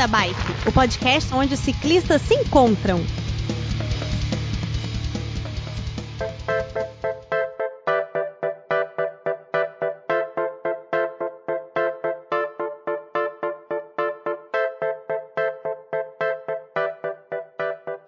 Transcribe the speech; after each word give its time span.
da 0.00 0.06
Bike, 0.06 0.66
o 0.66 0.72
podcast 0.72 1.34
onde 1.34 1.52
os 1.52 1.60
ciclistas 1.60 2.22
se 2.22 2.32
encontram. 2.32 2.98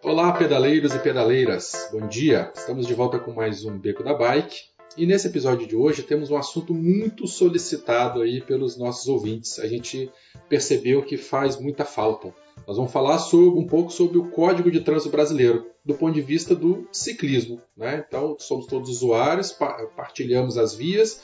Olá, 0.02 0.32
pedaleiros 0.32 0.94
e 0.94 0.98
pedaleiras. 0.98 1.90
Bom 1.92 2.08
dia. 2.08 2.50
Estamos 2.56 2.86
de 2.86 2.94
volta 2.94 3.18
com 3.18 3.34
mais 3.34 3.66
um 3.66 3.78
Beco 3.78 4.02
da 4.02 4.14
Bike. 4.14 4.71
E 4.96 5.06
nesse 5.06 5.26
episódio 5.26 5.66
de 5.66 5.74
hoje 5.74 6.02
temos 6.02 6.30
um 6.30 6.36
assunto 6.36 6.74
muito 6.74 7.26
solicitado 7.26 8.20
aí 8.20 8.42
pelos 8.42 8.76
nossos 8.76 9.08
ouvintes. 9.08 9.58
A 9.58 9.66
gente 9.66 10.10
percebeu 10.48 11.02
que 11.02 11.16
faz 11.16 11.58
muita 11.58 11.84
falta. 11.84 12.34
Nós 12.66 12.76
vamos 12.76 12.92
falar 12.92 13.18
sobre, 13.18 13.58
um 13.58 13.66
pouco 13.66 13.90
sobre 13.90 14.18
o 14.18 14.28
Código 14.28 14.70
de 14.70 14.80
Trânsito 14.80 15.10
Brasileiro, 15.10 15.66
do 15.84 15.94
ponto 15.94 16.12
de 16.14 16.20
vista 16.20 16.54
do 16.54 16.86
ciclismo. 16.92 17.60
Né? 17.76 18.04
Então, 18.06 18.36
somos 18.38 18.66
todos 18.66 18.90
usuários, 18.90 19.50
partilhamos 19.96 20.58
as 20.58 20.74
vias, 20.74 21.22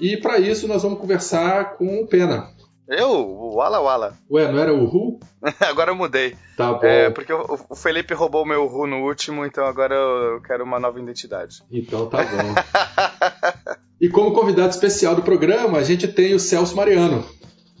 e 0.00 0.16
para 0.16 0.38
isso 0.38 0.66
nós 0.66 0.82
vamos 0.82 0.98
conversar 0.98 1.76
com 1.76 2.00
o 2.00 2.06
Pena. 2.06 2.50
Eu? 2.92 3.10
O 3.10 3.54
Wala 3.56 3.80
Wala. 3.80 4.18
Ué, 4.30 4.52
não 4.52 4.58
era 4.58 4.74
o 4.74 4.84
Ru? 4.84 5.18
agora 5.60 5.90
eu 5.90 5.96
mudei. 5.96 6.36
Tá 6.56 6.74
bom. 6.74 6.84
É, 6.84 7.08
porque 7.08 7.32
o, 7.32 7.58
o 7.70 7.74
Felipe 7.74 8.12
roubou 8.12 8.42
o 8.42 8.46
meu 8.46 8.66
Ru 8.66 8.86
no 8.86 9.06
último, 9.06 9.46
então 9.46 9.64
agora 9.64 9.94
eu 9.94 10.42
quero 10.42 10.62
uma 10.62 10.78
nova 10.78 11.00
identidade. 11.00 11.62
Então 11.70 12.06
tá 12.06 12.18
bom. 12.18 13.78
e 13.98 14.10
como 14.10 14.34
convidado 14.34 14.68
especial 14.68 15.14
do 15.14 15.22
programa, 15.22 15.78
a 15.78 15.82
gente 15.82 16.06
tem 16.06 16.34
o 16.34 16.38
Celso 16.38 16.76
Mariano, 16.76 17.24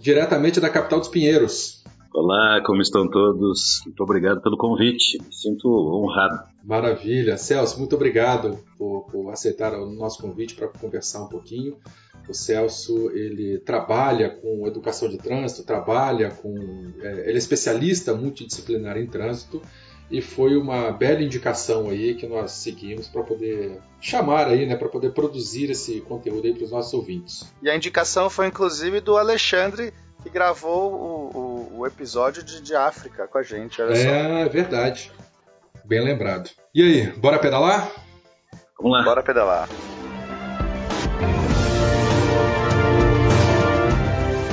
diretamente 0.00 0.58
da 0.60 0.70
capital 0.70 0.98
dos 0.98 1.08
Pinheiros. 1.08 1.82
Olá, 2.14 2.62
como 2.64 2.80
estão 2.80 3.08
todos? 3.08 3.82
Muito 3.84 4.02
obrigado 4.02 4.40
pelo 4.40 4.56
convite. 4.56 5.18
Me 5.22 5.32
sinto 5.32 5.68
honrado. 5.68 6.42
Maravilha. 6.64 7.36
Celso, 7.36 7.78
muito 7.78 7.96
obrigado 7.96 8.58
por, 8.78 9.06
por 9.10 9.30
aceitar 9.30 9.74
o 9.74 9.90
nosso 9.90 10.22
convite 10.22 10.54
para 10.54 10.68
conversar 10.68 11.22
um 11.22 11.28
pouquinho. 11.28 11.76
O 12.28 12.34
Celso 12.34 13.10
ele 13.10 13.58
trabalha 13.58 14.30
com 14.30 14.66
educação 14.66 15.08
de 15.08 15.18
trânsito, 15.18 15.64
trabalha 15.64 16.30
com, 16.30 16.92
é, 17.00 17.28
ele 17.28 17.34
é 17.34 17.38
especialista 17.38 18.14
multidisciplinar 18.14 18.96
em 18.96 19.06
trânsito 19.06 19.60
e 20.10 20.20
foi 20.20 20.56
uma 20.56 20.90
bela 20.92 21.22
indicação 21.22 21.88
aí 21.88 22.14
que 22.14 22.26
nós 22.26 22.52
seguimos 22.52 23.08
para 23.08 23.22
poder 23.22 23.80
chamar 24.00 24.46
aí, 24.46 24.66
né, 24.66 24.76
para 24.76 24.88
poder 24.88 25.12
produzir 25.12 25.70
esse 25.70 26.00
conteúdo 26.02 26.46
aí 26.46 26.54
para 26.54 26.64
os 26.64 26.70
nossos 26.70 26.92
ouvintes. 26.92 27.50
E 27.62 27.70
a 27.70 27.74
indicação 27.74 28.28
foi 28.28 28.46
inclusive 28.46 29.00
do 29.00 29.16
Alexandre 29.16 29.92
que 30.22 30.30
gravou 30.30 30.92
o, 30.92 31.38
o, 31.38 31.78
o 31.80 31.86
episódio 31.86 32.42
de, 32.42 32.60
de, 32.60 32.74
África 32.76 33.26
com 33.26 33.38
a 33.38 33.42
gente. 33.42 33.80
é 33.82 34.44
só. 34.44 34.48
verdade, 34.48 35.10
bem 35.84 36.04
lembrado. 36.04 36.50
E 36.74 36.82
aí, 36.82 37.06
bora 37.18 37.38
pedalar? 37.38 37.90
Vamos 38.78 38.98
lá. 38.98 39.04
Bora 39.04 39.22
pedalar. 39.22 39.68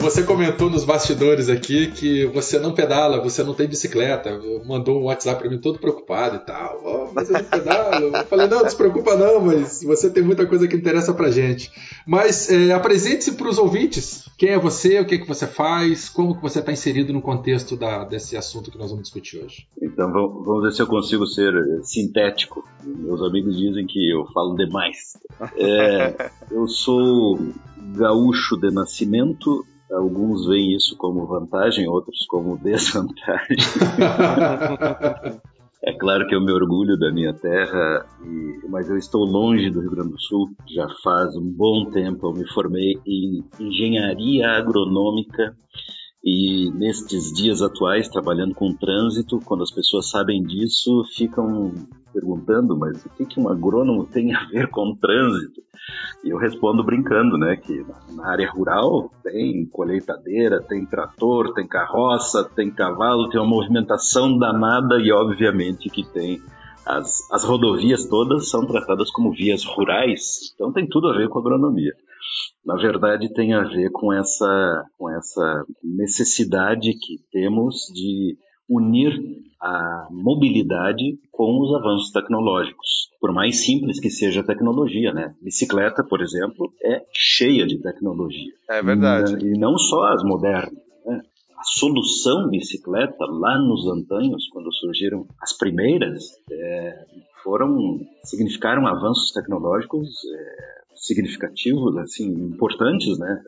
Você 0.00 0.22
comentou 0.24 0.68
nos 0.68 0.84
bastidores 0.84 1.48
aqui 1.48 1.88
que 1.88 2.26
você 2.26 2.58
não 2.58 2.72
pedala, 2.72 3.22
você 3.22 3.42
não 3.42 3.54
tem 3.54 3.68
bicicleta. 3.68 4.40
Mandou 4.64 5.00
um 5.00 5.04
WhatsApp 5.04 5.40
para 5.40 5.50
mim 5.50 5.58
todo 5.58 5.78
preocupado 5.78 6.36
e 6.36 6.38
tal. 6.40 6.80
Oh, 6.84 7.12
mas 7.14 7.28
eu 7.28 7.34
não 7.34 7.44
pedalo. 7.44 8.16
Eu 8.16 8.24
falei, 8.26 8.46
não, 8.46 8.62
não 8.62 8.68
se 8.68 8.76
preocupa 8.76 9.16
não, 9.16 9.40
mas 9.40 9.82
você 9.82 10.10
tem 10.10 10.22
muita 10.22 10.46
coisa 10.46 10.66
que 10.66 10.76
interessa 10.76 11.14
pra 11.14 11.30
gente. 11.30 11.70
Mas 12.06 12.50
é, 12.50 12.72
apresente-se 12.72 13.32
para 13.32 13.48
os 13.48 13.58
ouvintes. 13.58 14.28
Quem 14.36 14.50
é 14.50 14.58
você, 14.58 14.98
o 15.00 15.06
que, 15.06 15.14
é 15.14 15.18
que 15.18 15.28
você 15.28 15.46
faz, 15.46 16.08
como 16.08 16.34
que 16.34 16.42
você 16.42 16.58
está 16.58 16.72
inserido 16.72 17.12
no 17.12 17.22
contexto 17.22 17.76
da, 17.76 18.04
desse 18.04 18.36
assunto 18.36 18.70
que 18.70 18.78
nós 18.78 18.90
vamos 18.90 19.04
discutir 19.04 19.38
hoje. 19.38 19.66
Então, 19.80 20.10
vamos 20.12 20.62
ver 20.64 20.72
se 20.72 20.82
eu 20.82 20.86
consigo 20.86 21.26
ser 21.26 21.54
eh, 21.54 21.80
sintético. 21.84 22.64
Meus 22.84 23.22
amigos 23.22 23.56
dizem 23.56 23.86
que 23.86 24.10
eu 24.10 24.26
falo 24.32 24.56
demais. 24.56 25.16
É, 25.56 26.30
eu 26.50 26.66
sou 26.66 27.38
gaúcho 27.94 28.56
de 28.56 28.70
nascimento, 28.70 29.64
alguns 29.92 30.46
veem 30.46 30.74
isso 30.74 30.96
como 30.96 31.26
vantagem, 31.26 31.88
outros 31.88 32.24
como 32.26 32.58
desvantagem. 32.62 33.56
é 35.84 35.92
claro 35.98 36.26
que 36.26 36.34
eu 36.34 36.40
me 36.40 36.52
orgulho 36.52 36.98
da 36.98 37.12
minha 37.12 37.32
terra, 37.32 38.06
e, 38.24 38.68
mas 38.68 38.88
eu 38.88 38.96
estou 38.96 39.24
longe 39.24 39.70
do 39.70 39.80
Rio 39.80 39.90
Grande 39.90 40.10
do 40.10 40.20
Sul. 40.20 40.50
Já 40.68 40.88
faz 41.02 41.36
um 41.36 41.52
bom 41.52 41.90
tempo 41.90 42.26
eu 42.26 42.32
me 42.32 42.48
formei 42.52 42.98
em 43.06 43.44
engenharia 43.60 44.48
agronômica 44.50 45.56
e 46.24 46.70
nestes 46.74 47.32
dias 47.32 47.62
atuais, 47.62 48.08
trabalhando 48.08 48.54
com 48.54 48.72
trânsito, 48.72 49.40
quando 49.44 49.62
as 49.62 49.72
pessoas 49.72 50.08
sabem 50.08 50.42
disso, 50.42 51.02
ficam 51.16 51.74
perguntando, 52.12 52.78
mas 52.78 53.04
o 53.04 53.10
que, 53.10 53.26
que 53.26 53.40
um 53.40 53.48
agrônomo 53.48 54.04
tem 54.04 54.32
a 54.32 54.44
ver 54.46 54.68
com 54.68 54.94
trânsito? 54.94 55.60
E 56.22 56.30
eu 56.30 56.38
respondo 56.38 56.84
brincando, 56.84 57.36
né, 57.36 57.56
que 57.56 57.84
na 58.14 58.28
área 58.28 58.48
rural 58.48 59.10
tem 59.24 59.66
colheitadeira, 59.66 60.62
tem 60.62 60.86
trator, 60.86 61.52
tem 61.54 61.66
carroça, 61.66 62.44
tem 62.44 62.70
cavalo, 62.70 63.28
tem 63.28 63.40
uma 63.40 63.48
movimentação 63.48 64.38
danada 64.38 65.00
e 65.00 65.10
obviamente 65.10 65.88
que 65.88 66.04
tem 66.04 66.40
as, 66.86 67.30
as 67.30 67.44
rodovias 67.44 68.06
todas 68.08 68.50
são 68.50 68.66
tratadas 68.66 69.10
como 69.10 69.32
vias 69.32 69.64
rurais, 69.64 70.52
então 70.54 70.72
tem 70.72 70.88
tudo 70.88 71.08
a 71.08 71.16
ver 71.16 71.28
com 71.28 71.38
agronomia 71.38 71.92
na 72.64 72.76
verdade 72.76 73.32
tem 73.32 73.52
a 73.54 73.62
ver 73.62 73.90
com 73.90 74.12
essa, 74.12 74.84
com 74.96 75.10
essa 75.10 75.64
necessidade 75.82 76.92
que 76.94 77.18
temos 77.30 77.86
de 77.92 78.36
unir 78.68 79.12
a 79.60 80.08
mobilidade 80.10 81.18
com 81.30 81.60
os 81.60 81.74
avanços 81.74 82.10
tecnológicos. 82.10 83.10
Por 83.20 83.32
mais 83.32 83.64
simples 83.64 84.00
que 84.00 84.10
seja 84.10 84.40
a 84.40 84.44
tecnologia, 84.44 85.12
né? 85.12 85.34
Bicicleta, 85.42 86.02
por 86.02 86.20
exemplo, 86.22 86.72
é 86.82 87.02
cheia 87.12 87.66
de 87.66 87.80
tecnologia. 87.80 88.52
É 88.70 88.82
verdade. 88.82 89.44
E, 89.44 89.54
e 89.54 89.58
não 89.58 89.76
só 89.76 90.04
as 90.12 90.24
modernas. 90.24 90.91
A 91.62 91.64
solução 91.64 92.48
bicicleta, 92.48 93.24
lá 93.24 93.56
nos 93.56 93.86
antanhos, 93.86 94.48
quando 94.48 94.72
surgiram 94.72 95.24
as 95.40 95.56
primeiras, 95.56 96.24
é, 96.50 97.06
foram 97.40 98.00
significaram 98.24 98.84
avanços 98.84 99.30
tecnológicos 99.30 100.08
é, 100.24 100.96
significativos, 100.96 101.96
assim, 101.98 102.26
importantes, 102.26 103.16
né? 103.16 103.44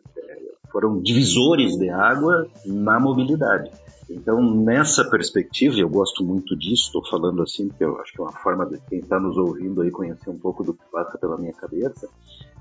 Foram 0.71 1.03
divisores 1.03 1.77
de 1.77 1.91
água 1.91 2.49
na 2.65 3.01
mobilidade. 3.01 3.69
Então, 4.09 4.41
nessa 4.41 5.09
perspectiva, 5.09 5.79
eu 5.79 5.89
gosto 5.89 6.25
muito 6.25 6.57
disso, 6.57 6.87
estou 6.87 7.05
falando 7.07 7.43
assim, 7.43 7.69
porque 7.69 7.85
eu 7.85 7.99
acho 8.01 8.13
que 8.13 8.21
é 8.21 8.25
uma 8.25 8.33
forma 8.33 8.67
de 8.67 8.79
quem 8.89 8.99
está 8.99 9.19
nos 9.19 9.37
ouvindo 9.37 9.81
aí 9.81 9.91
conhecer 9.91 10.31
um 10.31 10.39
pouco 10.39 10.63
do 10.63 10.75
que 10.75 10.85
passa 10.93 11.17
pela 11.19 11.39
minha 11.39 11.53
cabeça. 11.53 12.09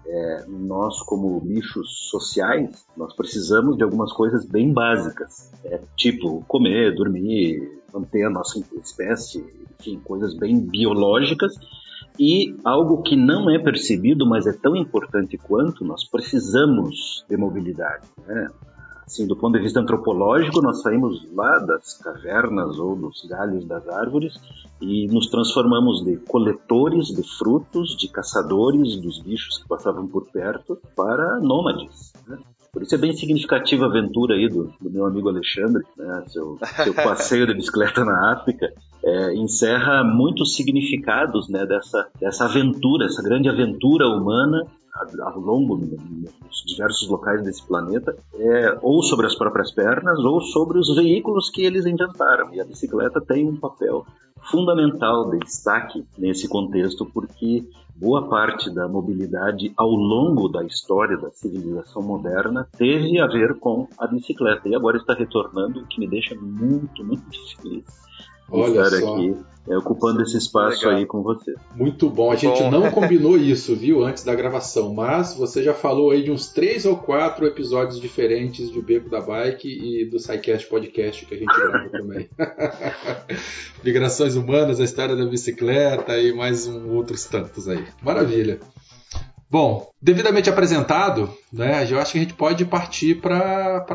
É, 0.06 0.46
nós, 0.48 1.02
como 1.04 1.40
bichos 1.40 2.10
sociais, 2.10 2.86
nós 2.96 3.14
precisamos 3.16 3.78
de 3.78 3.84
algumas 3.84 4.12
coisas 4.12 4.46
bem 4.46 4.74
básicas, 4.74 5.52
é, 5.66 5.80
tipo 5.96 6.44
comer, 6.48 6.96
dormir, 6.96 7.82
manter 7.94 8.24
a 8.24 8.30
nossa 8.30 8.60
espécie, 8.82 9.46
enfim, 9.80 10.00
coisas 10.04 10.34
bem 10.34 10.60
biológicas 10.60 11.54
e 12.20 12.56
algo 12.64 13.02
que 13.02 13.16
não 13.16 13.50
é 13.50 13.58
percebido, 13.58 14.28
mas 14.28 14.46
é 14.46 14.54
tão 14.54 14.76
importante 14.76 15.38
quanto, 15.38 15.84
nós 15.84 16.04
precisamos 16.04 17.26
de 17.28 17.36
mobilidade. 17.38 18.08
Né? 18.26 18.50
Assim, 19.06 19.28
do 19.28 19.36
ponto 19.36 19.58
de 19.58 19.64
vista 19.64 19.80
antropológico, 19.80 20.62
nós 20.62 20.82
saímos 20.82 21.28
lá 21.34 21.60
das 21.60 21.94
cavernas 21.96 22.80
ou 22.80 22.96
dos 22.96 23.26
galhos 23.26 23.66
das 23.66 23.88
árvores 23.88 24.40
e 24.82 25.08
nos 25.08 25.28
transformamos 25.28 26.04
de 26.04 26.18
coletores 26.18 27.08
de 27.08 27.24
frutos, 27.38 27.96
de 27.98 28.08
caçadores 28.08 28.96
dos 28.98 29.20
bichos 29.20 29.58
que 29.58 29.68
passavam 29.68 30.08
por 30.08 30.26
perto, 30.32 30.78
para 30.96 31.40
nômades. 31.40 32.14
Né? 32.28 32.38
Por 32.72 32.82
isso 32.82 32.96
é 32.96 32.98
bem 32.98 33.14
significativa 33.14 33.86
a 33.86 33.90
aventura 33.90 34.36
aí 34.36 34.50
do, 34.50 34.74
do 34.82 34.90
meu 34.90 35.06
amigo 35.06 35.30
Alexandre, 35.30 35.84
né? 35.96 36.24
seu, 36.28 36.58
seu 36.84 36.94
passeio 36.96 37.46
de 37.46 37.54
bicicleta 37.54 38.04
na 38.04 38.34
África, 38.34 38.74
é, 39.06 39.36
encerra 39.36 40.04
muitos 40.04 40.56
significados 40.56 41.50
né, 41.50 41.66
dessa, 41.66 42.08
dessa 42.20 42.46
aventura, 42.46 43.06
essa 43.06 43.22
grande 43.22 43.50
aventura 43.50 44.08
humana 44.08 44.66
ao 45.22 45.40
longo 45.40 45.76
dos 45.78 46.64
diversos 46.66 47.08
locais 47.10 47.44
desse 47.44 47.66
planeta, 47.66 48.16
é, 48.36 48.78
ou 48.82 49.02
sobre 49.02 49.26
as 49.26 49.36
próprias 49.36 49.72
pernas, 49.72 50.20
ou 50.20 50.42
sobre 50.42 50.78
os 50.78 50.96
veículos 50.96 51.50
que 51.50 51.64
eles 51.64 51.86
inventaram. 51.86 52.54
E 52.54 52.62
a 52.62 52.66
bicicleta 52.66 53.20
tem 53.20 53.48
um 53.48 53.58
papel 53.58 54.06
fundamental 54.44 55.30
de 55.32 55.40
destaque 55.40 56.06
nesse 56.18 56.48
contexto, 56.48 57.06
porque 57.06 57.66
boa 57.96 58.28
parte 58.28 58.70
da 58.70 58.88
mobilidade 58.88 59.74
ao 59.78 59.90
longo 59.90 60.50
da 60.50 60.64
história 60.64 61.18
da 61.18 61.32
civilização 61.32 62.02
moderna 62.02 62.68
teve 62.78 63.20
a 63.20 63.28
ver 63.28 63.58
com 63.60 63.88
a 63.98 64.08
bicicleta 64.08 64.68
e 64.68 64.76
agora 64.76 64.98
está 64.98 65.14
retornando, 65.14 65.82
o 65.82 65.88
que 65.88 66.00
me 66.00 66.08
deixa 66.08 66.36
muito, 66.36 67.04
muito 67.04 67.24
feliz. 67.62 68.03
Olha 68.50 68.82
estar 68.82 69.00
só. 69.00 69.14
aqui 69.16 69.36
é, 69.68 69.78
ocupando 69.78 70.22
esse 70.22 70.38
espaço 70.38 70.86
Legal. 70.86 71.00
aí 71.00 71.06
com 71.06 71.22
você. 71.24 71.54
Muito 71.74 72.10
bom. 72.10 72.32
A 72.32 72.36
gente 72.36 72.62
Bom. 72.62 72.70
não 72.70 72.92
combinou 72.92 73.38
isso, 73.38 73.76
viu, 73.76 74.04
antes 74.04 74.24
da 74.24 74.36
gravação, 74.36 74.94
mas 74.94 75.34
você 75.34 75.64
já 75.64 75.74
falou 75.74 76.12
aí 76.12 76.24
de 76.24 76.32
uns 76.32 76.50
três 76.50 76.86
ou 76.86 76.98
quatro 76.98 77.46
episódios 77.46 78.00
diferentes 78.00 78.70
de 78.70 78.82
Beco 78.82 79.10
da 79.10 79.22
Bike 79.22 79.68
e 79.68 80.06
do 80.06 80.20
SciCast 80.20 80.68
Podcast 80.68 81.26
que 81.26 81.34
a 81.34 81.38
gente 81.38 81.56
grava 81.56 81.88
também. 81.92 82.30
Migrações 83.84 84.36
humanas, 84.36 84.82
a 84.82 84.84
história 84.84 85.16
da 85.16 85.26
bicicleta 85.26 86.18
e 86.18 86.34
mais 86.34 86.68
um 86.68 86.94
outros 86.96 87.24
tantos 87.26 87.70
aí. 87.70 87.86
Maravilha. 88.02 88.60
Bom, 89.50 89.92
devidamente 90.02 90.50
apresentado, 90.50 91.30
né, 91.54 91.88
eu 91.90 92.00
acho 92.00 92.14
que 92.14 92.18
a 92.18 92.22
gente 92.22 92.34
pode 92.34 92.66
partir 92.66 93.22
para 93.22 93.86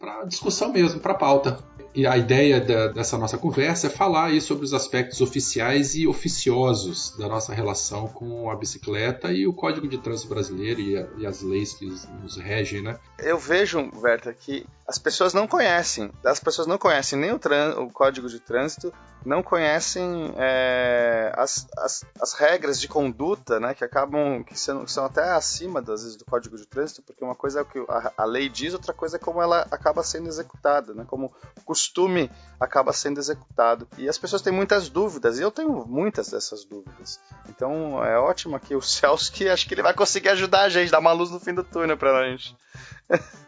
a 0.00 0.24
discussão 0.26 0.72
mesmo, 0.72 1.00
para 1.00 1.12
a 1.12 1.16
pauta. 1.16 1.58
E 1.96 2.06
a 2.06 2.14
ideia 2.16 2.60
da- 2.60 2.88
dessa 2.88 3.16
nossa 3.16 3.38
conversa 3.38 3.86
é 3.86 3.90
falar 3.90 4.26
aí 4.26 4.40
sobre 4.40 4.64
os 4.66 4.74
aspectos 4.74 5.22
oficiais 5.22 5.94
e 5.94 6.06
oficiosos 6.06 7.16
da 7.16 7.26
nossa 7.26 7.54
relação 7.54 8.06
com 8.06 8.50
a 8.50 8.54
bicicleta 8.54 9.32
e 9.32 9.46
o 9.46 9.52
Código 9.54 9.88
de 9.88 9.96
Trânsito 9.96 10.28
Brasileiro 10.28 10.78
e, 10.80 10.94
a- 10.96 11.08
e 11.16 11.26
as 11.26 11.40
leis 11.40 11.72
que 11.72 11.86
os- 11.86 12.06
nos 12.22 12.36
regem, 12.36 12.82
né? 12.82 12.98
Eu 13.18 13.38
vejo, 13.38 13.90
Werther, 13.96 14.36
que 14.38 14.66
as 14.86 14.98
pessoas 14.98 15.34
não 15.34 15.46
conhecem. 15.48 16.12
As 16.24 16.38
pessoas 16.38 16.66
não 16.66 16.78
conhecem 16.78 17.18
nem 17.18 17.32
o, 17.32 17.36
o 17.82 17.90
código 17.90 18.28
de 18.28 18.38
trânsito, 18.38 18.92
não 19.24 19.42
conhecem 19.42 20.32
é, 20.36 21.32
as, 21.36 21.66
as, 21.76 22.04
as 22.20 22.32
regras 22.34 22.80
de 22.80 22.86
conduta, 22.86 23.58
né? 23.58 23.74
Que 23.74 23.84
acabam, 23.84 24.44
que 24.44 24.56
são, 24.58 24.84
que 24.84 24.92
são 24.92 25.04
até 25.04 25.30
acima, 25.30 25.80
às 25.80 25.86
vezes, 25.86 26.16
do 26.16 26.24
código 26.24 26.56
de 26.56 26.64
trânsito, 26.66 27.02
porque 27.02 27.24
uma 27.24 27.34
coisa 27.34 27.58
é 27.58 27.62
o 27.62 27.66
que 27.66 27.84
a, 27.88 28.12
a 28.16 28.24
lei 28.24 28.48
diz, 28.48 28.72
outra 28.74 28.92
coisa 28.94 29.16
é 29.16 29.18
como 29.18 29.42
ela 29.42 29.66
acaba 29.72 30.04
sendo 30.04 30.28
executada, 30.28 30.94
né? 30.94 31.04
Como 31.08 31.32
o 31.56 31.62
costume 31.64 32.30
acaba 32.60 32.92
sendo 32.92 33.18
executado. 33.18 33.88
E 33.98 34.08
as 34.08 34.16
pessoas 34.16 34.42
têm 34.42 34.52
muitas 34.52 34.88
dúvidas, 34.88 35.38
e 35.38 35.42
eu 35.42 35.50
tenho 35.50 35.84
muitas 35.84 36.28
dessas 36.30 36.64
dúvidas. 36.64 37.18
Então 37.48 38.04
é 38.04 38.16
ótimo 38.18 38.54
aqui 38.54 38.76
o 38.76 38.80
Celso, 38.82 39.32
que 39.32 39.48
acho 39.48 39.66
que 39.66 39.74
ele 39.74 39.82
vai 39.82 39.94
conseguir 39.94 40.28
ajudar 40.28 40.62
a 40.62 40.68
gente, 40.68 40.92
dar 40.92 41.00
uma 41.00 41.12
luz 41.12 41.30
no 41.30 41.40
fim 41.40 41.52
do 41.52 41.64
túnel 41.64 41.96
pra 41.96 42.22
gente. 42.30 42.56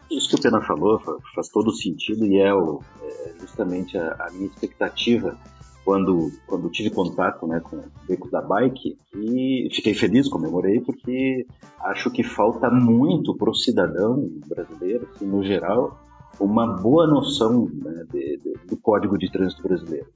Isso 0.09 0.29
que 0.29 0.35
o 0.35 0.41
Pena 0.41 0.59
falou 0.61 0.99
fa- 0.99 1.17
faz 1.33 1.49
todo 1.49 1.71
sentido 1.71 2.25
e 2.25 2.39
é, 2.39 2.53
o- 2.53 2.81
é 3.01 3.33
justamente 3.39 3.97
a, 3.97 4.15
a 4.27 4.31
minha 4.31 4.47
expectativa 4.47 5.37
quando, 5.85 6.31
quando 6.45 6.69
tive 6.69 6.89
contato 6.91 7.47
né, 7.47 7.59
com 7.61 7.77
o 7.77 7.83
Beco 8.07 8.29
da 8.29 8.41
Bike 8.41 8.97
e 9.15 9.69
fiquei 9.71 9.93
feliz, 9.93 10.27
comemorei, 10.29 10.81
porque 10.81 11.47
acho 11.81 12.11
que 12.11 12.23
falta 12.23 12.69
muito 12.69 13.35
para 13.35 13.49
o 13.49 13.55
cidadão 13.55 14.29
brasileiro, 14.47 15.07
assim, 15.15 15.25
no 15.25 15.43
geral, 15.43 15.97
uma 16.39 16.67
boa 16.67 17.07
noção 17.07 17.67
né, 17.73 18.05
de- 18.11 18.37
de- 18.37 18.53
do 18.67 18.77
Código 18.77 19.17
de 19.17 19.31
Trânsito 19.31 19.63
Brasileiro. 19.63 20.07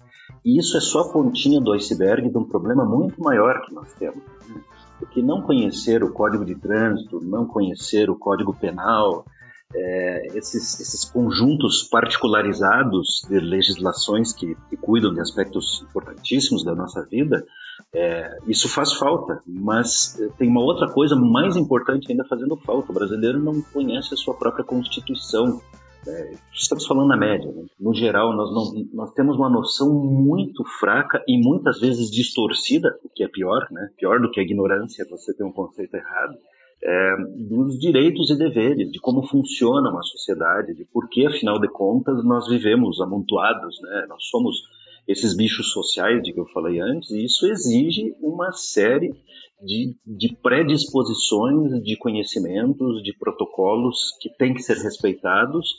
E 0.45 0.60
isso 0.60 0.77
é 0.77 0.81
só 0.81 1.01
a 1.01 1.10
pontinha 1.12 1.60
do 1.60 1.71
iceberg 1.74 2.30
de 2.30 2.38
um 2.38 2.44
problema 2.44 2.86
muito 2.86 3.19
maior 3.21 3.62
que 3.65 3.74
nós 3.74 3.92
temos. 3.94 4.21
né? 4.48 4.62
Porque 5.00 5.21
não 5.21 5.42
conhecer 5.42 6.04
o 6.04 6.12
Código 6.13 6.45
de 6.45 6.56
Trânsito, 6.56 7.19
não 7.21 7.45
conhecer 7.45 8.10
o 8.10 8.15
Código 8.15 8.54
Penal, 8.54 9.25
é, 9.75 10.27
esses, 10.38 10.80
esses 10.80 11.06
conjuntos 11.06 11.83
particularizados 11.83 13.25
de 13.27 13.39
legislações 13.39 14.31
que, 14.31 14.56
que 14.69 14.77
cuidam 14.77 15.13
de 15.13 15.19
aspectos 15.19 15.86
importantíssimos 15.89 16.63
da 16.63 16.75
nossa 16.75 17.04
vida, 17.04 17.45
é, 17.94 18.38
isso 18.48 18.69
faz 18.69 18.94
falta. 18.94 19.42
Mas 19.45 20.19
eh, 20.19 20.30
tem 20.38 20.50
uma 20.50 20.62
outra 20.62 20.92
coisa 20.92 21.15
mais 21.15 21.56
importante 21.56 22.12
ainda 22.12 22.24
fazendo 22.25 22.56
falta. 22.57 22.92
O 22.92 22.95
brasileiro 22.95 23.39
não 23.39 23.62
conhece 23.62 24.13
a 24.13 24.18
sua 24.18 24.36
própria 24.36 24.63
Constituição. 24.63 25.60
né? 26.06 26.38
Estamos 26.54 26.86
falando 26.86 27.07
na 27.07 27.18
média. 27.18 27.51
né? 27.51 27.65
No 27.80 27.94
geral, 27.94 28.36
nós, 28.36 28.54
não, 28.54 28.86
nós 28.94 29.12
temos 29.13 29.38
uma 29.38 29.50
noção 29.50 29.92
muito 29.92 30.63
fraca 30.80 31.24
e 31.27 31.39
muitas 31.44 31.80
vezes 31.80 32.12
distorcida, 32.12 32.95
o 33.04 33.10
que 33.10 33.24
é 33.24 33.27
pior, 33.27 33.68
né? 33.71 33.89
pior 33.98 34.19
do 34.21 34.30
que 34.30 34.39
a 34.39 34.44
ignorância, 34.44 35.06
você 35.10 35.33
ter 35.33 35.44
um 35.44 35.51
conceito 35.51 35.95
errado 35.95 36.38
é, 36.86 37.16
dos 37.38 37.80
direitos 37.80 38.30
e 38.30 38.38
deveres, 38.38 38.92
de 38.92 39.00
como 39.00 39.24
funciona 39.24 39.90
uma 39.90 40.04
sociedade, 40.04 40.76
de 40.76 40.84
por 40.86 41.08
que, 41.10 41.26
afinal 41.26 41.60
de 41.60 41.70
contas, 41.70 42.24
nós 42.26 42.48
vivemos 42.48 43.00
amontoados, 43.00 43.80
né? 43.82 44.06
Nós 44.10 44.26
somos 44.26 44.58
esses 45.08 45.36
bichos 45.36 45.72
sociais 45.72 46.22
de 46.22 46.34
que 46.34 46.40
eu 46.40 46.46
falei 46.48 46.80
antes, 46.80 47.10
e 47.12 47.26
isso 47.26 47.46
exige 47.48 48.14
uma 48.22 48.52
série 48.52 49.14
de, 49.62 49.96
de 50.06 50.36
predisposições, 50.42 51.82
de 51.84 51.98
conhecimentos, 51.98 53.02
de 53.02 53.14
protocolos 53.18 54.18
que 54.20 54.30
têm 54.38 54.54
que 54.54 54.62
ser 54.62 54.78
respeitados. 54.78 55.70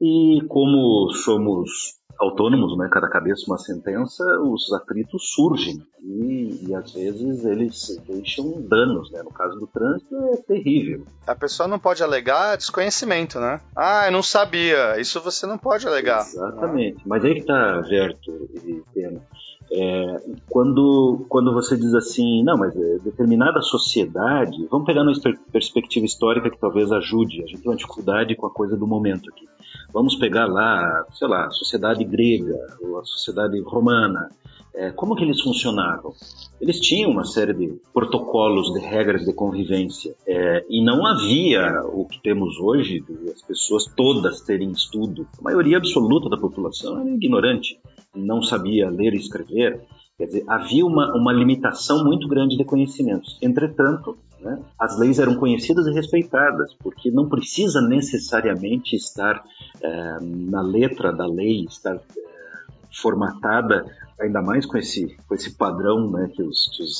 E 0.00 0.40
como 0.48 1.10
somos 1.12 1.98
autônomos, 2.18 2.76
né, 2.76 2.86
cada 2.92 3.08
cabeça 3.08 3.44
uma 3.48 3.56
sentença, 3.56 4.22
os 4.42 4.70
atritos 4.74 5.30
surgem 5.34 5.78
e, 6.02 6.66
e 6.68 6.74
às 6.74 6.92
vezes 6.92 7.44
eles 7.46 7.98
deixam 8.06 8.60
danos, 8.68 9.10
né? 9.10 9.22
No 9.22 9.30
caso 9.30 9.58
do 9.58 9.66
trânsito 9.66 10.14
é 10.34 10.36
terrível. 10.36 11.06
A 11.26 11.34
pessoa 11.34 11.66
não 11.66 11.78
pode 11.78 12.02
alegar 12.02 12.56
desconhecimento, 12.56 13.40
né? 13.40 13.60
Ah, 13.74 14.04
eu 14.06 14.12
não 14.12 14.22
sabia. 14.22 15.00
Isso 15.00 15.18
você 15.20 15.46
não 15.46 15.56
pode 15.56 15.86
alegar. 15.86 16.20
Exatamente. 16.20 17.00
Mas 17.06 17.24
aí 17.24 17.34
que 17.36 17.46
tá, 17.46 17.80
Verto 17.80 18.48
e 18.66 18.82
Pena. 18.92 19.22
É, 19.72 20.16
quando, 20.48 21.24
quando 21.28 21.54
você 21.54 21.76
diz 21.76 21.94
assim, 21.94 22.42
não, 22.42 22.58
mas 22.58 22.74
é, 22.74 22.98
determinada 22.98 23.62
sociedade, 23.62 24.66
vamos 24.70 24.84
pegar 24.84 25.02
uma 25.02 25.12
per- 25.20 25.38
perspectiva 25.52 26.04
histórica 26.04 26.50
que 26.50 26.58
talvez 26.58 26.90
ajude, 26.90 27.42
a 27.42 27.46
gente 27.46 27.62
tem 27.62 27.70
uma 27.70 27.76
dificuldade 27.76 28.34
com 28.34 28.46
a 28.46 28.50
coisa 28.50 28.76
do 28.76 28.86
momento 28.86 29.30
aqui. 29.30 29.48
Vamos 29.92 30.14
pegar 30.16 30.46
lá, 30.46 31.04
sei 31.12 31.28
lá, 31.28 31.46
a 31.46 31.50
sociedade 31.50 32.04
grega, 32.04 32.58
ou 32.80 32.98
a 32.98 33.04
sociedade 33.04 33.60
romana, 33.60 34.30
é, 34.74 34.90
como 34.92 35.16
que 35.16 35.24
eles 35.24 35.40
funcionavam? 35.40 36.14
Eles 36.60 36.78
tinham 36.78 37.10
uma 37.10 37.24
série 37.24 37.52
de 37.52 37.80
protocolos, 37.92 38.72
de 38.72 38.80
regras 38.80 39.24
de 39.24 39.32
convivência, 39.32 40.14
é, 40.26 40.64
e 40.68 40.84
não 40.84 41.06
havia 41.06 41.82
o 41.92 42.04
que 42.06 42.22
temos 42.22 42.58
hoje, 42.58 43.00
de 43.00 43.30
as 43.30 43.42
pessoas 43.42 43.86
todas 43.96 44.40
terem 44.42 44.70
estudo. 44.70 45.26
A 45.38 45.42
maioria 45.42 45.78
absoluta 45.78 46.28
da 46.28 46.36
população 46.36 47.00
era 47.00 47.10
ignorante, 47.10 47.78
não 48.14 48.42
sabia 48.42 48.88
ler 48.88 49.14
e 49.14 49.18
escrever. 49.18 49.80
Quer 50.16 50.26
dizer, 50.26 50.44
havia 50.46 50.84
uma, 50.84 51.14
uma 51.16 51.32
limitação 51.32 52.04
muito 52.04 52.28
grande 52.28 52.56
de 52.56 52.64
conhecimentos. 52.64 53.38
Entretanto, 53.42 54.16
né, 54.40 54.60
as 54.78 54.98
leis 54.98 55.18
eram 55.18 55.36
conhecidas 55.36 55.86
e 55.86 55.92
respeitadas, 55.92 56.74
porque 56.82 57.10
não 57.10 57.28
precisa 57.28 57.80
necessariamente 57.80 58.96
estar 58.96 59.44
é, 59.80 60.18
na 60.20 60.62
letra 60.62 61.12
da 61.12 61.26
lei, 61.26 61.64
estar 61.64 61.96
é, 61.96 62.00
formatada 62.92 63.84
ainda 64.20 64.42
mais 64.42 64.66
com 64.66 64.76
esse, 64.76 65.16
com 65.26 65.34
esse 65.34 65.56
padrão 65.56 66.10
né, 66.10 66.30
que 66.34 66.42
os, 66.42 66.70
que 66.76 66.82
os 66.82 66.98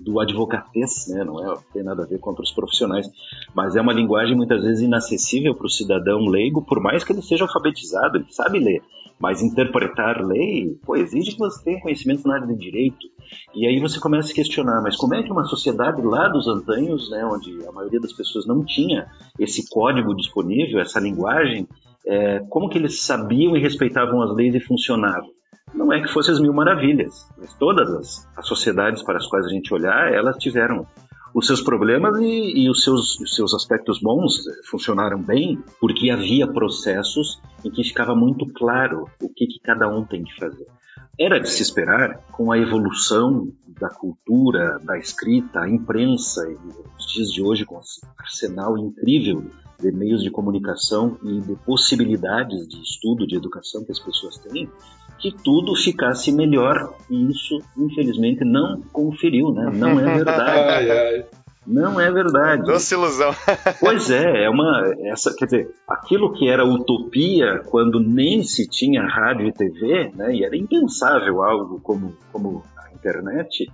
do 0.00 0.20
advocatez, 0.20 1.08
né, 1.08 1.24
não 1.24 1.52
é, 1.52 1.56
tem 1.72 1.82
nada 1.82 2.02
a 2.02 2.06
ver 2.06 2.18
contra 2.18 2.42
os 2.42 2.52
profissionais, 2.52 3.10
mas 3.54 3.76
é 3.76 3.80
uma 3.80 3.92
linguagem 3.92 4.36
muitas 4.36 4.62
vezes 4.62 4.82
inacessível 4.82 5.54
para 5.54 5.66
o 5.66 5.70
cidadão 5.70 6.26
leigo, 6.26 6.62
por 6.62 6.80
mais 6.80 7.02
que 7.02 7.12
ele 7.12 7.22
seja 7.22 7.44
alfabetizado, 7.44 8.18
ele 8.18 8.26
sabe 8.30 8.58
ler, 8.58 8.82
mas 9.20 9.42
interpretar 9.42 10.24
lei, 10.24 10.78
pô, 10.84 10.96
exige 10.96 11.32
que 11.32 11.38
você 11.38 11.62
tenha 11.62 11.80
conhecimento 11.80 12.26
na 12.26 12.36
área 12.36 12.46
de 12.46 12.56
direito. 12.56 13.06
E 13.54 13.66
aí 13.66 13.78
você 13.78 14.00
começa 14.00 14.32
a 14.32 14.34
questionar, 14.34 14.80
mas 14.82 14.96
como 14.96 15.14
é 15.14 15.22
que 15.22 15.30
uma 15.30 15.44
sociedade 15.44 16.00
lá 16.00 16.26
dos 16.28 16.48
antanhos, 16.48 17.10
né, 17.10 17.22
onde 17.24 17.64
a 17.66 17.70
maioria 17.70 18.00
das 18.00 18.14
pessoas 18.14 18.46
não 18.46 18.64
tinha 18.64 19.06
esse 19.38 19.68
código 19.68 20.16
disponível, 20.16 20.80
essa 20.80 20.98
linguagem, 20.98 21.68
é, 22.06 22.40
como 22.48 22.70
que 22.70 22.78
eles 22.78 23.02
sabiam 23.02 23.54
e 23.54 23.60
respeitavam 23.60 24.22
as 24.22 24.34
leis 24.34 24.54
e 24.54 24.60
funcionavam? 24.60 25.28
Não 25.74 25.92
é 25.92 26.00
que 26.00 26.08
fossem 26.08 26.34
as 26.34 26.40
mil 26.40 26.54
maravilhas, 26.54 27.28
mas 27.38 27.54
todas 27.54 27.88
as, 27.90 28.28
as 28.36 28.46
sociedades 28.48 29.02
para 29.02 29.18
as 29.18 29.26
quais 29.26 29.44
a 29.44 29.50
gente 29.50 29.72
olhar, 29.72 30.12
elas 30.12 30.36
tiveram 30.38 30.86
os 31.34 31.46
seus 31.46 31.60
problemas 31.60 32.18
e, 32.20 32.64
e 32.64 32.70
os, 32.70 32.82
seus, 32.82 33.20
os 33.20 33.34
seus 33.34 33.54
aspectos 33.54 34.00
bons 34.00 34.42
funcionaram 34.68 35.22
bem, 35.22 35.62
porque 35.80 36.10
havia 36.10 36.46
processos 36.46 37.40
em 37.64 37.70
que 37.70 37.84
ficava 37.84 38.14
muito 38.14 38.46
claro 38.52 39.08
o 39.22 39.28
que, 39.28 39.46
que 39.46 39.60
cada 39.60 39.88
um 39.88 40.04
tem 40.04 40.24
que 40.24 40.34
fazer. 40.36 40.66
Era 41.18 41.38
de 41.38 41.48
se 41.48 41.62
esperar, 41.62 42.18
com 42.32 42.50
a 42.50 42.58
evolução 42.58 43.52
da 43.78 43.90
cultura, 43.90 44.78
da 44.82 44.98
escrita, 44.98 45.60
a 45.60 45.68
imprensa 45.68 46.48
e 46.48 46.56
os 46.98 47.06
dias 47.12 47.30
de 47.30 47.42
hoje 47.42 47.64
com 47.64 47.78
esse 47.78 48.00
arsenal 48.18 48.78
incrível 48.78 49.44
de 49.78 49.90
meios 49.92 50.22
de 50.22 50.30
comunicação 50.30 51.18
e 51.22 51.40
de 51.40 51.56
possibilidades 51.64 52.68
de 52.68 52.80
estudo, 52.82 53.26
de 53.26 53.36
educação 53.36 53.84
que 53.84 53.92
as 53.92 53.98
pessoas 53.98 54.38
têm, 54.38 54.68
que 55.18 55.32
tudo 55.32 55.74
ficasse 55.74 56.30
melhor. 56.32 56.94
E 57.08 57.30
isso, 57.30 57.58
infelizmente, 57.76 58.44
não 58.44 58.80
conferiu, 58.92 59.52
né? 59.52 59.70
Não 59.74 59.98
é 60.00 60.14
verdade. 60.16 60.50
Ai, 60.50 60.90
ai. 60.90 61.26
Não 61.70 62.00
é 62.00 62.10
verdade. 62.10 62.64
Doce 62.64 62.94
ilusão. 62.94 63.30
Pois 63.78 64.10
é, 64.10 64.44
é 64.44 64.50
uma. 64.50 64.92
Essa, 65.04 65.34
quer 65.34 65.44
dizer, 65.44 65.74
aquilo 65.88 66.32
que 66.32 66.48
era 66.48 66.64
utopia 66.64 67.62
quando 67.66 68.00
nem 68.00 68.42
se 68.42 68.68
tinha 68.68 69.06
rádio 69.06 69.46
e 69.46 69.52
TV, 69.52 70.10
né, 70.14 70.34
e 70.34 70.44
era 70.44 70.56
impensável 70.56 71.42
algo 71.42 71.80
como, 71.80 72.16
como 72.32 72.62
a 72.76 72.92
internet, 72.92 73.70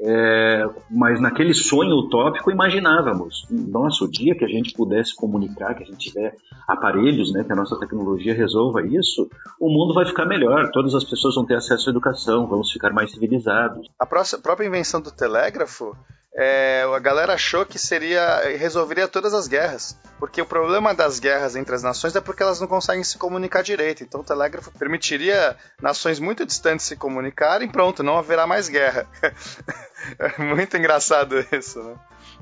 É, 0.00 0.64
mas 0.88 1.20
naquele 1.20 1.52
sonho 1.52 1.96
utópico 1.96 2.52
imaginávamos, 2.52 3.44
nossa, 3.50 4.04
o 4.04 4.08
dia 4.08 4.36
que 4.36 4.44
a 4.44 4.48
gente 4.48 4.72
pudesse 4.72 5.12
comunicar, 5.16 5.74
que 5.74 5.82
a 5.82 5.86
gente 5.86 6.10
tiver 6.10 6.36
aparelhos, 6.68 7.32
né, 7.32 7.42
que 7.42 7.52
a 7.52 7.56
nossa 7.56 7.76
tecnologia 7.80 8.32
resolva 8.32 8.86
isso, 8.86 9.28
o 9.58 9.68
mundo 9.68 9.92
vai 9.92 10.06
ficar 10.06 10.24
melhor, 10.24 10.70
todas 10.70 10.94
as 10.94 11.02
pessoas 11.02 11.34
vão 11.34 11.44
ter 11.44 11.56
acesso 11.56 11.88
à 11.88 11.90
educação, 11.90 12.46
vamos 12.46 12.70
ficar 12.70 12.92
mais 12.92 13.10
civilizados. 13.10 13.88
A 13.98 14.06
própria 14.06 14.66
invenção 14.66 15.00
do 15.00 15.10
telégrafo 15.10 15.96
é, 16.34 16.84
a 16.94 16.98
galera 16.98 17.34
achou 17.34 17.64
que 17.64 17.78
seria 17.78 18.40
resolveria 18.56 19.08
todas 19.08 19.34
as 19.34 19.48
guerras, 19.48 19.98
porque 20.18 20.40
o 20.40 20.46
problema 20.46 20.94
das 20.94 21.18
guerras 21.18 21.56
entre 21.56 21.74
as 21.74 21.82
nações 21.82 22.14
é 22.14 22.20
porque 22.20 22.42
elas 22.42 22.60
não 22.60 22.66
conseguem 22.66 23.02
se 23.02 23.18
comunicar 23.18 23.62
direito. 23.62 24.02
Então 24.02 24.20
o 24.20 24.24
telégrafo 24.24 24.70
permitiria 24.78 25.56
nações 25.80 26.20
muito 26.20 26.44
distantes 26.46 26.86
se 26.86 26.96
comunicarem, 26.96 27.68
pronto, 27.68 28.02
não 28.02 28.18
haverá 28.18 28.46
mais 28.46 28.68
guerra. 28.68 29.06
é 30.18 30.42
muito 30.42 30.76
engraçado 30.76 31.36
isso, 31.52 31.82
né? 31.82 31.94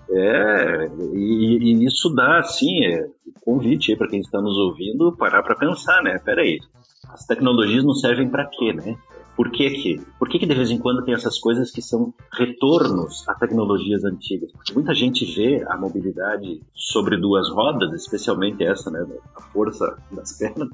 É, 0.09 0.89
e, 1.15 1.59
e 1.63 1.85
isso 1.85 2.15
dá, 2.15 2.39
assim, 2.39 2.85
é, 2.85 3.07
convite 3.41 3.97
para 3.97 4.09
quem 4.09 4.21
está 4.21 4.41
nos 4.41 4.57
ouvindo 4.57 5.17
parar 5.17 5.43
para 5.43 5.57
pensar, 5.57 6.03
né? 6.03 6.21
Peraí, 6.25 6.61
as 7.09 7.25
tecnologias 7.25 7.85
não 7.85 7.95
servem 7.95 8.29
para 8.29 8.47
quê, 8.47 8.73
né? 8.73 8.97
Por 9.37 9.51
que 9.51 9.69
que? 9.69 10.01
Por 10.19 10.29
que 10.31 10.39
que 10.39 10.47
de 10.47 10.55
vez 10.55 10.71
em 10.71 10.79
quando 10.79 11.05
tem 11.05 11.13
essas 11.13 11.39
coisas 11.39 11.71
que 11.71 11.83
são 11.83 12.15
retornos 12.33 13.29
a 13.29 13.35
tecnologias 13.35 14.03
antigas? 14.03 14.51
Porque 14.51 14.73
muita 14.73 14.95
gente 14.95 15.27
vê 15.27 15.63
a 15.69 15.77
mobilidade 15.77 16.63
sobre 16.75 17.19
duas 17.19 17.51
rodas, 17.51 17.93
especialmente 17.93 18.65
essa, 18.65 18.91
né, 18.91 19.07
a 19.37 19.43
força 19.53 19.99
das 20.11 20.39
pernas, 20.39 20.71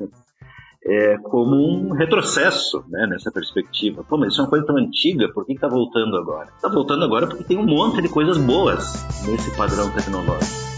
é, 0.84 1.18
como 1.18 1.56
um 1.56 1.92
retrocesso 1.92 2.84
né, 2.88 3.06
nessa 3.08 3.32
perspectiva. 3.32 4.04
Pô, 4.04 4.16
mas 4.16 4.32
isso 4.32 4.40
é 4.40 4.44
uma 4.44 4.50
coisa 4.50 4.66
tão 4.66 4.76
antiga, 4.76 5.28
por 5.32 5.44
que 5.44 5.54
está 5.54 5.66
voltando 5.66 6.16
agora? 6.16 6.48
Está 6.54 6.68
voltando 6.68 7.04
agora 7.04 7.26
porque 7.26 7.44
tem 7.44 7.58
um 7.58 7.66
monte 7.66 8.00
de 8.00 8.08
coisas 8.08 8.38
boas 8.38 8.92
nesse 9.26 9.56
padrão 9.56 9.90
tecnológico. 9.92 10.72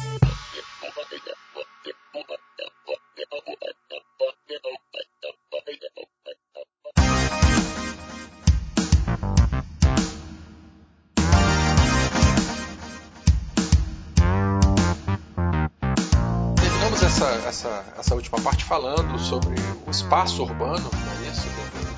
Essa, 17.23 17.85
essa 17.97 18.15
última 18.15 18.41
parte 18.41 18.65
falando 18.65 19.19
sobre 19.19 19.55
o 19.87 19.91
espaço 19.91 20.43
urbano, 20.43 20.91
é 20.93 21.31
isso, 21.31 21.47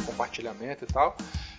o 0.03 0.05
compartilhamento 0.05 0.85
e 0.85 0.87
tal. 0.87 1.17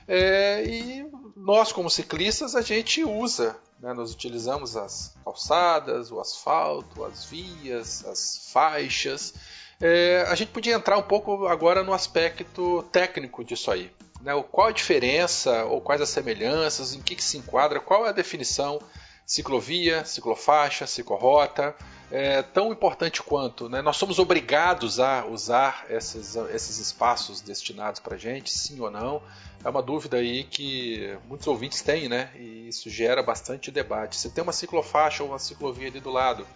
É, 0.08 0.64
e 0.64 1.06
nós, 1.36 1.72
como 1.72 1.90
ciclistas, 1.90 2.56
a 2.56 2.62
gente 2.62 3.04
usa, 3.04 3.58
né, 3.80 3.94
nós 3.94 4.14
utilizamos 4.14 4.78
as 4.78 5.16
calçadas, 5.24 6.12
o 6.12 6.20
asfalto, 6.20 7.04
as 7.04 7.26
vias, 7.26 8.06
as 8.06 8.50
faixas. 8.52 9.34
É, 9.82 10.26
a 10.30 10.36
gente 10.36 10.52
podia 10.52 10.76
entrar 10.76 10.98
um 10.98 11.04
pouco 11.04 11.48
agora 11.48 11.84
no 11.84 11.94
aspecto 11.94 12.84
técnico 12.92 13.44
disso 13.44 13.72
aí. 13.72 13.92
Né? 14.22 14.32
Qual 14.52 14.68
a 14.68 14.72
diferença 14.72 15.66
ou 15.66 15.82
quais 15.82 16.02
as 16.02 16.10
semelhanças, 16.10 16.94
em 16.94 17.02
que, 17.02 17.16
que 17.16 17.24
se 17.24 17.38
enquadra, 17.38 17.80
qual 17.80 18.06
é 18.06 18.10
a 18.10 18.14
definição 18.14 18.80
ciclovia, 19.28 20.06
ciclofaixa, 20.06 20.88
ciclorrota 20.88 21.76
é, 22.10 22.42
tão 22.42 22.72
importante 22.72 23.22
quanto. 23.22 23.68
Né? 23.68 23.82
Nós 23.82 23.98
somos 23.98 24.20
obrigados 24.20 25.02
a 25.02 25.26
usar 25.26 25.86
esses, 25.90 26.38
esses 26.54 26.80
espaços 26.80 27.42
destinados 27.42 28.00
para 28.00 28.16
gente, 28.16 28.50
sim 28.50 28.80
ou 28.80 28.90
não? 28.90 29.22
É 29.64 29.70
uma 29.70 29.84
dúvida 29.84 30.18
aí 30.18 30.46
que 30.46 31.18
muitos 31.28 31.46
ouvintes 31.48 31.82
têm, 31.82 32.08
né? 32.08 32.32
E 32.36 32.70
isso 32.70 32.90
gera 32.90 33.22
bastante 33.22 33.70
debate. 33.70 34.16
Você 34.16 34.30
tem 34.30 34.42
uma 34.42 34.54
ciclofaixa 34.54 35.24
ou 35.24 35.30
uma 35.30 35.40
ciclovia 35.40 35.90
ali 35.90 36.00
do 36.00 36.10
lado? 36.10 36.48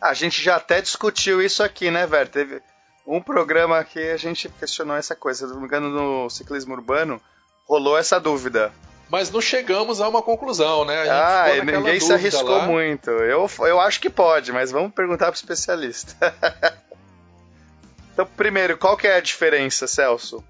A 0.00 0.14
gente 0.14 0.40
já 0.40 0.56
até 0.56 0.80
discutiu 0.80 1.42
isso 1.42 1.64
aqui, 1.64 1.90
né, 1.90 2.06
velho? 2.06 2.30
Teve 2.30 2.62
um 3.04 3.20
programa 3.20 3.82
que 3.82 3.98
a 3.98 4.16
gente 4.16 4.48
questionou 4.50 4.96
essa 4.96 5.16
coisa. 5.16 5.48
Se 5.48 5.52
não 5.52 5.60
me 5.60 5.66
engano, 5.66 5.88
no 5.88 6.30
ciclismo 6.30 6.74
urbano, 6.74 7.20
rolou 7.66 7.98
essa 7.98 8.20
dúvida 8.20 8.72
mas 9.10 9.30
não 9.30 9.40
chegamos 9.40 10.00
a 10.00 10.08
uma 10.08 10.22
conclusão, 10.22 10.84
né? 10.84 11.08
ah, 11.10 11.46
ninguém 11.64 11.98
se 11.98 12.12
arriscou 12.12 12.58
lá. 12.58 12.66
muito. 12.66 13.10
Eu, 13.10 13.50
eu 13.66 13.80
acho 13.80 14.00
que 14.00 14.08
pode, 14.08 14.52
mas 14.52 14.70
vamos 14.70 14.92
perguntar 14.92 15.26
para 15.26 15.32
o 15.32 15.34
especialista. 15.34 16.16
então, 18.14 18.26
primeiro, 18.36 18.78
qual 18.78 18.96
que 18.96 19.08
é 19.08 19.16
a 19.16 19.20
diferença, 19.20 19.86
Celso? 19.88 20.44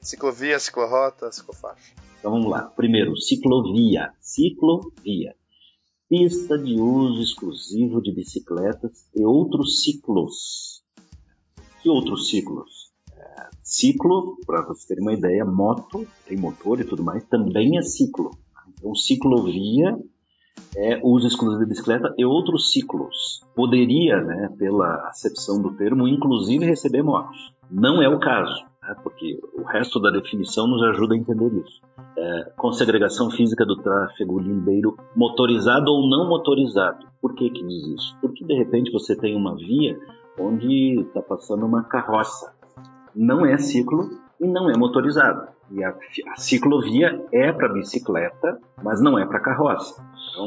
Ciclovia, 0.00 0.58
ciclorrota, 0.58 1.30
ciclofaixa? 1.30 1.92
Então 2.18 2.32
vamos 2.32 2.50
lá. 2.50 2.62
Primeiro, 2.74 3.14
ciclovia. 3.18 4.10
Ciclovia. 4.20 5.34
Pista 6.08 6.58
de 6.58 6.80
uso 6.80 7.22
exclusivo 7.22 8.00
de 8.00 8.12
bicicletas 8.12 9.06
e 9.14 9.24
outros 9.24 9.82
ciclos. 9.82 10.82
Que 11.82 11.88
outros 11.90 12.28
ciclos? 12.30 12.83
Ciclo, 13.74 14.36
para 14.46 14.62
você 14.62 14.94
ter 14.94 15.00
uma 15.00 15.12
ideia, 15.12 15.44
moto, 15.44 16.06
tem 16.26 16.36
motor 16.36 16.80
e 16.80 16.84
tudo 16.84 17.02
mais, 17.02 17.24
também 17.24 17.76
é 17.76 17.82
ciclo. 17.82 18.30
Então, 18.68 18.94
ciclovia 18.94 19.96
é 20.76 21.00
uso 21.02 21.26
exclusivo 21.26 21.62
de 21.64 21.68
bicicleta 21.68 22.14
e 22.16 22.24
outros 22.24 22.70
ciclos. 22.70 23.42
Poderia, 23.54 24.20
né, 24.20 24.48
pela 24.56 25.08
acepção 25.08 25.60
do 25.60 25.72
termo, 25.72 26.06
inclusive 26.06 26.64
receber 26.64 27.02
motos. 27.02 27.52
Não 27.68 28.00
é 28.00 28.08
o 28.08 28.20
caso, 28.20 28.64
né, 28.82 28.94
porque 29.02 29.40
o 29.54 29.62
resto 29.62 30.00
da 30.00 30.10
definição 30.10 30.68
nos 30.68 30.82
ajuda 30.82 31.14
a 31.14 31.18
entender 31.18 31.52
isso. 31.54 31.80
É, 32.16 32.52
com 32.56 32.72
segregação 32.72 33.28
física 33.30 33.66
do 33.66 33.76
tráfego 33.76 34.38
lindeiro 34.38 34.96
motorizado 35.16 35.90
ou 35.90 36.08
não 36.08 36.28
motorizado. 36.28 37.06
Por 37.20 37.34
que, 37.34 37.50
que 37.50 37.66
diz 37.66 37.86
isso? 37.88 38.16
Porque 38.20 38.44
de 38.44 38.54
repente 38.54 38.92
você 38.92 39.16
tem 39.16 39.34
uma 39.34 39.56
via 39.56 39.98
onde 40.38 41.00
está 41.00 41.22
passando 41.22 41.64
uma 41.64 41.84
carroça 41.84 42.53
não 43.14 43.46
é 43.46 43.56
ciclo 43.58 44.10
e 44.40 44.46
não 44.46 44.70
é 44.70 44.76
motorizado. 44.76 45.48
E 45.70 45.82
a, 45.82 45.94
a 46.32 46.36
ciclovia 46.36 47.24
é 47.32 47.52
para 47.52 47.72
bicicleta, 47.72 48.58
mas 48.82 49.00
não 49.00 49.18
é 49.18 49.24
para 49.24 49.40
carroça. 49.40 50.02
Então, 50.30 50.46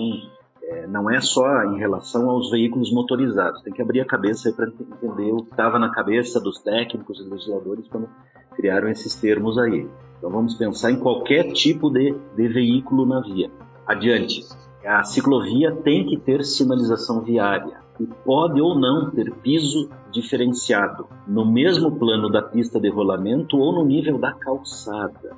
é, 0.64 0.88
não 0.88 1.10
é 1.10 1.20
só 1.22 1.64
em 1.64 1.78
relação 1.78 2.30
aos 2.30 2.52
veículos 2.52 2.92
motorizados. 2.92 3.62
Tem 3.62 3.74
que 3.74 3.82
abrir 3.82 4.02
a 4.02 4.06
cabeça 4.06 4.52
para 4.52 4.68
entender 4.68 5.32
o 5.32 5.44
que 5.44 5.52
estava 5.52 5.80
na 5.80 5.90
cabeça 5.90 6.40
dos 6.40 6.60
técnicos 6.60 7.20
e 7.20 7.24
legisladores 7.24 7.88
quando 7.88 8.10
criaram 8.56 8.90
esses 8.90 9.16
termos 9.16 9.58
aí. 9.58 9.88
Então 10.18 10.30
vamos 10.30 10.56
pensar 10.56 10.92
em 10.92 11.00
qualquer 11.00 11.52
tipo 11.54 11.90
de, 11.90 12.14
de 12.36 12.48
veículo 12.48 13.06
na 13.06 13.22
via. 13.22 13.50
Adiante. 13.86 14.44
A 14.86 15.04
ciclovia 15.04 15.72
tem 15.72 16.06
que 16.06 16.18
ter 16.18 16.44
sinalização 16.46 17.22
viária 17.22 17.87
e 18.00 18.06
pode 18.06 18.62
ou 18.62 18.78
não 18.78 19.10
ter 19.12 19.32
piso 19.32 19.90
diferenciado, 20.12 21.08
no 21.28 21.46
mesmo 21.46 21.92
plano 21.98 22.30
da 22.30 22.42
pista 22.42 22.80
de 22.80 22.90
rolamento 22.90 23.58
ou 23.58 23.74
no 23.74 23.86
nível 23.86 24.18
da 24.18 24.34
calçada. 24.34 25.36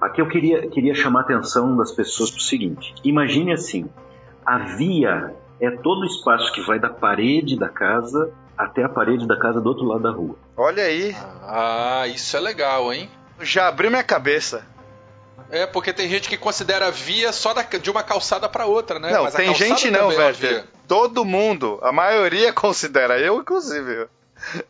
Aqui 0.00 0.20
eu 0.20 0.28
queria, 0.28 0.68
queria 0.68 0.94
chamar 0.94 1.20
a 1.20 1.22
atenção 1.22 1.76
das 1.76 1.92
pessoas 1.92 2.30
para 2.30 2.38
o 2.38 2.42
seguinte: 2.42 2.94
imagine 3.04 3.52
assim, 3.52 3.88
a 4.44 4.58
via 4.58 5.34
é 5.60 5.70
todo 5.70 6.02
o 6.02 6.06
espaço 6.06 6.52
que 6.52 6.60
vai 6.62 6.78
da 6.78 6.90
parede 6.90 7.58
da 7.58 7.68
casa 7.68 8.32
até 8.56 8.84
a 8.84 8.88
parede 8.88 9.26
da 9.26 9.38
casa 9.38 9.60
do 9.60 9.68
outro 9.68 9.84
lado 9.84 10.02
da 10.02 10.10
rua. 10.10 10.36
Olha 10.56 10.84
aí. 10.84 11.14
Ah, 11.42 12.06
isso 12.06 12.36
é 12.36 12.40
legal, 12.40 12.92
hein? 12.92 13.08
Já 13.40 13.68
abriu 13.68 13.90
minha 13.90 14.04
cabeça. 14.04 14.66
É, 15.50 15.66
porque 15.66 15.92
tem 15.92 16.08
gente 16.08 16.28
que 16.28 16.36
considera 16.36 16.90
via 16.90 17.32
só 17.32 17.52
da, 17.52 17.62
de 17.62 17.90
uma 17.90 18.02
calçada 18.02 18.48
para 18.48 18.66
outra, 18.66 18.98
né? 18.98 19.12
Não, 19.12 19.24
Mas 19.24 19.34
tem 19.34 19.54
gente 19.54 19.90
não, 19.90 20.10
é 20.10 20.32
velho. 20.32 20.64
Todo 20.86 21.24
mundo, 21.24 21.78
a 21.82 21.92
maioria 21.92 22.52
considera, 22.54 23.18
eu 23.18 23.40
inclusive. 23.40 24.06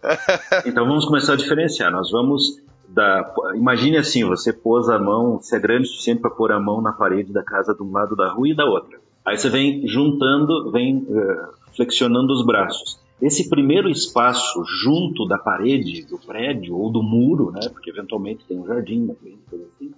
então 0.67 0.87
vamos 0.87 1.05
começar 1.05 1.35
a 1.35 1.37
diferenciar. 1.37 1.91
Nós 1.91 2.11
vamos 2.11 2.61
da. 2.89 3.35
Imagine 3.55 3.99
assim: 3.99 4.25
você 4.25 4.53
pôs 4.53 4.89
a 4.89 4.99
mão, 4.99 5.41
se 5.41 5.55
é 5.57 5.59
grande 5.59 5.85
o 5.85 5.87
suficiente 5.87 6.21
para 6.21 6.31
pôr 6.31 6.53
a 6.53 6.61
mão 6.61 6.81
na 6.81 6.93
parede 6.93 7.33
da 7.33 7.43
casa 7.43 7.75
de 7.75 7.83
um 7.83 7.93
lado 7.93 8.15
da 8.15 8.33
rua 8.33 8.49
e 8.49 8.55
da 8.55 8.65
outra. 8.65 8.99
Aí 9.25 9.39
você 9.39 9.49
vem 9.49 9.87
juntando, 9.87 10.71
vem 10.71 10.99
uh, 10.99 11.75
flexionando 11.75 12.33
os 12.33 12.45
braços. 12.45 13.01
Esse 13.23 13.49
primeiro 13.49 13.89
espaço 13.89 14.63
junto 14.83 15.27
da 15.27 15.39
parede 15.39 16.05
do 16.05 16.19
prédio 16.19 16.77
ou 16.77 16.91
do 16.91 17.03
muro, 17.03 17.51
né? 17.51 17.69
Porque 17.73 17.91
eventualmente 17.91 18.45
tem 18.45 18.59
um 18.59 18.67
jardim 18.67 19.07
na 19.07 19.15
frente, 19.15 19.39
coisa 19.49 19.65
assim 19.65 19.95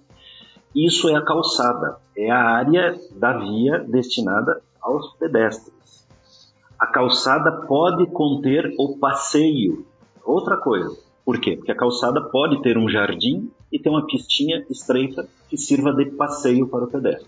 isso 0.77 1.09
é 1.09 1.15
a 1.15 1.21
calçada, 1.23 1.97
é 2.15 2.29
a 2.29 2.39
área 2.39 2.99
da 3.15 3.35
via 3.37 3.79
destinada 3.79 4.61
aos 4.79 5.11
pedestres. 5.15 5.73
A 6.79 6.85
calçada 6.85 7.51
pode 7.51 8.05
conter 8.05 8.75
o 8.77 8.99
passeio. 8.99 9.83
Outra 10.23 10.55
coisa. 10.57 10.95
Por 11.25 11.39
quê? 11.39 11.57
Porque 11.57 11.71
a 11.71 11.75
calçada 11.75 12.21
pode 12.21 12.61
ter 12.61 12.77
um 12.77 12.87
jardim 12.87 13.49
e 13.71 13.79
ter 13.79 13.89
uma 13.89 14.05
pistinha 14.05 14.63
estreita 14.69 15.27
que 15.49 15.57
sirva 15.57 15.91
de 15.91 16.05
passeio 16.05 16.67
para 16.67 16.85
o 16.85 16.87
pedestre. 16.87 17.27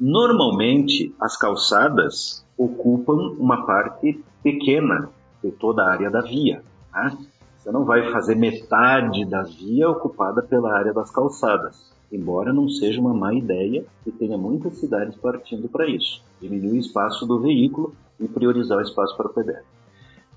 Normalmente, 0.00 1.14
as 1.20 1.36
calçadas 1.36 2.42
ocupam 2.56 3.36
uma 3.38 3.66
parte 3.66 4.24
pequena 4.42 5.10
de 5.44 5.50
toda 5.50 5.82
a 5.82 5.90
área 5.90 6.10
da 6.10 6.22
via. 6.22 6.62
Né? 6.94 7.18
Você 7.58 7.70
não 7.70 7.84
vai 7.84 8.10
fazer 8.10 8.36
metade 8.36 9.26
da 9.26 9.42
via 9.42 9.90
ocupada 9.90 10.40
pela 10.42 10.72
área 10.72 10.94
das 10.94 11.10
calçadas. 11.10 11.92
embora 12.10 12.54
não 12.54 12.70
seja 12.70 13.02
uma 13.02 13.12
má 13.12 13.34
ideia 13.34 13.84
e 14.06 14.10
tenha 14.10 14.38
muitas 14.38 14.78
cidades 14.78 15.14
partindo 15.16 15.68
para 15.68 15.86
isso. 15.86 16.24
Diminuir 16.40 16.78
o 16.78 16.80
espaço 16.80 17.26
do 17.26 17.38
veículo 17.38 17.94
e 18.20 18.26
priorizar 18.26 18.78
o 18.78 18.82
espaço 18.82 19.16
para 19.16 19.26
o 19.26 19.32
pedestre. 19.32 19.64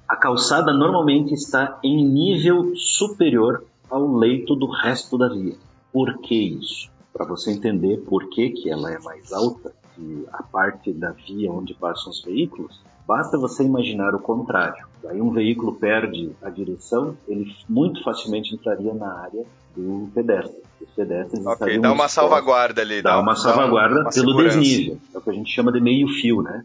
A 0.08 0.16
calçada 0.16 0.74
normalmente 0.74 1.34
está 1.34 1.80
em 1.84 2.06
nível 2.06 2.76
superior 2.76 3.64
ao 3.90 4.16
leito 4.16 4.56
do 4.56 4.68
resto 4.68 5.18
da 5.18 5.30
via. 5.30 5.56
Por 5.92 6.20
que 6.20 6.36
isso? 6.36 6.90
Para 7.14 7.26
você 7.26 7.52
entender 7.52 7.98
por 7.98 8.30
que, 8.30 8.50
que 8.50 8.70
ela 8.70 8.92
é 8.92 9.00
mais 9.00 9.32
alta 9.32 9.74
que 9.96 10.26
a 10.32 10.44
parte 10.44 10.94
da 10.94 11.12
via 11.12 11.52
onde 11.52 11.74
passam 11.74 12.12
os 12.12 12.24
veículos, 12.24 12.82
basta 13.08 13.38
você 13.38 13.64
imaginar 13.64 14.16
o 14.16 14.20
contrário. 14.20 14.86
Aí 15.08 15.22
um 15.22 15.32
veículo 15.32 15.74
perde 15.74 16.32
a 16.42 16.50
direção, 16.50 17.18
ele 17.28 17.54
muito 17.68 18.04
facilmente 18.04 18.54
entraria 18.54 18.94
na 18.94 19.14
área 19.20 19.46
do 19.76 20.10
pedestre. 20.14 20.62
Os 20.80 20.90
pedestres 20.92 21.46
ok, 21.46 21.80
dá 21.80 21.92
uma 21.92 22.08
salvaguarda 22.08 22.82
ali. 22.82 23.02
Dá, 23.02 23.12
dá 23.12 23.20
uma 23.20 23.36
salvaguarda 23.36 23.96
dá 23.96 24.02
uma 24.02 24.12
pelo 24.12 24.32
segurança. 24.32 24.60
desnível. 24.60 24.98
É 25.14 25.18
o 25.18 25.22
que 25.22 25.30
a 25.30 25.34
gente 25.34 25.52
chama 25.52 25.72
de 25.72 25.80
meio 25.80 26.08
fio, 26.08 26.42
né? 26.42 26.64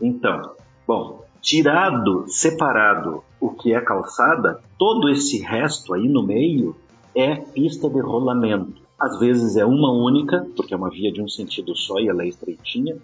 Então, 0.00 0.52
bom, 0.86 1.24
tirado, 1.40 2.24
separado 2.28 3.22
o 3.40 3.50
que 3.50 3.72
é 3.72 3.80
calçada, 3.80 4.60
todo 4.78 5.08
esse 5.08 5.38
resto 5.38 5.94
aí 5.94 6.08
no 6.08 6.22
meio 6.22 6.76
é 7.14 7.36
pista 7.36 7.88
de 7.88 8.00
rolamento. 8.00 8.82
Às 8.98 9.18
vezes 9.18 9.56
é 9.56 9.64
uma 9.64 9.92
única, 9.92 10.46
porque 10.56 10.72
é 10.72 10.76
uma 10.76 10.90
via 10.90 11.12
de 11.12 11.22
um 11.22 11.28
sentido 11.28 11.76
só 11.76 11.98
e 11.98 12.08
ela 12.08 12.22
é 12.22 12.28
estreitinha. 12.28 12.96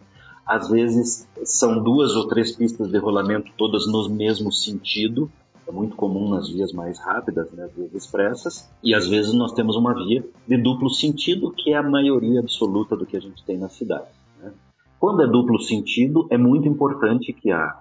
Às 0.46 0.68
vezes 0.68 1.28
são 1.44 1.82
duas 1.82 2.16
ou 2.16 2.26
três 2.26 2.52
pistas 2.52 2.90
de 2.90 2.99
rolamento, 2.99 3.52
todas 3.56 3.87
no 3.87 4.08
mesmo 4.08 4.50
sentido. 4.50 5.30
É 5.66 5.70
muito 5.70 5.94
comum 5.94 6.28
nas 6.28 6.49
vias 6.49 6.72
mais 6.72 6.99
rápidas, 6.99 7.50
né, 7.52 7.68
vias 7.76 7.94
expressas. 7.94 8.68
E 8.82 8.94
às 8.94 9.06
vezes 9.06 9.32
nós 9.34 9.52
temos 9.52 9.76
uma 9.76 9.94
via 9.94 10.25
de 10.49 10.56
duplo 10.56 10.90
sentido, 10.90 11.52
que 11.52 11.72
é 11.72 11.76
a 11.76 11.82
maioria 11.82 12.40
absoluta 12.40 12.96
do 12.96 13.06
que 13.06 13.16
a 13.16 13.20
gente 13.20 13.44
tem 13.44 13.56
na 13.56 13.68
cidade. 13.68 14.08
Quando 15.02 15.21
é 15.21 15.26
duplo 15.26 15.61
sentido, 15.61 16.28
é 16.30 16.38
muito 16.38 16.68
importante 16.68 17.32
que 17.32 17.50
a, 17.50 17.75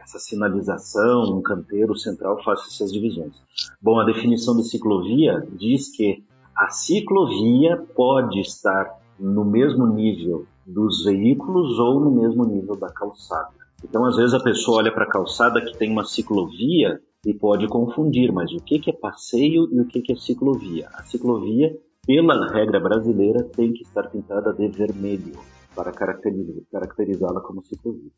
essa 0.00 0.18
sinalização, 0.18 1.36
um 1.36 1.42
canteiro 1.42 1.94
central 1.94 2.42
faça 2.42 2.66
essas 2.68 2.90
divisões. 2.90 3.34
Bom, 3.78 4.00
a 4.00 4.06
definição 4.06 4.56
de 4.56 4.66
ciclovia 4.66 5.46
diz 5.52 5.94
que 5.94 6.24
a 6.56 6.70
ciclovia 6.70 7.76
pode 7.94 8.40
estar 8.40 8.90
no 9.20 9.44
mesmo 9.44 9.86
nível 9.86 10.46
dos 10.66 11.04
veículos 11.04 11.78
ou 11.78 12.00
no 12.00 12.10
mesmo 12.10 12.46
nível 12.46 12.74
da 12.74 12.88
calçada. 12.88 13.52
Então, 13.84 14.06
às 14.06 14.16
vezes 14.16 14.32
a 14.32 14.42
pessoa 14.42 14.78
olha 14.78 14.94
para 14.94 15.04
a 15.04 15.10
calçada 15.10 15.60
que 15.60 15.76
tem 15.76 15.92
uma 15.92 16.04
ciclovia 16.06 16.98
e 17.26 17.34
pode 17.34 17.68
confundir, 17.68 18.32
mas 18.32 18.50
o 18.52 18.62
que 18.64 18.80
é 18.88 18.94
passeio 18.94 19.68
e 19.70 19.78
o 19.78 19.86
que 19.86 20.10
é 20.10 20.16
ciclovia? 20.16 20.88
A 20.94 21.02
ciclovia, 21.02 21.76
pela 22.06 22.50
regra 22.50 22.80
brasileira, 22.80 23.44
tem 23.44 23.74
que 23.74 23.82
estar 23.82 24.04
pintada 24.04 24.54
de 24.54 24.68
vermelho 24.68 25.34
para 25.76 25.92
caracterizá-la 25.92 27.42
como 27.42 27.62
ciclovia. 27.62 28.10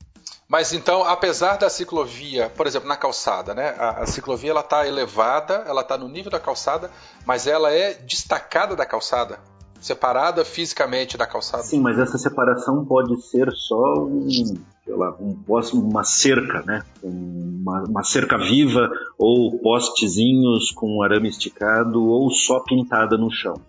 Mas 0.48 0.72
então, 0.72 1.04
apesar 1.04 1.58
da 1.58 1.68
ciclovia, 1.68 2.48
por 2.48 2.66
exemplo, 2.66 2.88
na 2.88 2.96
calçada, 2.96 3.52
né? 3.52 3.74
A, 3.76 4.02
a 4.02 4.06
ciclovia 4.06 4.52
ela 4.52 4.60
está 4.60 4.86
elevada, 4.86 5.64
ela 5.66 5.82
está 5.82 5.98
no 5.98 6.08
nível 6.08 6.30
da 6.30 6.40
calçada, 6.40 6.90
mas 7.26 7.46
ela 7.46 7.70
é 7.70 7.94
destacada 7.94 8.74
da 8.74 8.86
calçada, 8.86 9.40
separada 9.80 10.44
fisicamente 10.44 11.18
da 11.18 11.26
calçada. 11.26 11.64
Sim, 11.64 11.80
mas 11.80 11.98
essa 11.98 12.16
separação 12.16 12.84
pode 12.86 13.20
ser 13.22 13.50
só 13.52 14.04
um, 14.04 14.26
sei 14.30 14.94
lá, 14.94 15.14
um, 15.20 15.36
uma 15.74 16.04
cerca, 16.04 16.62
né? 16.62 16.82
Uma, 17.02 17.82
uma 17.82 18.04
cerca 18.04 18.38
viva 18.38 18.88
ou 19.18 19.58
postezinhos 19.58 20.70
com 20.70 21.02
arame 21.02 21.28
esticado 21.28 22.06
ou 22.06 22.30
só 22.30 22.60
pintada 22.60 23.18
no 23.18 23.30
chão. 23.30 23.60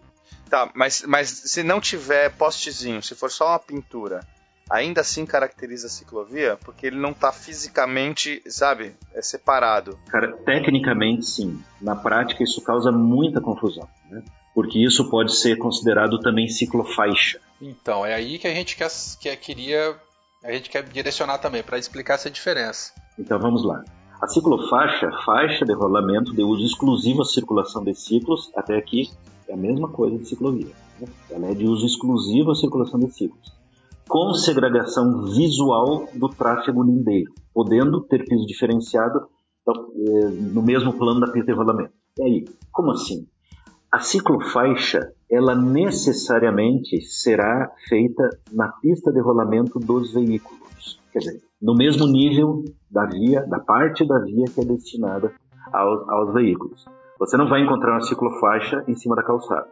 Tá, 0.50 0.70
mas, 0.74 1.03
mas 1.08 1.29
se 1.29 1.63
não 1.63 1.79
tiver 1.79 2.29
postezinho, 2.32 3.03
se 3.03 3.13
for 3.13 3.30
só 3.30 3.50
uma 3.50 3.60
pintura, 3.60 4.21
ainda 4.69 5.02
assim 5.02 5.26
caracteriza 5.26 5.88
a 5.88 5.89
ciclovia? 5.89 6.58
Porque 6.63 6.88
ele 6.88 6.97
não 6.97 7.12
está 7.12 7.32
fisicamente, 7.32 8.41
sabe, 8.47 8.95
é 9.13 9.21
separado. 9.21 9.97
Cara, 10.08 10.32
tecnicamente 10.38 11.26
sim. 11.26 11.62
Na 11.82 11.95
prática 11.95 12.43
isso 12.43 12.62
causa 12.62 12.91
muita 12.91 13.41
confusão, 13.41 13.88
né? 14.10 14.24
Porque 14.54 14.80
isso 14.80 15.10
pode 15.10 15.36
ser 15.36 15.58
considerado 15.58 16.19
também 16.19 16.47
ciclofaixa. 16.47 17.39
Então, 17.62 18.06
é 18.06 18.13
aí 18.13 18.39
que 18.39 18.47
a 18.47 18.54
gente 18.54 18.76
quer, 18.76 18.89
que 19.19 19.36
queria, 19.38 19.95
a 20.43 20.52
gente 20.52 20.69
quer 20.69 20.84
direcionar 20.84 21.38
também 21.38 21.63
para 21.63 21.78
explicar 21.78 22.15
essa 22.15 22.30
diferença. 22.30 22.91
Então 23.17 23.39
vamos 23.39 23.63
lá. 23.63 23.84
A 24.21 24.27
ciclofaixa, 24.27 25.10
faixa 25.25 25.65
de 25.65 25.73
rolamento 25.73 26.34
de 26.34 26.43
uso 26.43 26.63
exclusivo 26.63 27.21
à 27.21 27.25
circulação 27.25 27.84
de 27.84 27.95
ciclos, 27.95 28.51
até 28.55 28.77
aqui 28.77 29.10
é 29.47 29.53
a 29.53 29.58
mesma 29.58 29.88
coisa 29.88 30.17
de 30.17 30.25
ciclovia. 30.25 30.73
Né? 30.99 31.08
Ela 31.32 31.47
é 31.47 31.53
de 31.53 31.65
uso 31.65 31.86
exclusivo 31.86 32.51
à 32.51 32.55
circulação 32.55 32.99
de 32.99 33.12
ciclos 33.12 33.60
com 34.10 34.34
segregação 34.34 35.21
visual 35.25 36.10
do 36.15 36.27
tráfego 36.29 36.84
lindeiro, 36.84 37.32
podendo 37.53 38.01
ter 38.01 38.25
piso 38.25 38.45
diferenciado 38.47 39.27
então, 39.62 39.88
é, 39.95 40.29
no 40.29 40.63
mesmo 40.63 40.91
plano 40.93 41.19
da 41.19 41.32
pista 41.32 41.51
de 41.51 41.58
rolamento. 41.58 41.93
E 42.17 42.23
aí, 42.23 42.45
como 42.71 42.91
assim? 42.91 43.27
A 43.91 43.99
ciclofaixa, 43.99 45.13
ela 45.29 45.53
necessariamente 45.53 46.99
será 47.03 47.71
feita 47.88 48.29
na 48.51 48.69
pista 48.82 49.12
de 49.12 49.21
rolamento 49.21 49.79
dos 49.79 50.12
veículos. 50.12 50.99
Quer 51.13 51.19
dizer, 51.19 51.41
no 51.62 51.76
mesmo 51.76 52.08
nível 52.08 52.63
da 52.89 53.06
via, 53.06 53.45
da 53.45 53.60
parte 53.60 54.08
da 54.08 54.19
via 54.19 54.45
que 54.45 54.62
é 54.62 54.65
destinada 54.65 55.34
aos, 55.74 56.10
aos 56.10 56.34
veículos. 56.34 56.86
Você 57.19 57.36
não 57.36 57.50
vai 57.50 57.62
encontrar 57.62 57.93
uma 57.93 58.02
ciclofaixa 58.02 58.84
em 58.88 58.95
cima 58.95 59.15
da 59.15 59.24
calçada. 59.24 59.67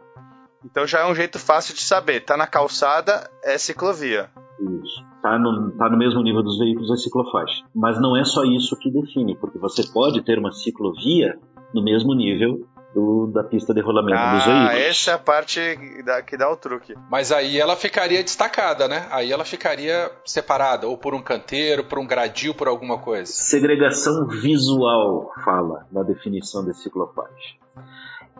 Então 0.64 0.86
já 0.86 1.00
é 1.00 1.10
um 1.10 1.14
jeito 1.14 1.38
fácil 1.38 1.74
de 1.74 1.80
saber. 1.80 2.20
Tá 2.20 2.36
na 2.36 2.46
calçada, 2.46 3.30
é 3.42 3.56
ciclovia. 3.56 4.28
Isso. 4.60 5.02
Tá 5.22 5.38
no, 5.38 5.70
tá 5.72 5.88
no 5.88 5.96
mesmo 5.96 6.22
nível 6.22 6.42
dos 6.42 6.58
veículos, 6.58 6.90
é 6.90 6.96
ciclofaixa. 6.96 7.64
Mas 7.74 8.00
não 8.00 8.16
é 8.16 8.24
só 8.24 8.44
isso 8.44 8.76
que 8.76 8.90
define, 8.90 9.36
porque 9.36 9.58
você 9.58 9.82
pode 9.90 10.22
ter 10.22 10.38
uma 10.38 10.52
ciclovia 10.52 11.38
no 11.72 11.82
mesmo 11.82 12.14
nível 12.14 12.66
do, 12.94 13.26
da 13.26 13.44
pista 13.44 13.74
de 13.74 13.80
rolamento 13.80 14.18
ah, 14.18 14.34
dos 14.34 14.44
veículos. 14.44 14.70
Ah, 14.70 14.78
essa 14.78 15.10
é 15.10 15.14
a 15.14 15.18
parte 15.18 15.60
da, 16.04 16.22
que 16.22 16.36
dá 16.36 16.50
o 16.50 16.56
truque. 16.56 16.94
Mas 17.10 17.30
aí 17.30 17.58
ela 17.58 17.76
ficaria 17.76 18.22
destacada, 18.22 18.88
né? 18.88 19.06
Aí 19.10 19.30
ela 19.30 19.44
ficaria 19.44 20.10
separada, 20.24 20.86
ou 20.86 20.96
por 20.96 21.14
um 21.14 21.22
canteiro, 21.22 21.84
por 21.84 21.98
um 21.98 22.06
gradil, 22.06 22.54
por 22.54 22.68
alguma 22.68 22.98
coisa. 22.98 23.30
Segregação 23.30 24.26
visual, 24.26 25.30
fala 25.44 25.86
na 25.92 26.02
definição 26.02 26.64
de 26.64 26.74
ciclofaixa. 26.74 27.56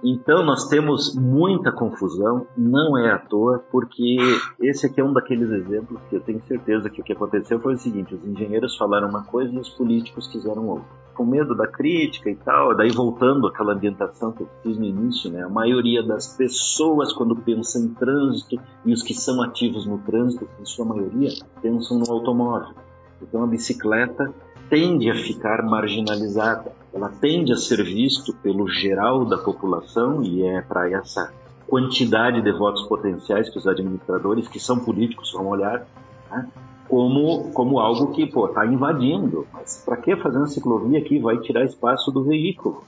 Então 0.03 0.45
nós 0.45 0.69
temos 0.69 1.15
muita 1.15 1.73
confusão, 1.73 2.47
não 2.57 2.97
é 2.97 3.11
à 3.11 3.19
toa, 3.19 3.59
porque 3.71 4.17
esse 4.61 4.87
aqui 4.87 5.01
é 5.01 5.05
um 5.05 5.13
daqueles 5.13 5.51
exemplos 5.51 6.01
que 6.09 6.17
eu 6.17 6.21
tenho 6.21 6.41
certeza 6.47 6.89
que 6.89 7.01
o 7.01 7.05
que 7.05 7.13
aconteceu 7.13 7.61
foi 7.61 7.75
o 7.75 7.79
seguinte: 7.79 8.15
os 8.15 8.25
engenheiros 8.25 8.77
falaram 8.77 9.09
uma 9.09 9.25
coisa 9.25 9.53
e 9.53 9.59
os 9.59 9.69
políticos 9.71 10.29
quiseram 10.29 10.69
outra. 10.69 10.87
Com 11.15 11.27
medo 11.27 11.55
da 11.57 11.67
crítica 11.67 12.31
e 12.31 12.37
tal, 12.37 12.77
daí 12.77 12.91
voltando 12.91 13.49
àquela 13.49 13.73
ambientação 13.73 14.31
que 14.31 14.43
eu 14.43 14.49
fiz 14.63 14.79
no 14.79 14.85
início, 14.85 15.31
né? 15.31 15.43
A 15.43 15.49
maioria 15.49 16.01
das 16.01 16.37
pessoas, 16.37 17.13
quando 17.13 17.35
pensam 17.35 17.83
em 17.83 17.89
trânsito, 17.89 18.57
e 18.85 18.93
os 18.93 19.03
que 19.03 19.15
são 19.15 19.43
ativos 19.43 19.85
no 19.85 19.99
trânsito, 19.99 20.49
em 20.61 20.65
sua 20.65 20.85
maioria, 20.85 21.31
pensam 21.61 21.99
no 21.99 22.13
automóvel. 22.13 22.75
Então 23.21 23.43
a 23.43 23.47
bicicleta 23.49 24.33
tende 24.71 25.11
a 25.11 25.15
ficar 25.15 25.63
marginalizada, 25.63 26.73
ela 26.93 27.09
tende 27.09 27.53
a 27.53 27.57
ser 27.57 27.83
visto 27.85 28.35
pelo 28.35 28.69
geral 28.69 29.25
da 29.25 29.39
população 29.39 30.23
e 30.23 30.43
é 30.43 30.63
para 30.63 30.91
essa 30.91 31.33
quantidade 31.67 32.41
de 32.41 32.51
votos 32.53 32.83
potenciais 32.85 33.51
que 33.51 33.59
os 33.59 33.67
administradores, 33.67 34.49
que 34.49 34.59
são 34.59 34.79
políticos, 34.79 35.33
vão 35.33 35.47
olhar, 35.49 35.87
né, 36.31 36.49
como, 36.89 37.51
como 37.53 37.79
algo 37.79 38.13
que 38.13 38.23
está 38.23 38.67
invadindo. 38.67 39.47
Mas 39.53 39.83
para 39.85 39.99
que 39.99 40.17
fazer 40.17 40.39
uma 40.39 40.47
ciclovia 40.47 40.99
aqui? 40.99 41.19
Vai 41.19 41.39
tirar 41.39 41.65
espaço 41.65 42.11
do 42.11 42.25
veículo. 42.25 42.85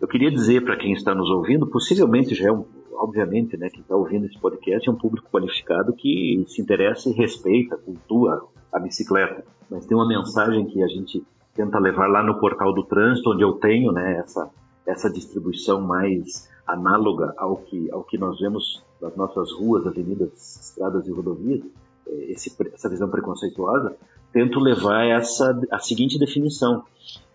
Eu 0.00 0.08
queria 0.08 0.30
dizer 0.30 0.64
para 0.64 0.76
quem 0.76 0.92
está 0.92 1.14
nos 1.14 1.28
ouvindo, 1.28 1.66
possivelmente 1.66 2.34
já 2.34 2.48
é 2.48 2.52
um, 2.52 2.64
obviamente, 2.94 3.56
né, 3.56 3.68
quem 3.68 3.82
está 3.82 3.94
ouvindo 3.94 4.24
esse 4.26 4.38
podcast 4.38 4.88
é 4.88 4.92
um 4.92 4.96
público 4.96 5.28
qualificado 5.30 5.92
que 5.92 6.44
se 6.46 6.62
interessa 6.62 7.10
e 7.10 7.12
respeita, 7.12 7.76
cultua 7.76 8.48
a 8.72 8.78
bicicleta 8.78 9.44
mas 9.70 9.86
tem 9.86 9.96
uma 9.96 10.08
mensagem 10.08 10.66
que 10.66 10.82
a 10.82 10.88
gente 10.88 11.22
tenta 11.58 11.80
levar 11.80 12.06
lá 12.06 12.22
no 12.22 12.38
portal 12.38 12.72
do 12.72 12.84
trânsito, 12.84 13.32
onde 13.32 13.42
eu 13.42 13.54
tenho 13.54 13.90
né, 13.90 14.18
essa, 14.18 14.48
essa 14.86 15.10
distribuição 15.10 15.80
mais 15.80 16.48
análoga 16.64 17.34
ao 17.36 17.56
que, 17.56 17.90
ao 17.90 18.04
que 18.04 18.16
nós 18.16 18.38
vemos 18.38 18.80
nas 19.02 19.16
nossas 19.16 19.50
ruas, 19.50 19.84
avenidas, 19.84 20.30
estradas 20.60 21.08
e 21.08 21.10
rodovias, 21.10 21.60
é, 22.06 22.30
esse, 22.30 22.54
essa 22.72 22.88
visão 22.88 23.10
preconceituosa, 23.10 23.96
tento 24.32 24.60
levar 24.60 25.04
essa 25.04 25.60
a 25.72 25.80
seguinte 25.80 26.16
definição. 26.16 26.84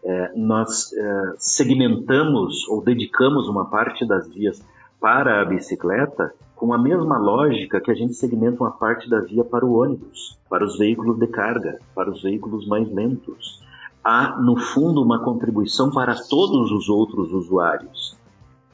É, 0.01 0.31
nós 0.37 0.93
é, 0.93 1.33
segmentamos 1.37 2.65
ou 2.69 2.81
dedicamos 2.81 3.49
uma 3.49 3.69
parte 3.69 4.07
das 4.07 4.29
vias 4.29 4.63
para 5.01 5.41
a 5.41 5.45
bicicleta 5.45 6.33
com 6.55 6.73
a 6.73 6.77
mesma 6.77 7.17
lógica 7.17 7.81
que 7.81 7.91
a 7.91 7.93
gente 7.93 8.13
segmenta 8.13 8.63
uma 8.63 8.71
parte 8.71 9.09
da 9.09 9.19
via 9.19 9.43
para 9.43 9.65
o 9.65 9.81
ônibus, 9.81 10.39
para 10.49 10.63
os 10.63 10.77
veículos 10.77 11.19
de 11.19 11.27
carga, 11.27 11.77
para 11.93 12.09
os 12.09 12.21
veículos 12.23 12.65
mais 12.65 12.89
lentos. 12.89 13.62
Há, 14.03 14.37
no 14.41 14.57
fundo, 14.57 15.01
uma 15.01 15.23
contribuição 15.23 15.89
para 15.89 16.15
todos 16.15 16.71
os 16.71 16.89
outros 16.89 17.31
usuários. 17.31 18.17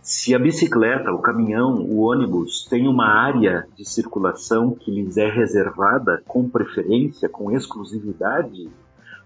Se 0.01 0.33
a 0.33 0.39
bicicleta, 0.39 1.11
o 1.11 1.19
caminhão, 1.19 1.75
o 1.81 1.99
ônibus 1.99 2.65
tem 2.67 2.87
uma 2.87 3.05
área 3.05 3.67
de 3.77 3.87
circulação 3.87 4.71
que 4.71 4.89
lhes 4.89 5.17
é 5.17 5.29
reservada 5.29 6.23
com 6.27 6.49
preferência, 6.49 7.29
com 7.29 7.51
exclusividade, 7.51 8.69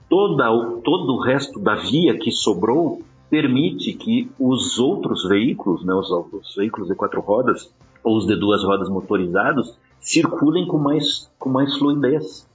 toda, 0.09 0.45
todo 0.83 1.13
o 1.13 1.21
resto 1.21 1.57
da 1.57 1.75
via 1.75 2.17
que 2.19 2.31
sobrou 2.31 3.01
permite 3.29 3.93
que 3.93 4.29
os 4.37 4.77
outros 4.77 5.27
veículos, 5.27 5.85
né, 5.85 5.93
os, 5.93 6.11
os 6.11 6.55
veículos 6.55 6.89
de 6.89 6.95
quatro 6.95 7.21
rodas 7.21 7.73
ou 8.03 8.17
os 8.17 8.27
de 8.27 8.35
duas 8.35 8.61
rodas 8.63 8.89
motorizados, 8.89 9.77
circulem 10.01 10.67
com 10.67 10.77
mais, 10.77 11.31
com 11.39 11.49
mais 11.49 11.77
fluidez. 11.77 12.45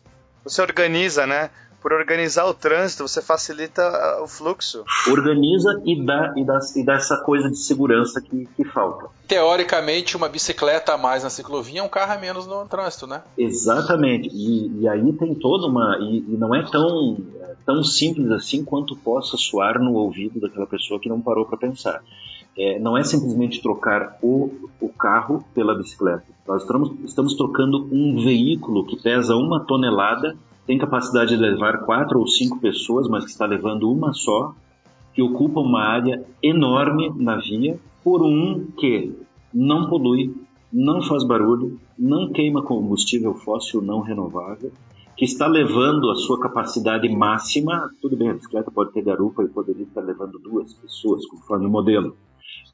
Você 0.44 0.60
organiza, 0.60 1.26
né? 1.26 1.50
Por 1.80 1.92
organizar 1.92 2.46
o 2.46 2.54
trânsito, 2.54 3.06
você 3.06 3.22
facilita 3.22 3.82
ah, 3.82 4.22
o 4.22 4.28
fluxo. 4.28 4.84
Organiza 5.10 5.80
e 5.84 6.04
dá, 6.04 6.32
e 6.36 6.44
dá, 6.44 6.58
e 6.76 6.84
dá 6.84 6.94
essa 6.94 7.16
coisa 7.18 7.48
de 7.48 7.58
segurança 7.58 8.20
que, 8.20 8.46
que 8.56 8.64
falta. 8.64 9.06
Teoricamente, 9.26 10.16
uma 10.16 10.28
bicicleta 10.28 10.94
a 10.94 10.98
mais 10.98 11.22
na 11.22 11.30
ciclovia 11.30 11.80
é 11.80 11.82
um 11.82 11.88
carro 11.88 12.12
a 12.12 12.18
menos 12.18 12.46
no 12.46 12.66
trânsito, 12.66 13.06
né? 13.06 13.22
Exatamente. 13.36 14.28
E, 14.32 14.80
e 14.80 14.88
aí 14.88 15.12
tem 15.12 15.34
toda 15.34 15.66
uma. 15.66 15.98
E, 16.00 16.18
e, 16.18 16.36
não 16.36 16.54
é 16.54 16.62
tão, 16.68 17.18
tão 17.64 17.84
simples 17.84 18.30
assim 18.30 18.64
quanto 18.64 18.96
possa 18.96 19.36
soar 19.36 19.80
no 19.80 19.94
ouvido 19.94 20.40
daquela 20.40 20.66
pessoa 20.66 20.98
que 20.98 21.08
não 21.08 21.20
parou 21.20 21.46
para 21.46 21.58
pensar. 21.58 22.02
É, 22.56 22.76
não 22.80 22.98
é 22.98 23.04
simplesmente 23.04 23.62
trocar 23.62 24.18
o, 24.20 24.50
o 24.80 24.88
carro 24.88 25.44
pela 25.54 25.76
bicicleta. 25.76 26.24
Nós 26.46 26.62
estamos, 26.62 26.90
estamos 27.04 27.34
trocando 27.34 27.88
um 27.92 28.20
veículo 28.20 28.84
que 28.84 29.00
pesa 29.00 29.36
uma 29.36 29.60
tonelada 29.64 30.36
tem 30.68 30.76
capacidade 30.76 31.34
de 31.34 31.40
levar 31.40 31.86
quatro 31.86 32.20
ou 32.20 32.26
cinco 32.26 32.60
pessoas, 32.60 33.08
mas 33.08 33.24
que 33.24 33.30
está 33.30 33.46
levando 33.46 33.90
uma 33.90 34.12
só, 34.12 34.54
que 35.14 35.22
ocupa 35.22 35.60
uma 35.60 35.80
área 35.80 36.22
enorme 36.42 37.10
na 37.16 37.36
via, 37.36 37.80
por 38.04 38.22
um 38.22 38.66
que 38.76 39.16
não 39.52 39.88
polui, 39.88 40.34
não 40.70 41.00
faz 41.00 41.24
barulho, 41.24 41.80
não 41.98 42.30
queima 42.30 42.62
combustível 42.62 43.32
fóssil 43.32 43.80
não 43.80 44.02
renovável, 44.02 44.70
que 45.16 45.24
está 45.24 45.46
levando 45.46 46.10
a 46.10 46.16
sua 46.16 46.38
capacidade 46.38 47.08
máxima. 47.08 47.88
Tudo 48.02 48.14
bem, 48.14 48.28
a 48.28 48.34
bicicleta 48.34 48.70
pode 48.70 48.92
ter 48.92 49.02
garupa 49.02 49.42
e 49.42 49.48
poderia 49.48 49.84
estar 49.84 50.02
levando 50.02 50.38
duas 50.38 50.74
pessoas, 50.74 51.24
conforme 51.26 51.64
o 51.64 51.70
modelo. 51.70 52.14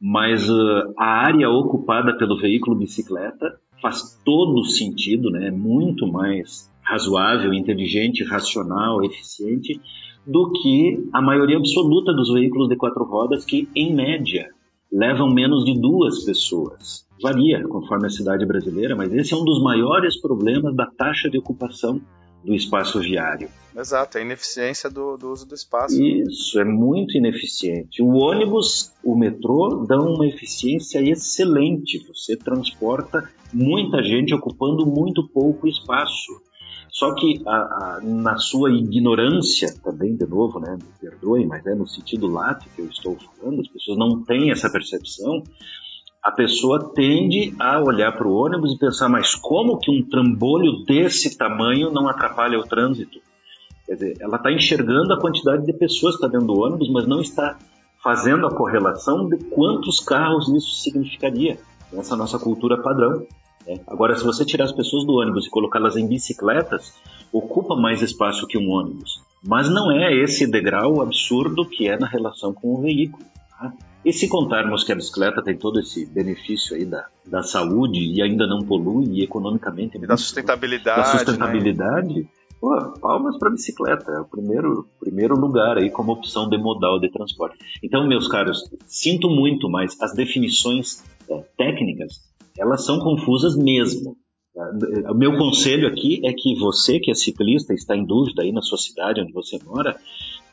Mas 0.01 0.51
uh, 0.51 0.93
a 0.99 1.07
área 1.07 1.49
ocupada 1.49 2.19
pelo 2.19 2.37
veículo 2.41 2.77
bicicleta 2.77 3.57
faz 3.81 4.21
todo 4.25 4.65
sentido, 4.65 5.31
né? 5.31 5.47
é 5.47 5.51
muito 5.53 6.09
mais 6.09 6.74
razoável, 6.85 7.53
inteligente, 7.53 8.25
racional, 8.25 9.03
eficiente, 9.05 9.81
do 10.27 10.51
que 10.53 11.09
a 11.13 11.21
maioria 11.21 11.57
absoluta 11.57 12.13
dos 12.13 12.33
veículos 12.33 12.69
de 12.69 12.77
quatro 12.77 13.05
rodas 13.05 13.45
que, 13.45 13.69
em 13.75 13.95
média, 13.95 14.49
levam 14.91 15.29
menos 15.29 15.65
de 15.65 15.75
duas 15.79 16.25
pessoas. 16.25 17.05
Varia 17.23 17.63
conforme 17.69 18.07
a 18.07 18.11
cidade 18.11 18.47
brasileira, 18.47 18.95
mas 18.95 19.13
esse 19.13 19.35
é 19.35 19.37
um 19.37 19.45
dos 19.45 19.63
maiores 19.63 20.21
problemas 20.21 20.75
da 20.75 20.87
taxa 20.87 21.29
de 21.29 21.39
ocupação 21.39 22.01
do 22.45 22.55
espaço 22.55 23.01
viário. 23.01 23.49
Exato, 23.77 24.19
a 24.19 24.21
ineficiência 24.21 24.89
do, 24.89 25.17
do, 25.17 25.33
uso 25.33 25.47
do 25.47 25.55
espaço. 25.55 26.01
Isso, 26.01 26.61
é 26.61 26.65
muito 26.65 27.17
ineficiente. 27.17 28.03
O 28.03 28.15
ônibus, 28.15 28.93
o 29.03 29.17
metrô 29.17 29.85
dão 29.89 30.15
uma 30.15 30.27
eficiência 30.27 31.01
excelente. 31.03 32.07
Você 32.07 32.37
transporta 32.37 33.29
muita 33.53 34.03
gente 34.03 34.35
ocupando 34.35 34.87
muito 34.87 35.27
pouco 35.29 35.67
espaço. 35.67 36.41
Só 36.91 37.15
que 37.15 37.43
a, 37.47 37.51
a, 37.51 38.01
na 38.03 38.37
sua 38.37 38.73
ignorância, 38.73 39.75
também 39.83 40.17
de 40.17 40.27
novo, 40.27 40.61
né, 40.61 40.77
me 40.77 40.89
perdoe, 41.01 41.47
mas 41.47 41.67
é 41.67 41.75
no 41.75 41.87
sentido 41.87 42.27
lato 42.27 42.67
que 42.75 42.83
eu 42.83 42.87
estou 42.87 43.17
falando, 43.17 43.61
as 43.61 43.69
pessoas 43.69 43.99
não 43.99 44.23
têm 44.23 44.51
essa 44.51 44.71
percepção, 44.71 45.43
a 46.23 46.31
pessoa 46.31 46.93
tende 46.95 47.55
a 47.59 47.81
olhar 47.81 48.13
para 48.13 48.27
o 48.27 48.35
ônibus 48.35 48.73
e 48.73 48.79
pensar, 48.79 49.09
mas 49.09 49.35
como 49.35 49.79
que 49.79 49.91
um 49.91 50.09
trambolho 50.09 50.85
desse 50.87 51.37
tamanho 51.37 51.91
não 51.91 52.09
atrapalha 52.09 52.59
o 52.59 52.65
trânsito? 52.65 53.19
Quer 53.85 53.95
dizer, 53.95 54.17
ela 54.21 54.37
está 54.37 54.51
enxergando 54.51 55.13
a 55.13 55.21
quantidade 55.21 55.67
de 55.67 55.73
pessoas 55.75 56.17
que 56.17 56.25
está 56.25 56.29
dentro 56.29 56.55
do 56.55 56.61
ônibus, 56.61 56.91
mas 56.91 57.07
não 57.07 57.21
está 57.21 57.59
fazendo 58.03 58.47
a 58.47 58.55
correlação 58.55 59.29
de 59.29 59.37
quantos 59.51 60.01
carros 60.01 60.49
isso 60.49 60.83
significaria 60.83 61.59
nessa 61.93 62.17
nossa 62.17 62.39
cultura 62.39 62.83
padrão. 62.83 63.27
Né? 63.67 63.81
Agora, 63.87 64.17
se 64.17 64.25
você 64.25 64.45
tirar 64.45 64.65
as 64.65 64.73
pessoas 64.73 65.05
do 65.05 65.15
ônibus 65.15 65.47
e 65.47 65.51
colocá-las 65.51 65.97
em 65.97 66.07
bicicletas, 66.07 66.95
ocupa 67.33 67.77
mais 67.77 68.03
espaço 68.03 68.47
que 68.47 68.59
um 68.59 68.71
ônibus. 68.71 69.23
Mas 69.43 69.69
não 69.69 69.91
é 69.91 70.15
esse 70.15 70.47
degrau 70.47 71.03
absurdo 71.03 71.67
que 71.67 71.89
é 71.89 71.99
na 71.99 72.07
relação 72.07 72.53
com 72.53 72.75
o 72.75 72.81
veículo. 72.81 73.25
Tá? 73.51 73.73
E 74.05 74.13
se 74.13 74.29
contarmos 74.29 74.85
que 74.85 74.93
a 74.93 74.95
bicicleta 74.95 75.43
tem 75.43 75.57
todo 75.57 75.81
esse 75.81 76.05
benefício 76.07 76.77
aí 76.77 76.85
da, 76.85 77.07
da 77.25 77.43
saúde 77.43 78.01
e 78.01 78.23
ainda 78.23 78.47
não 78.47 78.61
polui 78.61 79.07
e 79.07 79.23
economicamente... 79.23 79.97
E 79.97 80.07
da 80.07 80.17
sustentabilidade. 80.17 81.01
Da 81.01 81.19
sustentabilidade, 81.19 82.21
né? 82.21 82.27
Pô, 82.65 82.99
palmas 82.99 83.37
para 83.39 83.49
a 83.49 83.53
bicicleta. 83.53 84.11
É 84.11 84.21
o 84.21 84.25
primeiro, 84.25 84.89
primeiro 84.99 85.39
lugar 85.39 85.77
aí 85.77 85.91
como 85.91 86.13
opção 86.13 86.49
de 86.49 86.57
modal 86.57 86.99
de 86.99 87.11
transporte. 87.11 87.59
Então, 87.83 88.07
meus 88.07 88.27
caros, 88.27 88.63
sinto 88.87 89.29
muito, 89.29 89.69
mas 89.69 90.01
as 90.01 90.15
definições 90.15 91.05
é, 91.29 91.45
técnicas 91.59 92.33
elas 92.57 92.85
são 92.85 93.01
confusas 93.01 93.57
mesmo. 93.57 94.17
O 95.11 95.15
meu 95.15 95.37
conselho 95.37 95.89
aqui 95.89 96.21
é 96.25 96.33
que 96.33 96.55
você 96.57 97.01
que 97.01 97.11
é 97.11 97.15
ciclista 97.15 97.75
está 97.75 97.97
em 97.97 98.07
dúvida 98.07 98.43
aí 98.43 98.53
na 98.53 98.63
sua 98.63 98.79
cidade 98.79 99.21
onde 99.21 99.33
você 99.33 99.59
mora, 99.67 99.97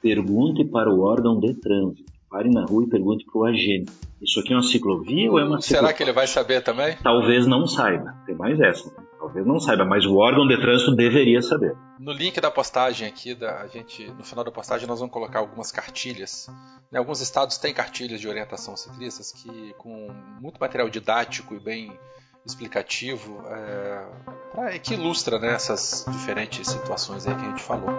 pergunte 0.02 0.65
para 0.65 0.91
o 0.91 1.02
órgão 1.02 1.39
de 1.39 1.54
trânsito. 1.54 2.12
Pare 2.28 2.50
na 2.50 2.65
rua 2.65 2.86
e 2.86 2.89
pergunte 2.89 3.24
para 3.26 3.39
o 3.39 3.45
agente. 3.45 3.91
Isso 4.19 4.39
aqui 4.39 4.54
é 4.54 4.56
uma 4.56 4.63
ciclovia 4.63 5.30
ou 5.32 5.38
é 5.38 5.43
uma 5.43 5.62
ciclovia? 5.62 5.82
Será 5.82 5.93
que 5.93 6.02
ele 6.02 6.13
vai 6.13 6.26
saber 6.26 6.62
também? 6.62 6.97
Talvez 7.04 7.45
não 7.45 7.67
saiba. 7.67 8.15
Tem 8.26 8.34
mais 8.34 8.60
essa. 8.60 8.91
Talvez 9.31 9.47
não 9.47 9.61
saiba, 9.61 9.85
mas 9.85 10.05
o 10.05 10.17
órgão 10.17 10.45
de 10.45 10.59
trânsito 10.59 10.93
deveria 10.93 11.41
saber. 11.41 11.73
No 11.97 12.11
link 12.11 12.39
da 12.41 12.51
postagem 12.51 13.07
aqui, 13.07 13.33
da, 13.33 13.61
a 13.61 13.67
gente, 13.67 14.05
no 14.11 14.25
final 14.25 14.43
da 14.43 14.51
postagem, 14.51 14.85
nós 14.85 14.99
vamos 14.99 15.13
colocar 15.13 15.39
algumas 15.39 15.71
cartilhas. 15.71 16.49
Né, 16.91 16.99
alguns 16.99 17.21
estados 17.21 17.57
têm 17.57 17.73
cartilhas 17.73 18.19
de 18.19 18.27
orientação 18.27 18.75
ciclistas 18.75 19.31
que, 19.31 19.73
com 19.77 20.09
muito 20.41 20.59
material 20.59 20.89
didático 20.89 21.55
e 21.55 21.59
bem 21.61 21.97
explicativo, 22.45 23.41
é, 23.47 24.05
pra, 24.51 24.79
que 24.79 24.95
ilustra 24.95 25.39
né, 25.39 25.53
essas 25.53 26.05
diferentes 26.11 26.67
situações 26.67 27.25
aí 27.25 27.33
que 27.33 27.45
a 27.45 27.49
gente 27.49 27.63
falou. 27.63 27.89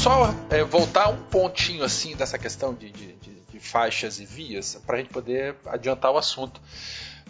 Só 0.00 0.34
é, 0.48 0.64
voltar 0.64 1.10
um 1.10 1.16
pontinho 1.16 1.84
assim 1.84 2.16
dessa 2.16 2.38
questão 2.38 2.72
de, 2.72 2.90
de, 2.90 3.12
de, 3.12 3.60
faixas 3.60 4.18
e 4.18 4.24
vias 4.24 4.80
para 4.86 4.96
a 4.96 4.98
gente 4.98 5.10
poder 5.10 5.54
adiantar 5.66 6.10
o 6.10 6.16
assunto. 6.16 6.58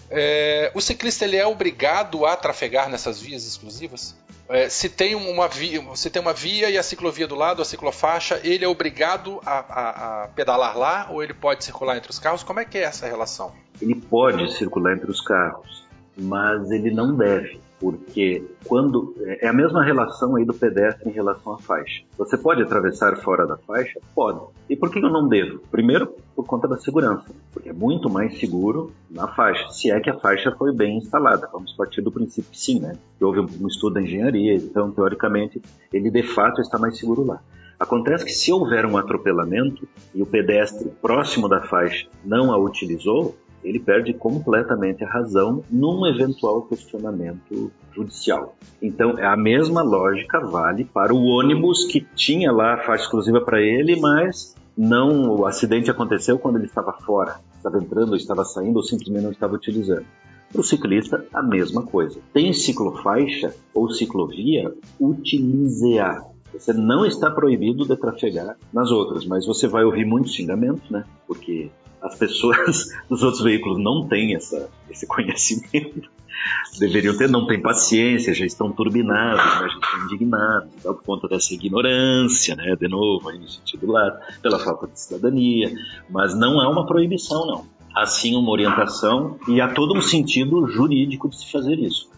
É, 0.08 0.70
o 0.72 0.80
ciclista 0.80 1.24
ele 1.24 1.36
é 1.36 1.44
obrigado 1.44 2.24
a 2.24 2.36
trafegar 2.36 2.88
nessas 2.88 3.20
vias 3.20 3.44
exclusivas? 3.44 4.16
É, 4.48 4.68
se, 4.68 4.88
tem 4.88 5.16
uma 5.16 5.48
via, 5.48 5.82
se 5.96 6.08
tem 6.08 6.22
uma 6.22 6.32
via 6.32 6.70
e 6.70 6.78
a 6.78 6.82
ciclovia 6.84 7.26
do 7.26 7.34
lado, 7.34 7.60
a 7.60 7.64
ciclofaixa, 7.64 8.40
ele 8.44 8.64
é 8.64 8.68
obrigado 8.68 9.40
a, 9.44 9.58
a, 9.58 10.22
a 10.24 10.28
pedalar 10.28 10.78
lá 10.78 11.08
ou 11.10 11.24
ele 11.24 11.34
pode 11.34 11.64
circular 11.64 11.96
entre 11.96 12.10
os 12.10 12.20
carros? 12.20 12.44
Como 12.44 12.60
é 12.60 12.64
que 12.64 12.78
é 12.78 12.82
essa 12.82 13.04
relação? 13.04 13.52
Ele 13.82 13.96
pode 13.96 14.56
circular 14.56 14.94
entre 14.94 15.10
os 15.10 15.20
carros, 15.20 15.84
mas 16.16 16.70
ele 16.70 16.92
não 16.92 17.16
deve 17.16 17.60
porque 17.80 18.44
quando 18.66 19.14
é 19.40 19.48
a 19.48 19.52
mesma 19.52 19.82
relação 19.82 20.36
aí 20.36 20.44
do 20.44 20.52
pedestre 20.52 21.08
em 21.08 21.12
relação 21.12 21.54
à 21.54 21.58
faixa. 21.58 22.02
Você 22.18 22.36
pode 22.36 22.62
atravessar 22.62 23.16
fora 23.16 23.46
da 23.46 23.56
faixa? 23.56 23.98
Pode. 24.14 24.40
E 24.68 24.76
por 24.76 24.90
que 24.90 24.98
eu 24.98 25.10
não 25.10 25.26
devo? 25.26 25.60
Primeiro, 25.70 26.14
por 26.36 26.44
conta 26.44 26.68
da 26.68 26.78
segurança, 26.78 27.24
porque 27.52 27.70
é 27.70 27.72
muito 27.72 28.10
mais 28.10 28.38
seguro 28.38 28.92
na 29.10 29.26
faixa, 29.26 29.70
se 29.70 29.90
é 29.90 29.98
que 29.98 30.10
a 30.10 30.18
faixa 30.18 30.52
foi 30.52 30.72
bem 30.72 30.98
instalada. 30.98 31.48
Vamos 31.50 31.72
partir 31.72 32.02
do 32.02 32.12
princípio 32.12 32.50
que 32.50 32.60
sim, 32.60 32.78
né? 32.78 32.98
Houve 33.20 33.40
um 33.40 33.66
estudo 33.66 33.94
da 33.94 34.02
engenharia, 34.02 34.54
então 34.54 34.90
teoricamente 34.92 35.60
ele 35.92 36.10
de 36.10 36.22
fato 36.22 36.60
está 36.60 36.78
mais 36.78 36.98
seguro 36.98 37.24
lá. 37.24 37.40
Acontece 37.78 38.26
que 38.26 38.32
se 38.32 38.52
houver 38.52 38.84
um 38.84 38.98
atropelamento 38.98 39.88
e 40.14 40.20
o 40.20 40.26
pedestre 40.26 40.90
próximo 41.00 41.48
da 41.48 41.62
faixa 41.62 42.06
não 42.22 42.52
a 42.52 42.58
utilizou, 42.58 43.34
ele 43.62 43.78
perde 43.78 44.12
completamente 44.12 45.04
a 45.04 45.08
razão 45.08 45.62
num 45.70 46.06
eventual 46.06 46.62
questionamento 46.62 47.70
judicial. 47.92 48.56
Então, 48.80 49.16
a 49.18 49.36
mesma 49.36 49.82
lógica 49.82 50.40
vale 50.40 50.84
para 50.84 51.14
o 51.14 51.24
ônibus 51.24 51.84
que 51.84 52.00
tinha 52.14 52.50
lá 52.50 52.74
a 52.74 52.84
faixa 52.84 53.04
exclusiva 53.04 53.40
para 53.40 53.60
ele, 53.60 54.00
mas 54.00 54.54
não 54.76 55.28
o 55.30 55.46
acidente 55.46 55.90
aconteceu 55.90 56.38
quando 56.38 56.56
ele 56.56 56.66
estava 56.66 56.92
fora, 56.92 57.40
estava 57.56 57.78
entrando, 57.78 58.16
estava 58.16 58.44
saindo, 58.44 58.76
ou 58.76 58.82
simplesmente 58.82 59.24
não 59.24 59.30
estava 59.30 59.54
utilizando. 59.54 60.06
Para 60.50 60.60
o 60.60 60.64
ciclista, 60.64 61.24
a 61.32 61.42
mesma 61.42 61.82
coisa. 61.82 62.18
Tem 62.32 62.52
ciclofaixa 62.52 63.54
ou 63.72 63.90
ciclovia, 63.90 64.74
utilize-a. 64.98 66.24
Você 66.52 66.72
não 66.72 67.06
está 67.06 67.30
proibido 67.30 67.86
de 67.86 67.96
trafegar 67.96 68.56
nas 68.72 68.90
outras, 68.90 69.24
mas 69.24 69.46
você 69.46 69.68
vai 69.68 69.84
ouvir 69.84 70.04
muitos 70.04 70.32
xingamentos, 70.32 70.90
né? 70.90 71.04
Porque 71.26 71.70
as 72.02 72.16
pessoas 72.16 72.88
dos 73.08 73.22
outros 73.22 73.42
veículos 73.42 73.82
não 73.82 74.06
têm 74.08 74.34
essa, 74.34 74.68
esse 74.88 75.06
conhecimento. 75.06 76.08
Deveriam 76.78 77.16
ter, 77.16 77.28
não 77.28 77.46
têm 77.46 77.60
paciência, 77.60 78.32
já 78.32 78.46
estão 78.46 78.72
turbinados, 78.72 79.44
né? 79.60 79.68
já 79.68 79.78
estão 79.78 80.04
indignados, 80.04 80.70
então, 80.78 80.94
por 80.94 81.02
conta 81.04 81.28
dessa 81.28 81.52
ignorância, 81.52 82.56
né? 82.56 82.74
De 82.76 82.88
novo, 82.88 83.28
aí 83.28 83.38
no 83.38 83.48
sentido 83.48 83.90
lá, 83.92 84.18
pela 84.40 84.58
falta 84.58 84.86
de 84.86 84.98
cidadania. 84.98 85.70
Mas 86.08 86.34
não 86.34 86.58
há 86.60 86.68
uma 86.68 86.86
proibição, 86.86 87.46
não. 87.46 87.66
Há 87.94 88.06
sim 88.06 88.36
uma 88.36 88.50
orientação 88.50 89.36
e 89.48 89.60
há 89.60 89.68
todo 89.68 89.94
um 89.94 90.00
sentido 90.00 90.66
jurídico 90.68 91.28
de 91.28 91.36
se 91.36 91.50
fazer 91.50 91.78
isso. 91.78 92.08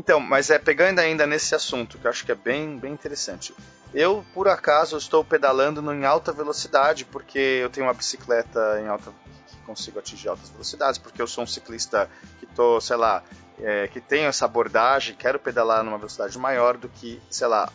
Então, 0.00 0.18
mas 0.18 0.48
é 0.48 0.58
pegando 0.58 0.98
ainda 0.98 1.26
nesse 1.26 1.54
assunto, 1.54 1.98
que 1.98 2.06
eu 2.06 2.10
acho 2.10 2.24
que 2.24 2.32
é 2.32 2.34
bem, 2.34 2.78
bem 2.78 2.90
interessante. 2.90 3.54
Eu, 3.92 4.24
por 4.32 4.48
acaso, 4.48 4.96
estou 4.96 5.22
pedalando 5.22 5.92
em 5.92 6.06
alta 6.06 6.32
velocidade, 6.32 7.04
porque 7.04 7.38
eu 7.38 7.68
tenho 7.68 7.86
uma 7.86 7.92
bicicleta 7.92 8.80
em 8.80 8.88
alta 8.88 9.12
que 9.46 9.56
consigo 9.58 9.98
atingir 9.98 10.30
altas 10.30 10.48
velocidades, 10.48 10.96
porque 10.96 11.20
eu 11.20 11.26
sou 11.26 11.44
um 11.44 11.46
ciclista 11.46 12.08
que 12.38 12.46
tô, 12.46 12.80
sei 12.80 12.96
lá, 12.96 13.22
é, 13.58 13.88
que 13.88 14.00
tenho 14.00 14.26
essa 14.26 14.46
abordagem, 14.46 15.14
quero 15.14 15.38
pedalar 15.38 15.84
numa 15.84 15.98
velocidade 15.98 16.38
maior 16.38 16.78
do 16.78 16.88
que, 16.88 17.20
sei 17.28 17.48
lá, 17.48 17.70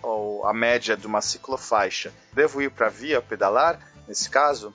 a 0.46 0.52
média 0.52 0.98
de 0.98 1.06
uma 1.06 1.22
ciclofaixa. 1.22 2.12
Devo 2.34 2.60
ir 2.60 2.72
para 2.72 2.88
a 2.88 2.90
via 2.90 3.22
pedalar, 3.22 3.80
nesse 4.08 4.32
caso? 4.32 4.74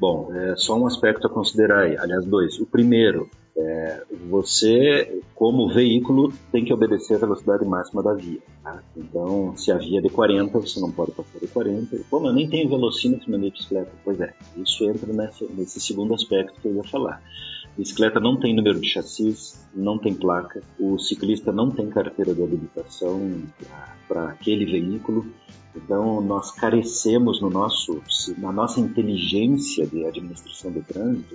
Bom, 0.00 0.34
é 0.34 0.56
só 0.56 0.76
um 0.76 0.88
aspecto 0.88 1.28
a 1.28 1.30
considerar 1.30 1.84
aí. 1.84 1.96
Aliás, 1.96 2.24
dois. 2.24 2.58
O 2.58 2.66
primeiro, 2.66 3.30
é, 3.60 4.02
você, 4.28 5.20
como 5.34 5.68
veículo, 5.68 6.32
tem 6.50 6.64
que 6.64 6.72
obedecer 6.72 7.14
a 7.14 7.18
velocidade 7.18 7.64
máxima 7.64 8.02
da 8.02 8.14
via. 8.14 8.40
Tá? 8.62 8.82
Então, 8.96 9.56
se 9.56 9.70
a 9.70 9.76
via 9.76 9.98
é 9.98 10.02
de 10.02 10.08
40, 10.08 10.58
você 10.58 10.80
não 10.80 10.90
pode 10.90 11.12
passar 11.12 11.38
de 11.38 11.46
40. 11.46 11.96
Pô, 12.08 12.20
mas 12.20 12.34
nem 12.34 12.48
tem 12.48 12.68
velocímetro 12.68 13.30
na 13.30 13.38
minha 13.38 13.50
bicicleta. 13.50 13.90
Pois 14.04 14.20
é, 14.20 14.32
isso 14.56 14.84
entra 14.88 15.12
nessa, 15.12 15.44
nesse 15.56 15.80
segundo 15.80 16.14
aspecto 16.14 16.60
que 16.60 16.68
eu 16.68 16.74
ia 16.74 16.84
falar. 16.84 17.22
Bicicleta 17.76 18.20
não 18.20 18.36
tem 18.36 18.54
número 18.54 18.80
de 18.80 18.88
chassis, 18.88 19.58
não 19.74 19.96
tem 19.98 20.12
placa, 20.14 20.62
o 20.78 20.98
ciclista 20.98 21.52
não 21.52 21.70
tem 21.70 21.88
carteira 21.88 22.34
de 22.34 22.42
habilitação 22.42 23.42
para 24.06 24.30
aquele 24.30 24.64
veículo. 24.64 25.26
Então, 25.74 26.20
nós 26.20 26.50
carecemos 26.50 27.40
no 27.40 27.48
nosso, 27.48 28.02
na 28.38 28.50
nossa 28.50 28.80
inteligência 28.80 29.86
de 29.86 30.04
administração 30.04 30.72
do 30.72 30.82
trânsito 30.82 31.32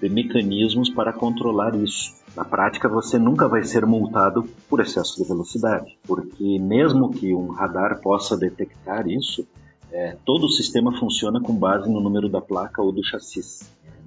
de 0.00 0.08
mecanismos 0.08 0.88
para 0.88 1.12
controlar 1.12 1.74
isso. 1.76 2.14
Na 2.34 2.44
prática, 2.44 2.88
você 2.88 3.18
nunca 3.18 3.46
vai 3.46 3.62
ser 3.62 3.84
multado 3.84 4.48
por 4.68 4.80
excesso 4.80 5.22
de 5.22 5.28
velocidade, 5.28 5.96
porque 6.06 6.58
mesmo 6.58 7.10
que 7.10 7.34
um 7.34 7.48
radar 7.48 8.00
possa 8.00 8.36
detectar 8.36 9.06
isso, 9.06 9.46
é, 9.92 10.16
todo 10.24 10.46
o 10.46 10.50
sistema 10.50 10.98
funciona 10.98 11.40
com 11.40 11.54
base 11.54 11.88
no 11.88 12.00
número 12.00 12.28
da 12.28 12.40
placa 12.40 12.82
ou 12.82 12.90
do 12.90 13.04
chassi, 13.04 13.40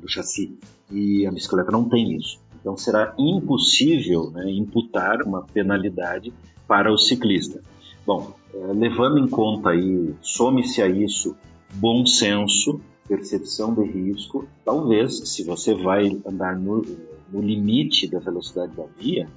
do 0.08 0.12
chassi. 0.12 0.58
E 0.90 1.28
a 1.28 1.32
bicicleta 1.32 1.70
não 1.72 1.88
tem 1.88 2.16
isso. 2.16 2.40
Então 2.60 2.78
será 2.78 3.14
impossível 3.20 4.32
né, 4.32 4.50
imputar 4.50 5.22
uma 5.22 5.44
penalidade 5.44 6.34
para 6.68 6.92
o 6.92 6.98
ciclista. 6.98 7.62
Bom, 8.06 8.34
é, 8.54 8.58
levando 8.74 9.20
em 9.20 9.28
conta 9.28 9.70
aí, 9.70 10.16
some-se 10.22 10.82
a 10.82 10.88
isso 10.88 11.36
bom 11.76 12.06
senso, 12.06 12.80
percepção 13.08 13.74
de 13.74 13.84
risco, 13.84 14.48
talvez, 14.64 15.30
se 15.30 15.44
você 15.44 15.74
vai 15.74 16.18
andar 16.26 16.58
no, 16.58 16.84
no 17.32 17.42
limite 17.42 18.08
da 18.08 18.20
velocidade 18.20 18.76
da 18.76 18.86
via, 18.98 19.28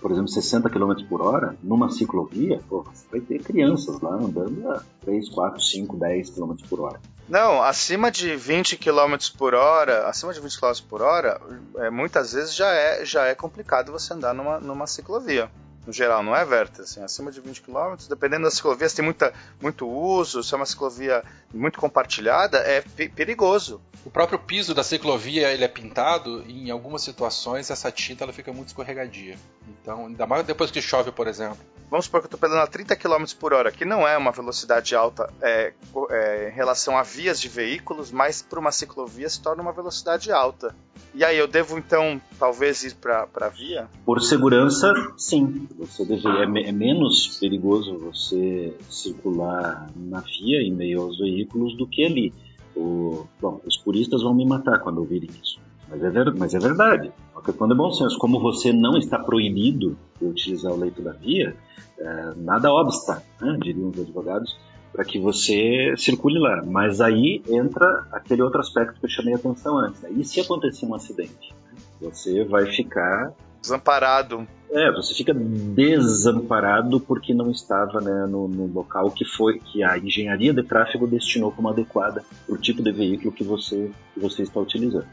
por 0.00 0.10
exemplo, 0.10 0.28
60 0.28 0.70
km 0.70 0.94
por 1.08 1.20
hora, 1.20 1.56
numa 1.62 1.90
ciclovia, 1.90 2.60
pô, 2.68 2.82
você 2.82 3.04
vai 3.10 3.20
ter 3.20 3.42
crianças 3.42 4.00
lá 4.00 4.14
andando 4.14 4.68
a 4.68 4.82
3, 5.00 5.28
4, 5.28 5.62
5, 5.62 5.96
10 5.96 6.30
km 6.30 6.54
por 6.68 6.80
hora. 6.80 7.00
Não, 7.28 7.62
acima 7.62 8.10
de 8.10 8.36
20 8.36 8.76
km 8.76 9.16
por 9.38 9.54
hora, 9.54 10.06
acima 10.06 10.32
de 10.32 10.40
20 10.40 10.60
km 10.60 10.72
por 10.88 11.00
hora, 11.00 11.40
é, 11.76 11.90
muitas 11.90 12.32
vezes 12.32 12.54
já 12.54 12.72
é, 12.72 13.04
já 13.04 13.26
é 13.26 13.34
complicado 13.34 13.90
você 13.90 14.12
andar 14.12 14.34
numa, 14.34 14.60
numa 14.60 14.86
ciclovia 14.86 15.50
no 15.86 15.92
geral, 15.92 16.22
não 16.22 16.34
é, 16.34 16.44
Verta? 16.44 16.82
Assim, 16.82 17.02
acima 17.02 17.30
de 17.30 17.40
20 17.40 17.62
km, 17.62 17.96
dependendo 18.08 18.44
das 18.44 18.54
ciclovias, 18.54 18.92
tem 18.92 19.04
muita, 19.04 19.32
muito 19.60 19.88
uso, 19.88 20.42
se 20.42 20.54
é 20.54 20.56
uma 20.56 20.66
ciclovia 20.66 21.22
muito 21.52 21.78
compartilhada, 21.78 22.58
é 22.58 22.80
perigoso. 22.80 23.80
O 24.04 24.10
próprio 24.10 24.38
piso 24.38 24.74
da 24.74 24.82
ciclovia 24.82 25.50
ele 25.52 25.64
é 25.64 25.68
pintado 25.68 26.42
e 26.46 26.68
em 26.68 26.70
algumas 26.70 27.02
situações 27.02 27.70
essa 27.70 27.90
tinta 27.90 28.24
ela 28.24 28.32
fica 28.32 28.52
muito 28.52 28.68
escorregadia. 28.68 29.36
Então, 29.68 30.06
ainda 30.06 30.26
mais 30.26 30.46
depois 30.46 30.70
que 30.70 30.80
chove, 30.80 31.10
por 31.10 31.26
exemplo. 31.26 31.58
Vamos 31.94 32.06
supor 32.06 32.22
que 32.22 32.24
eu 32.24 32.34
estou 32.34 32.40
pedalando 32.40 32.64
a 32.64 32.66
30 32.66 32.96
km 32.96 33.24
por 33.38 33.52
hora, 33.52 33.70
que 33.70 33.84
não 33.84 34.04
é 34.04 34.18
uma 34.18 34.32
velocidade 34.32 34.96
alta 34.96 35.32
é, 35.40 35.72
é, 36.10 36.50
em 36.50 36.52
relação 36.52 36.98
a 36.98 37.04
vias 37.04 37.40
de 37.40 37.48
veículos, 37.48 38.10
mas 38.10 38.42
para 38.42 38.58
uma 38.58 38.72
ciclovia 38.72 39.28
se 39.28 39.40
torna 39.40 39.62
uma 39.62 39.72
velocidade 39.72 40.32
alta. 40.32 40.74
E 41.14 41.22
aí, 41.22 41.38
eu 41.38 41.46
devo 41.46 41.78
então 41.78 42.20
talvez 42.36 42.82
ir 42.82 42.96
para 42.96 43.28
a 43.32 43.48
via? 43.48 43.88
Por 44.04 44.20
segurança, 44.20 44.92
sim. 45.16 45.68
Você 45.78 46.04
deveria, 46.04 46.40
é, 46.40 46.68
é, 46.68 46.72
menos 46.72 47.38
perigoso 47.38 47.96
você 47.96 48.76
circular 48.90 49.86
na 49.94 50.18
via 50.18 50.62
em 50.62 50.72
meio 50.72 51.00
aos 51.00 51.16
veículos 51.16 51.76
do 51.76 51.86
que 51.86 52.04
ali. 52.04 52.34
O, 52.74 53.24
bom, 53.40 53.60
os 53.64 53.76
puristas 53.76 54.20
vão 54.20 54.34
me 54.34 54.44
matar 54.44 54.80
quando 54.80 54.98
ouvirem 54.98 55.30
isso. 55.40 55.60
Mas 55.88 56.02
é, 56.02 56.10
ver, 56.10 56.34
mas 56.34 56.54
é 56.54 56.58
verdade. 56.58 57.12
A 57.44 57.46
questão 57.46 57.70
é 57.70 57.74
bom 57.74 57.92
senso. 57.92 58.16
Como 58.18 58.40
você 58.40 58.72
não 58.72 58.96
está 58.96 59.18
proibido 59.18 59.98
de 60.18 60.26
utilizar 60.26 60.72
o 60.72 60.76
leito 60.78 61.02
da 61.02 61.12
via, 61.12 61.54
é, 61.98 62.32
nada 62.38 62.72
obsta, 62.72 63.22
né, 63.38 63.58
diriam 63.60 63.90
os 63.90 64.00
advogados, 64.00 64.58
para 64.90 65.04
que 65.04 65.18
você 65.18 65.94
circule 65.98 66.38
lá. 66.38 66.62
Mas 66.64 67.02
aí 67.02 67.42
entra 67.46 68.06
aquele 68.10 68.40
outro 68.40 68.60
aspecto 68.60 68.98
que 68.98 69.04
eu 69.04 69.10
chamei 69.10 69.34
a 69.34 69.36
atenção 69.36 69.76
antes. 69.76 70.00
Né? 70.00 70.10
E 70.12 70.24
se 70.24 70.40
acontecer 70.40 70.86
um 70.86 70.94
acidente? 70.94 71.54
Você 72.00 72.44
vai 72.44 72.64
ficar 72.66 73.34
desamparado. 73.60 74.46
É, 74.70 74.90
você 74.90 75.14
fica 75.14 75.32
desamparado 75.34 76.98
porque 76.98 77.32
não 77.34 77.50
estava 77.50 78.00
né, 78.00 78.26
no, 78.26 78.48
no, 78.48 78.66
local 78.66 79.10
que 79.10 79.24
foi 79.24 79.58
que 79.58 79.82
a 79.82 79.96
engenharia 79.98 80.52
de 80.52 80.62
tráfego 80.62 81.06
destinou 81.06 81.52
como 81.52 81.68
adequada 81.68 82.24
para 82.46 82.54
o 82.54 82.58
tipo 82.58 82.82
de 82.82 82.90
veículo 82.90 83.32
que 83.32 83.44
você, 83.44 83.90
que 84.12 84.20
você 84.20 84.42
está 84.42 84.60
utilizando. 84.60 85.06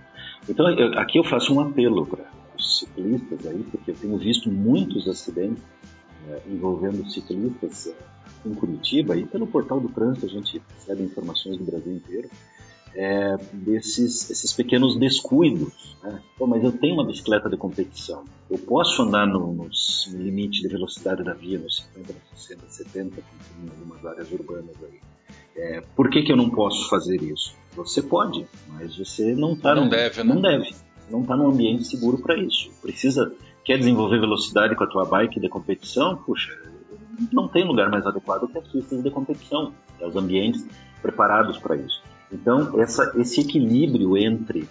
Então 0.50 0.70
eu, 0.70 1.00
aqui 1.00 1.18
eu 1.18 1.24
faço 1.24 1.54
um 1.54 1.62
apelo 1.62 2.06
para 2.06 2.26
os 2.58 2.80
ciclistas 2.80 3.46
aí, 3.46 3.64
porque 3.72 3.92
eu 3.92 3.96
tenho 3.96 4.18
visto 4.18 4.50
muitos 4.50 5.08
acidentes 5.08 5.64
é, 6.28 6.42
envolvendo 6.48 7.08
ciclistas 7.10 7.88
é, 7.88 7.96
em 8.46 8.54
Curitiba 8.54 9.16
e 9.16 9.26
pelo 9.26 9.48
portal 9.48 9.80
do 9.80 9.90
trânsito 9.90 10.26
a 10.26 10.30
gente 10.30 10.62
recebe 10.76 11.04
informações 11.04 11.58
do 11.58 11.64
Brasil 11.64 11.94
inteiro 11.94 12.30
é, 12.94 13.38
desses 13.54 14.30
esses 14.30 14.54
pequenos 14.54 14.98
descuidos. 14.98 15.96
Né? 16.04 16.22
Pô, 16.38 16.46
mas 16.46 16.64
eu 16.64 16.72
tenho 16.72 16.96
uma 16.96 17.06
bicicleta 17.06 17.50
de 17.50 17.58
competição. 17.58 18.26
Eu 18.50 18.58
posso 18.60 19.02
andar 19.04 19.26
no, 19.26 19.54
no 19.54 19.70
limite 20.14 20.62
de 20.62 20.68
velocidade 20.68 21.24
da 21.24 21.34
via, 21.34 21.58
nos 21.58 21.88
50, 21.94 22.14
60, 22.36 22.70
70, 22.70 23.18
em 23.20 23.70
algumas 23.70 24.06
áreas 24.06 24.32
urbanas 24.32 24.76
aí. 24.84 25.00
É, 25.56 25.84
por 25.96 26.10
que, 26.10 26.24
que 26.24 26.32
eu 26.32 26.38
não 26.38 26.50
posso 26.50 26.90
fazer 26.90 27.22
isso? 27.22 27.56
Você 27.76 28.02
pode, 28.02 28.46
mas 28.68 28.98
você 28.98 29.34
não 29.34 29.54
está. 29.54 29.76
Não 29.76 29.90
deve, 29.90 30.24
né? 30.24 30.34
Não 30.34 30.42
deve. 30.42 30.76
Não 31.10 31.22
está 31.22 31.36
num 31.36 31.50
ambiente 31.50 31.86
seguro 31.86 32.18
para 32.18 32.38
isso. 32.38 32.72
Precisa. 32.82 33.34
Quer 33.64 33.78
desenvolver 33.78 34.20
velocidade 34.20 34.76
com 34.76 34.84
a 34.84 34.88
tua 34.88 35.06
bike 35.06 35.40
de 35.40 35.48
competição? 35.48 36.18
Puxa, 36.18 36.52
não 37.32 37.48
tem 37.48 37.64
lugar 37.64 37.90
mais 37.90 38.06
adequado 38.06 38.48
que 38.48 38.58
as 38.58 38.68
pistas 38.68 39.04
de 39.04 39.12
competição, 39.12 39.74
os 40.02 40.16
ambientes 40.16 40.66
preparados 41.02 41.58
para 41.58 41.76
isso. 41.76 42.02
Então, 42.32 42.80
essa, 42.80 43.14
esse 43.18 43.42
equilíbrio 43.42 44.18
entre 44.18 44.68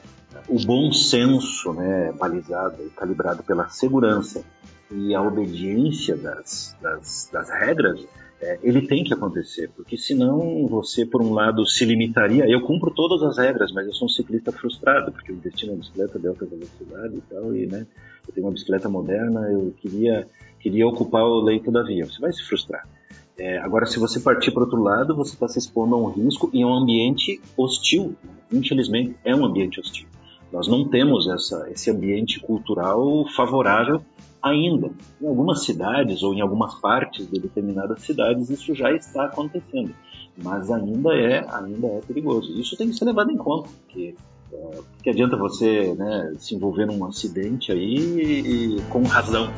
o 0.48 0.58
bom 0.64 0.92
senso, 0.92 1.72
né, 1.72 2.12
balizado 2.12 2.82
e 2.84 2.90
calibrado 2.90 3.42
pela 3.42 3.68
segurança 3.68 4.42
e 4.90 5.14
a 5.14 5.22
obediência 5.22 6.16
das, 6.16 6.76
das, 6.80 7.28
das 7.32 7.50
regras, 7.50 8.04
é, 8.40 8.58
ele 8.62 8.86
tem 8.86 9.04
que 9.04 9.12
acontecer, 9.12 9.70
porque 9.76 9.98
senão 9.98 10.66
você, 10.66 11.04
por 11.04 11.20
um 11.20 11.34
lado, 11.34 11.66
se 11.66 11.84
limitaria. 11.84 12.48
Eu 12.48 12.62
cumpro 12.62 12.90
todas 12.90 13.22
as 13.22 13.36
regras, 13.36 13.70
mas 13.70 13.86
eu 13.86 13.92
sou 13.92 14.06
um 14.06 14.08
ciclista 14.08 14.50
frustrado, 14.50 15.12
porque 15.12 15.30
eu 15.30 15.36
investi 15.36 15.66
na 15.66 15.74
bicicleta 15.74 16.18
de 16.18 16.26
alta 16.26 16.46
velocidade 16.46 17.16
e 17.16 17.20
tal, 17.22 17.54
e 17.54 17.66
né, 17.66 17.86
eu 18.26 18.34
tenho 18.34 18.46
uma 18.46 18.52
bicicleta 18.52 18.88
moderna, 18.88 19.40
eu 19.52 19.74
queria, 19.78 20.26
queria 20.58 20.86
ocupar 20.86 21.22
o 21.22 21.40
leito 21.40 21.70
da 21.70 21.82
via. 21.82 22.06
Você 22.06 22.18
vai 22.18 22.32
se 22.32 22.42
frustrar. 22.42 22.88
É, 23.36 23.58
agora, 23.58 23.86
se 23.86 23.98
você 23.98 24.20
partir 24.20 24.50
para 24.52 24.62
outro 24.62 24.82
lado, 24.82 25.14
você 25.14 25.34
está 25.34 25.48
se 25.48 25.58
expondo 25.58 25.94
a 25.94 25.98
um 25.98 26.10
risco 26.10 26.50
em 26.52 26.64
um 26.64 26.74
ambiente 26.74 27.40
hostil. 27.56 28.14
Infelizmente, 28.50 29.16
é 29.24 29.34
um 29.34 29.44
ambiente 29.44 29.80
hostil. 29.80 30.06
Nós 30.52 30.66
não 30.66 30.88
temos 30.88 31.28
essa, 31.28 31.68
esse 31.70 31.90
ambiente 31.90 32.40
cultural 32.40 33.24
favorável 33.34 34.02
ainda. 34.42 34.90
Em 35.20 35.26
algumas 35.26 35.64
cidades 35.64 36.22
ou 36.22 36.34
em 36.34 36.40
algumas 36.40 36.74
partes 36.74 37.28
de 37.30 37.38
determinadas 37.38 38.02
cidades 38.02 38.50
isso 38.50 38.74
já 38.74 38.92
está 38.92 39.26
acontecendo, 39.26 39.94
mas 40.42 40.70
ainda 40.70 41.14
é, 41.14 41.46
ainda 41.52 41.86
é 41.86 42.00
perigoso. 42.00 42.58
Isso 42.58 42.76
tem 42.76 42.88
que 42.88 42.94
ser 42.94 43.04
levado 43.04 43.30
em 43.30 43.36
conta, 43.36 43.68
porque 43.84 44.14
é, 44.52 44.78
que 45.02 45.10
adianta 45.10 45.36
você 45.36 45.94
né, 45.94 46.34
se 46.38 46.54
envolver 46.54 46.86
num 46.86 47.04
acidente 47.04 47.70
aí 47.70 47.96
e, 47.96 48.76
e, 48.76 48.82
com 48.88 49.02
razão. 49.02 49.48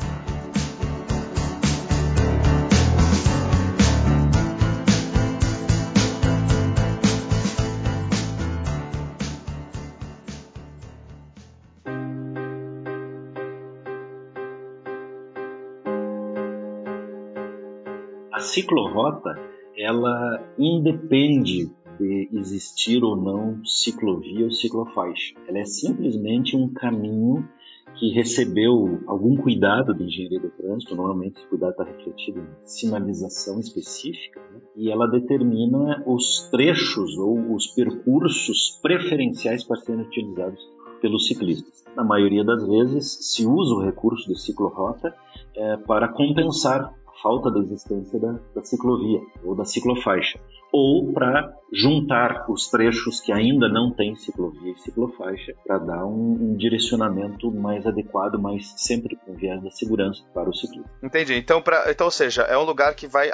Ciclorrota, 18.52 19.34
ela 19.76 20.46
independe 20.58 21.70
de 21.98 22.28
existir 22.32 23.02
ou 23.02 23.16
não 23.16 23.64
ciclovia 23.64 24.44
ou 24.44 24.50
ciclofaixa. 24.50 25.34
Ela 25.48 25.60
é 25.60 25.64
simplesmente 25.64 26.56
um 26.56 26.68
caminho 26.68 27.48
que 27.94 28.10
recebeu 28.10 29.00
algum 29.06 29.36
cuidado 29.36 29.94
de 29.94 30.04
engenharia 30.04 30.40
do 30.40 30.50
trânsito, 30.50 30.94
normalmente 30.94 31.38
esse 31.38 31.46
cuidado 31.46 31.72
está 31.72 31.84
refletido 31.84 32.40
em 32.40 32.46
sinalização 32.64 33.58
específica, 33.60 34.40
né? 34.40 34.60
e 34.76 34.90
ela 34.90 35.06
determina 35.06 36.02
os 36.06 36.48
trechos 36.50 37.16
ou 37.18 37.54
os 37.54 37.66
percursos 37.68 38.78
preferenciais 38.82 39.64
para 39.64 39.80
serem 39.80 40.02
utilizados 40.02 40.60
pelos 41.00 41.26
ciclistas. 41.26 41.84
Na 41.96 42.04
maioria 42.04 42.44
das 42.44 42.66
vezes, 42.66 43.18
se 43.20 43.46
usa 43.46 43.74
o 43.74 43.82
recurso 43.82 44.26
de 44.28 44.40
ciclorrota 44.40 45.14
é, 45.54 45.76
para 45.76 46.08
compensar 46.08 46.94
falta 47.22 47.50
da 47.50 47.60
existência 47.60 48.18
da, 48.18 48.34
da 48.54 48.64
ciclovia 48.64 49.20
ou 49.44 49.54
da 49.54 49.64
ciclofaixa, 49.64 50.38
ou 50.72 51.12
para 51.12 51.54
juntar 51.72 52.46
os 52.48 52.68
trechos 52.68 53.20
que 53.20 53.32
ainda 53.32 53.68
não 53.68 53.92
têm 53.92 54.16
ciclovia 54.16 54.72
e 54.72 54.78
ciclofaixa 54.80 55.54
para 55.66 55.78
dar 55.78 56.06
um, 56.06 56.38
um, 56.40 56.56
direcionamento 56.56 57.50
mais 57.50 57.86
adequado, 57.86 58.40
mas 58.40 58.74
sempre 58.76 59.16
com 59.16 59.34
viés 59.34 59.62
da 59.62 59.70
segurança 59.70 60.22
para 60.32 60.48
o 60.48 60.54
ciclista. 60.54 60.90
Entendi. 61.02 61.34
Então, 61.34 61.62
pra, 61.62 61.90
então, 61.90 62.06
ou 62.06 62.10
seja, 62.10 62.42
é 62.42 62.56
um 62.56 62.64
lugar 62.64 62.94
que 62.94 63.06
vai 63.06 63.30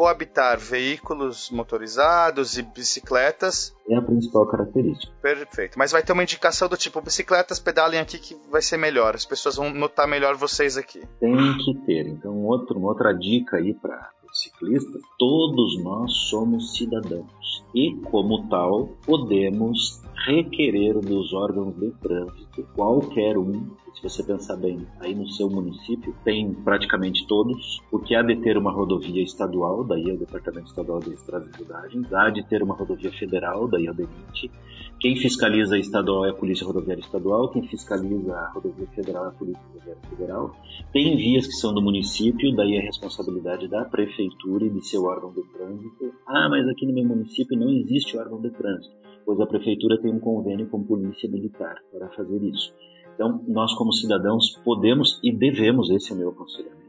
coabitar 0.00 0.58
veículos 0.58 1.50
motorizados 1.50 2.56
e 2.56 2.62
bicicletas. 2.62 3.76
É 3.86 3.94
a 3.94 4.00
principal 4.00 4.46
característica. 4.46 5.12
Perfeito. 5.20 5.78
Mas 5.78 5.92
vai 5.92 6.02
ter 6.02 6.14
uma 6.14 6.22
indicação 6.22 6.70
do 6.70 6.76
tipo 6.78 7.02
bicicletas 7.02 7.60
pedalem 7.60 8.00
aqui 8.00 8.18
que 8.18 8.34
vai 8.50 8.62
ser 8.62 8.78
melhor. 8.78 9.14
As 9.14 9.26
pessoas 9.26 9.56
vão 9.56 9.68
notar 9.74 10.08
melhor 10.08 10.36
vocês 10.36 10.78
aqui. 10.78 11.02
Tem 11.20 11.58
que 11.58 11.74
ter. 11.84 12.06
Então, 12.06 12.34
outro, 12.46 12.78
uma 12.78 12.88
outra 12.88 13.12
dica 13.12 13.58
aí 13.58 13.74
para 13.74 14.08
ciclistas, 14.32 15.02
todos 15.18 15.84
nós 15.84 16.10
somos 16.30 16.78
cidadãos 16.78 17.62
e, 17.74 17.94
como 18.10 18.48
tal, 18.48 18.88
podemos 19.04 20.00
requerer 20.24 20.98
dos 20.98 21.34
órgãos 21.34 21.74
de 21.76 21.90
trânsito, 22.00 22.66
qualquer 22.74 23.36
um, 23.36 23.70
se 23.94 24.02
você 24.02 24.22
pensar 24.22 24.56
bem, 24.56 24.86
aí 25.00 25.14
no 25.14 25.28
seu 25.28 25.48
município 25.48 26.14
tem 26.24 26.52
praticamente 26.54 27.26
todos, 27.26 27.80
porque 27.90 28.14
há 28.14 28.22
de 28.22 28.36
ter 28.36 28.56
uma 28.56 28.72
rodovia 28.72 29.22
estadual, 29.22 29.84
daí 29.84 30.08
é 30.08 30.12
o 30.12 30.18
Departamento 30.18 30.68
Estadual 30.68 31.00
de 31.00 31.12
Estradas 31.12 31.52
e 31.58 31.64
Viagens, 31.64 32.12
há 32.12 32.30
de 32.30 32.42
ter 32.46 32.62
uma 32.62 32.74
rodovia 32.74 33.10
federal, 33.12 33.68
daí 33.68 33.86
é 33.86 33.90
o 33.90 33.94
DENIT, 33.94 34.50
quem 35.00 35.16
fiscaliza 35.16 35.76
a 35.76 35.78
estadual 35.78 36.26
é 36.26 36.30
a 36.30 36.34
Polícia 36.34 36.66
Rodoviária 36.66 37.00
Estadual, 37.00 37.50
quem 37.50 37.66
fiscaliza 37.66 38.34
a 38.34 38.52
rodovia 38.52 38.86
federal 38.88 39.24
é 39.24 39.28
a 39.28 39.32
Polícia 39.32 39.62
Rodoviária 39.68 40.02
Federal. 40.10 40.54
Tem 40.92 41.16
vias 41.16 41.46
que 41.46 41.54
são 41.54 41.72
do 41.72 41.80
município, 41.80 42.54
daí 42.54 42.76
é 42.76 42.80
a 42.80 42.84
responsabilidade 42.84 43.66
da 43.66 43.84
prefeitura 43.86 44.66
e 44.66 44.70
de 44.70 44.86
seu 44.86 45.04
órgão 45.04 45.32
de 45.32 45.42
trânsito. 45.52 46.12
Ah, 46.26 46.48
mas 46.50 46.68
aqui 46.68 46.86
no 46.86 46.92
meu 46.92 47.04
município 47.04 47.58
não 47.58 47.70
existe 47.70 48.18
órgão 48.18 48.42
de 48.42 48.50
trânsito 48.50 49.00
pois 49.24 49.38
a 49.40 49.46
prefeitura 49.46 50.00
tem 50.00 50.12
um 50.12 50.18
convênio 50.18 50.66
com 50.68 50.82
polícia 50.82 51.30
militar 51.30 51.76
para 51.92 52.08
fazer 52.10 52.42
isso. 52.42 52.74
Então, 53.14 53.44
nós 53.46 53.74
como 53.74 53.92
cidadãos 53.92 54.58
podemos 54.64 55.20
e 55.22 55.32
devemos, 55.32 55.90
esse 55.90 56.12
é 56.12 56.16
meu 56.16 56.30
aconselhamento, 56.30 56.80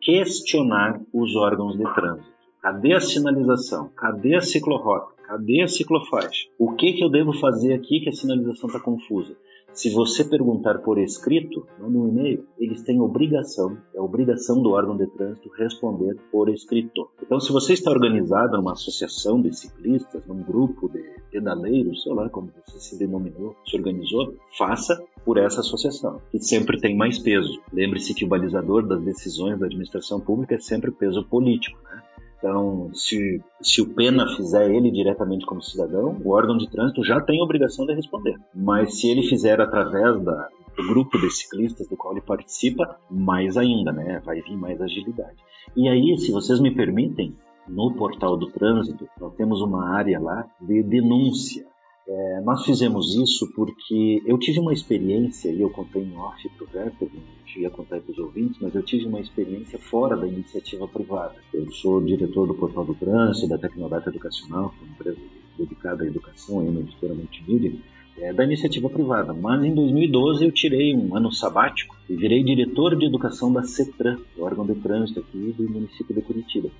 questionar 0.00 1.00
os 1.12 1.34
órgãos 1.36 1.76
de 1.76 1.84
trânsito. 1.94 2.34
Cadê 2.60 2.94
a 2.94 3.00
sinalização? 3.00 3.90
Cadê 3.96 4.36
a 4.36 4.40
ciclorrota? 4.40 5.14
Cadê 5.26 5.62
a 5.62 5.68
ciclofaixa? 5.68 6.48
O 6.58 6.72
que, 6.72 6.92
que 6.94 7.04
eu 7.04 7.10
devo 7.10 7.32
fazer 7.32 7.74
aqui 7.74 8.00
que 8.00 8.08
a 8.08 8.12
sinalização 8.12 8.68
está 8.68 8.80
confusa? 8.80 9.36
Se 9.74 9.92
você 9.92 10.24
perguntar 10.24 10.78
por 10.78 10.98
escrito, 10.98 11.66
manda 11.80 11.98
um 11.98 12.08
e-mail, 12.08 12.46
eles 12.56 12.80
têm 12.82 13.00
obrigação, 13.00 13.76
é 13.92 14.00
obrigação 14.00 14.62
do 14.62 14.70
órgão 14.70 14.96
de 14.96 15.04
trânsito 15.08 15.50
responder 15.58 16.16
por 16.30 16.48
escrito. 16.48 17.10
Então, 17.20 17.40
se 17.40 17.52
você 17.52 17.72
está 17.72 17.90
organizado 17.90 18.56
numa 18.56 18.72
associação 18.72 19.42
de 19.42 19.52
ciclistas, 19.52 20.24
num 20.26 20.44
grupo 20.44 20.88
de 20.88 21.02
pedaleiros, 21.28 22.04
sei 22.04 22.14
lá 22.14 22.28
como 22.28 22.52
você 22.64 22.78
se 22.78 22.96
denominou, 22.96 23.56
se 23.68 23.76
organizou, 23.76 24.36
faça 24.56 25.02
por 25.24 25.38
essa 25.38 25.58
associação, 25.58 26.20
que 26.30 26.38
sempre 26.38 26.78
tem 26.78 26.96
mais 26.96 27.18
peso. 27.18 27.60
Lembre-se 27.72 28.14
que 28.14 28.24
o 28.24 28.28
balizador 28.28 28.86
das 28.86 29.02
decisões 29.02 29.58
da 29.58 29.66
administração 29.66 30.20
pública 30.20 30.54
é 30.54 30.60
sempre 30.60 30.92
peso 30.92 31.24
político, 31.24 31.76
né? 31.82 32.00
Então, 32.44 32.90
se, 32.92 33.42
se 33.62 33.80
o 33.80 33.94
Pena 33.94 34.28
fizer 34.36 34.70
ele 34.70 34.90
diretamente 34.90 35.46
como 35.46 35.62
cidadão, 35.62 36.14
o 36.22 36.30
órgão 36.30 36.58
de 36.58 36.68
trânsito 36.68 37.02
já 37.02 37.18
tem 37.18 37.40
a 37.40 37.42
obrigação 37.42 37.86
de 37.86 37.94
responder. 37.94 38.36
Mas 38.54 39.00
se 39.00 39.08
ele 39.08 39.22
fizer 39.22 39.62
através 39.62 40.22
da, 40.22 40.50
do 40.76 40.86
grupo 40.86 41.18
de 41.18 41.30
ciclistas 41.30 41.88
do 41.88 41.96
qual 41.96 42.12
ele 42.12 42.20
participa, 42.20 42.98
mais 43.10 43.56
ainda, 43.56 43.92
né? 43.92 44.20
Vai 44.22 44.42
vir 44.42 44.58
mais 44.58 44.78
agilidade. 44.78 45.38
E 45.74 45.88
aí, 45.88 46.18
se 46.18 46.30
vocês 46.32 46.60
me 46.60 46.70
permitem, 46.70 47.34
no 47.66 47.94
portal 47.94 48.36
do 48.36 48.50
trânsito, 48.50 49.08
nós 49.18 49.34
temos 49.36 49.62
uma 49.62 49.96
área 49.96 50.20
lá 50.20 50.46
de 50.60 50.82
denúncia. 50.82 51.64
É, 52.06 52.40
nós 52.42 52.64
fizemos 52.64 53.14
isso 53.14 53.50
porque 53.54 54.22
eu 54.26 54.38
tive 54.38 54.60
uma 54.60 54.74
experiência, 54.74 55.50
e 55.50 55.60
eu 55.62 55.70
contei 55.70 56.02
em 56.02 56.14
off 56.16 56.48
para 56.50 56.64
o 56.64 56.68
Werther, 56.74 57.08
cheguei 57.46 57.66
a 57.66 57.70
contar 57.70 58.00
para 58.00 58.12
os 58.12 58.18
ouvintes, 58.18 58.58
mas 58.60 58.74
eu 58.74 58.82
tive 58.82 59.06
uma 59.06 59.20
experiência 59.20 59.78
fora 59.78 60.14
da 60.14 60.26
iniciativa 60.26 60.86
privada. 60.86 61.36
Eu 61.52 61.70
sou 61.72 62.02
diretor 62.02 62.46
do 62.46 62.54
Portal 62.54 62.84
do 62.84 62.94
Trânsito, 62.94 63.48
da 63.48 63.56
Tecnodata 63.56 64.10
Educacional, 64.10 64.70
que 64.70 64.84
é 64.84 64.86
uma 64.86 64.94
empresa 64.94 65.18
dedicada 65.58 66.04
à 66.04 66.06
educação, 66.06 66.60
aí, 66.60 66.68
uma 66.68 66.80
editora 66.80 67.14
multimídia, 67.14 67.72
é, 68.18 68.32
da 68.32 68.44
iniciativa 68.44 68.90
privada. 68.90 69.32
Mas 69.32 69.64
em 69.64 69.74
2012 69.74 70.44
eu 70.44 70.52
tirei 70.52 70.94
um 70.94 71.16
ano 71.16 71.32
sabático 71.32 71.96
e 72.08 72.14
virei 72.14 72.44
diretor 72.44 72.96
de 72.96 73.06
educação 73.06 73.50
da 73.50 73.62
CETRAN, 73.62 74.18
órgão 74.38 74.66
de 74.66 74.74
trânsito 74.74 75.20
aqui 75.20 75.54
do 75.56 75.70
município 75.70 76.14
de 76.14 76.20
Curitiba. 76.20 76.70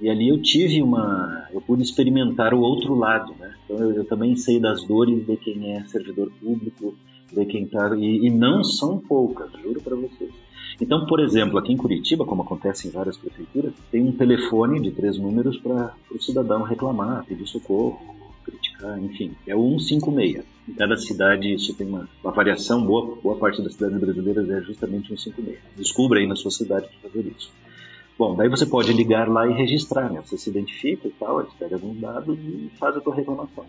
E 0.00 0.10
ali 0.10 0.28
eu 0.28 0.40
tive 0.40 0.82
uma. 0.82 1.48
Eu 1.52 1.60
pude 1.60 1.82
experimentar 1.82 2.52
o 2.52 2.60
outro 2.60 2.94
lado, 2.94 3.34
né? 3.38 3.54
Então 3.64 3.78
eu, 3.78 3.92
eu 3.92 4.04
também 4.04 4.36
sei 4.36 4.60
das 4.60 4.84
dores 4.84 5.26
de 5.26 5.36
quem 5.36 5.74
é 5.74 5.84
servidor 5.84 6.30
público, 6.40 6.94
de 7.32 7.46
quem 7.46 7.66
tá. 7.66 7.96
E, 7.96 8.26
e 8.26 8.30
não 8.30 8.62
são 8.62 8.98
poucas, 8.98 9.50
juro 9.62 9.80
para 9.80 9.96
vocês. 9.96 10.30
Então, 10.80 11.06
por 11.06 11.20
exemplo, 11.20 11.58
aqui 11.58 11.72
em 11.72 11.76
Curitiba, 11.76 12.26
como 12.26 12.42
acontece 12.42 12.86
em 12.86 12.90
várias 12.90 13.16
prefeituras, 13.16 13.72
tem 13.90 14.02
um 14.02 14.12
telefone 14.12 14.80
de 14.80 14.90
três 14.90 15.16
números 15.16 15.56
para 15.56 15.94
o 16.10 16.20
cidadão 16.20 16.62
reclamar, 16.62 17.24
pedir 17.24 17.46
socorro, 17.46 17.98
criticar, 18.44 19.02
enfim. 19.02 19.32
É 19.46 19.56
o 19.56 19.78
156. 19.78 20.44
Em 20.68 20.72
cada 20.74 20.96
cidade 20.96 21.54
isso 21.54 21.74
tem 21.74 21.86
uma, 21.86 22.08
uma 22.22 22.32
variação, 22.32 22.84
boa, 22.84 23.16
boa 23.22 23.36
parte 23.36 23.62
das 23.62 23.74
cidades 23.74 23.98
brasileiras 23.98 24.50
é 24.50 24.60
justamente 24.60 25.08
156. 25.08 25.58
Descubra 25.76 26.20
aí 26.20 26.26
na 26.26 26.36
sua 26.36 26.50
cidade 26.50 26.88
para 26.88 27.10
fazer 27.10 27.32
isso. 27.36 27.50
Bom, 28.18 28.34
daí 28.34 28.48
você 28.48 28.64
pode 28.64 28.92
ligar 28.92 29.28
lá 29.28 29.46
e 29.46 29.52
registrar, 29.52 30.10
né? 30.10 30.22
Você 30.24 30.38
se 30.38 30.48
identifica 30.48 31.06
e 31.06 31.10
tal, 31.12 31.40
eles 31.40 31.52
pegam 31.54 31.78
alguns 31.78 32.00
dados 32.00 32.38
e 32.38 32.70
faz 32.78 32.96
a 32.96 33.00
tua 33.00 33.14
reclamação. 33.14 33.66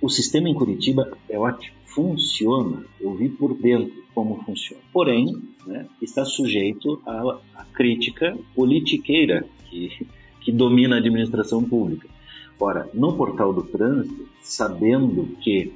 O 0.00 0.10
sistema 0.10 0.48
em 0.48 0.54
Curitiba 0.54 1.16
é 1.30 1.38
ótimo, 1.38 1.74
funciona, 1.86 2.84
eu 3.00 3.14
vi 3.14 3.30
por 3.30 3.54
dentro 3.54 4.04
como 4.14 4.42
funciona. 4.44 4.82
Porém, 4.92 5.42
né, 5.66 5.86
está 6.02 6.24
sujeito 6.26 7.00
à, 7.06 7.38
à 7.54 7.64
crítica 7.64 8.36
politiqueira 8.54 9.46
que, 9.64 10.06
que 10.42 10.52
domina 10.52 10.96
a 10.96 10.98
administração 10.98 11.64
pública. 11.64 12.06
Ora, 12.60 12.88
no 12.92 13.16
portal 13.16 13.52
do 13.52 13.62
trânsito, 13.62 14.28
sabendo 14.42 15.36
que 15.40 15.72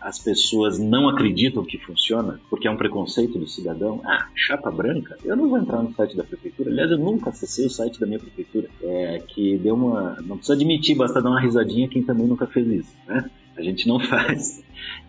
as 0.00 0.18
pessoas 0.18 0.78
não 0.78 1.08
acreditam 1.08 1.64
que 1.64 1.78
funciona, 1.78 2.38
porque 2.50 2.68
é 2.68 2.70
um 2.70 2.76
preconceito 2.76 3.38
do 3.38 3.48
cidadão. 3.48 4.00
Ah, 4.04 4.28
chapa 4.34 4.70
branca? 4.70 5.16
Eu 5.24 5.36
não 5.36 5.48
vou 5.48 5.58
entrar 5.58 5.82
no 5.82 5.94
site 5.94 6.16
da 6.16 6.24
prefeitura. 6.24 6.70
Aliás, 6.70 6.90
eu 6.90 6.98
nunca 6.98 7.30
acessei 7.30 7.66
o 7.66 7.70
site 7.70 7.98
da 7.98 8.06
minha 8.06 8.18
prefeitura. 8.18 8.68
É, 8.82 9.22
que 9.26 9.56
deu 9.58 9.74
uma. 9.74 10.16
Não 10.22 10.36
precisa 10.36 10.54
admitir, 10.54 10.96
basta 10.96 11.22
dar 11.22 11.30
uma 11.30 11.40
risadinha 11.40 11.88
quem 11.88 12.02
também 12.02 12.26
nunca 12.26 12.46
fez 12.46 12.66
isso, 12.66 12.96
né? 13.06 13.30
A 13.56 13.62
gente 13.62 13.88
não 13.88 13.98
faz. 14.00 14.62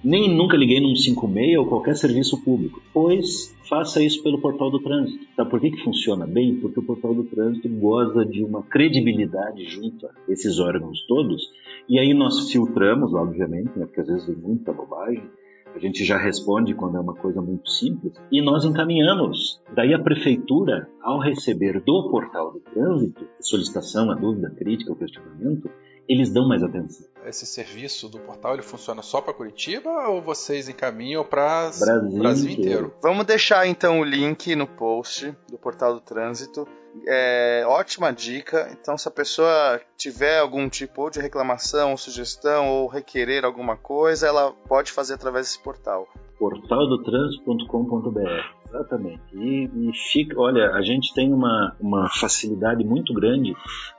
Nem 0.04 0.34
nunca 0.34 0.56
liguei 0.56 0.80
num 0.80 0.96
56 0.96 1.58
ou 1.58 1.66
qualquer 1.66 1.96
serviço 1.96 2.42
público, 2.42 2.82
pois 2.94 3.54
faça 3.68 4.02
isso 4.02 4.24
pelo 4.24 4.40
portal 4.40 4.72
do 4.72 4.80
trânsito. 4.80 5.26
Sabe 5.36 5.50
por 5.50 5.60
que, 5.60 5.72
que 5.72 5.84
funciona 5.84 6.26
bem? 6.26 6.56
Porque 6.56 6.80
o 6.80 6.84
portal 6.84 7.14
do 7.14 7.26
trânsito 7.26 7.68
goza 7.68 8.26
de 8.26 8.44
uma 8.44 8.64
credibilidade 8.64 9.66
junto 9.66 10.08
a 10.08 10.12
esses 10.30 10.58
órgãos 10.60 11.06
todos, 11.06 11.50
e 11.90 12.00
aí 12.00 12.14
nós 12.14 12.52
filtramos, 12.52 13.14
obviamente, 13.14 13.78
né, 13.78 13.86
porque 13.86 14.02
às 14.02 14.08
vezes 14.08 14.26
vem 14.26 14.36
muita 14.36 14.74
bobagem, 14.74 15.30
a 15.74 15.80
gente 15.80 16.04
já 16.04 16.18
responde 16.18 16.74
quando 16.74 16.98
é 16.98 17.00
uma 17.00 17.14
coisa 17.14 17.42
muito 17.42 17.70
simples, 17.70 18.14
e 18.32 18.42
nós 18.42 18.66
encaminhamos. 18.66 19.62
Daí 19.74 19.94
a 19.94 20.00
prefeitura, 20.00 20.90
ao 21.02 21.20
receber 21.20 21.82
do 21.82 22.10
portal 22.10 22.52
do 22.52 22.60
trânsito, 22.60 23.28
solicitação, 23.40 24.10
a 24.12 24.16
dúvida, 24.16 24.48
a 24.48 24.52
crítica, 24.52 24.92
o 24.92 24.96
questionamento, 24.96 25.70
eles 26.08 26.32
dão 26.32 26.48
mais 26.48 26.64
atenção. 26.64 27.06
Esse 27.26 27.46
serviço 27.46 28.08
do 28.08 28.20
portal 28.20 28.54
ele 28.54 28.62
funciona 28.62 29.02
só 29.02 29.20
para 29.20 29.34
Curitiba 29.34 29.90
ou 30.08 30.22
vocês 30.22 30.70
encaminham 30.70 31.26
para 31.26 31.72
Brasil, 31.78 32.20
Brasil 32.20 32.52
inteiro? 32.52 32.94
Vamos 33.02 33.26
deixar 33.26 33.68
então 33.68 34.00
o 34.00 34.04
link 34.04 34.56
no 34.56 34.66
post 34.66 35.36
do 35.50 35.58
portal 35.58 35.94
do 35.94 36.00
trânsito. 36.00 36.66
É, 37.06 37.64
ótima 37.68 38.12
dica. 38.12 38.70
Então, 38.72 38.98
se 38.98 39.08
a 39.08 39.12
pessoa 39.12 39.80
tiver 39.98 40.40
algum 40.40 40.70
tipo 40.70 41.10
de 41.10 41.20
reclamação, 41.20 41.98
sugestão 41.98 42.70
ou 42.70 42.88
requerer 42.88 43.46
alguma 43.46 43.76
coisa, 43.76 44.26
ela 44.26 44.54
pode 44.68 44.92
fazer 44.92 45.16
através 45.16 45.48
desse 45.48 45.62
portal 45.62 46.08
portaldotrans.com.br. 46.40 48.57
Exatamente. 48.70 49.22
E, 49.34 49.66
e, 49.66 49.92
fica, 50.12 50.40
olha, 50.40 50.72
a 50.72 50.82
gente 50.82 51.14
tem 51.14 51.34
uma, 51.34 51.76
uma 51.80 52.10
facilidade 52.10 52.84
muito 52.84 53.14
grande 53.14 53.56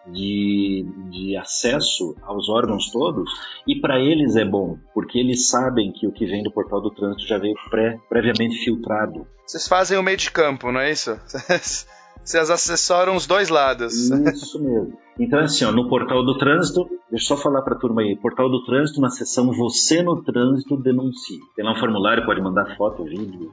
de, 0.06 0.86
de 1.10 1.36
acesso 1.36 2.14
aos 2.22 2.48
órgãos 2.48 2.90
todos, 2.90 3.30
e 3.66 3.80
para 3.80 3.98
eles 3.98 4.36
é 4.36 4.44
bom, 4.44 4.78
porque 4.92 5.18
eles 5.18 5.48
sabem 5.48 5.92
que 5.92 6.06
o 6.06 6.12
que 6.12 6.26
vem 6.26 6.42
do 6.42 6.50
portal 6.50 6.80
do 6.80 6.90
trânsito 6.90 7.26
já 7.26 7.38
veio 7.38 7.54
pré, 7.70 7.98
previamente 8.08 8.58
filtrado. 8.58 9.26
Vocês 9.46 9.66
fazem 9.66 9.98
o 9.98 10.02
meio 10.02 10.16
de 10.16 10.30
campo, 10.30 10.70
não 10.70 10.80
é 10.80 10.90
isso? 10.90 11.18
Vocês 12.28 12.50
assessoram 12.50 13.16
os 13.16 13.26
dois 13.26 13.48
lados. 13.48 13.94
Isso 13.94 14.62
mesmo. 14.62 14.98
Então, 15.18 15.38
assim, 15.38 15.64
ó, 15.64 15.72
no 15.72 15.88
portal 15.88 16.22
do 16.22 16.36
trânsito, 16.36 16.86
deixa 17.10 17.32
eu 17.32 17.36
só 17.36 17.42
falar 17.42 17.62
para 17.62 17.74
a 17.74 17.78
turma 17.78 18.02
aí, 18.02 18.14
portal 18.16 18.50
do 18.50 18.62
trânsito, 18.64 19.00
na 19.00 19.08
seção 19.08 19.50
Você 19.52 20.02
no 20.02 20.22
Trânsito 20.22 20.76
Denuncie. 20.76 21.40
Tem 21.56 21.64
lá 21.64 21.72
um 21.72 21.80
formulário, 21.80 22.26
pode 22.26 22.42
mandar 22.42 22.76
foto, 22.76 23.02
vídeo, 23.02 23.50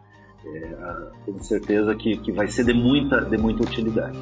é, 0.48 1.08
tenho 1.26 1.44
certeza 1.44 1.96
que, 1.96 2.18
que 2.18 2.32
vai 2.32 2.48
ser 2.48 2.66
de 2.66 2.74
muita, 2.74 3.22
de 3.22 3.38
muita 3.38 3.64
utilidade. 3.64 4.18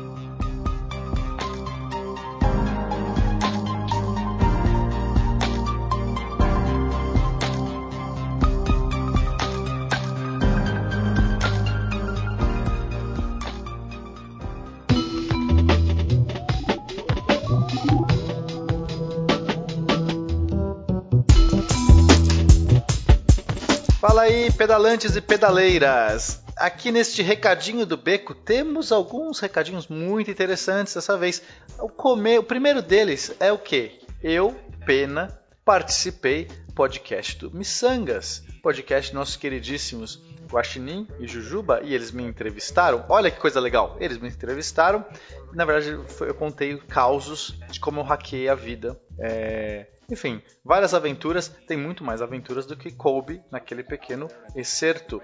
Pedalantes 24.54 25.16
e 25.16 25.22
pedaleiras! 25.22 26.42
Aqui 26.56 26.92
neste 26.92 27.24
recadinho 27.24 27.86
do 27.86 27.98
beco 27.98 28.36
temos 28.36 28.92
alguns 28.92 29.40
recadinhos 29.40 29.88
muito 29.88 30.30
interessantes 30.30 30.94
dessa 30.94 31.18
vez. 31.18 31.42
O, 31.80 31.88
o 31.88 32.44
primeiro 32.44 32.82
deles 32.82 33.36
é 33.40 33.52
o 33.52 33.58
que? 33.58 34.00
Eu, 34.22 34.56
Pena, 34.86 35.28
participei 35.66 36.48
podcast 36.76 37.38
do 37.38 37.52
Missangas, 37.52 38.44
podcast 38.62 39.14
nossos 39.14 39.36
queridíssimos 39.36 40.22
Guaxinim 40.48 41.08
e 41.20 41.28
Jujuba, 41.28 41.82
e 41.84 41.94
eles 41.96 42.12
me 42.12 42.24
entrevistaram. 42.24 43.04
Olha 43.10 43.32
que 43.32 43.40
coisa 43.40 43.60
legal! 43.60 43.98
Eles 44.00 44.20
me 44.20 44.28
entrevistaram. 44.28 45.04
Na 45.52 45.66
verdade, 45.66 46.00
eu 46.22 46.36
contei 46.36 46.78
causos 46.78 47.60
de 47.72 47.80
como 47.80 48.02
eu 48.02 48.04
hackei 48.04 48.48
a 48.48 48.56
vida. 48.56 49.00
É, 49.20 49.88
enfim, 50.10 50.42
várias 50.64 50.94
aventuras, 50.94 51.48
tem 51.68 51.78
muito 51.78 52.04
mais 52.04 52.22
aventuras 52.22 52.66
do 52.66 52.76
que 52.76 52.92
coube 52.92 53.42
naquele 53.52 53.84
pequeno 53.84 54.28
excerto. 54.56 55.22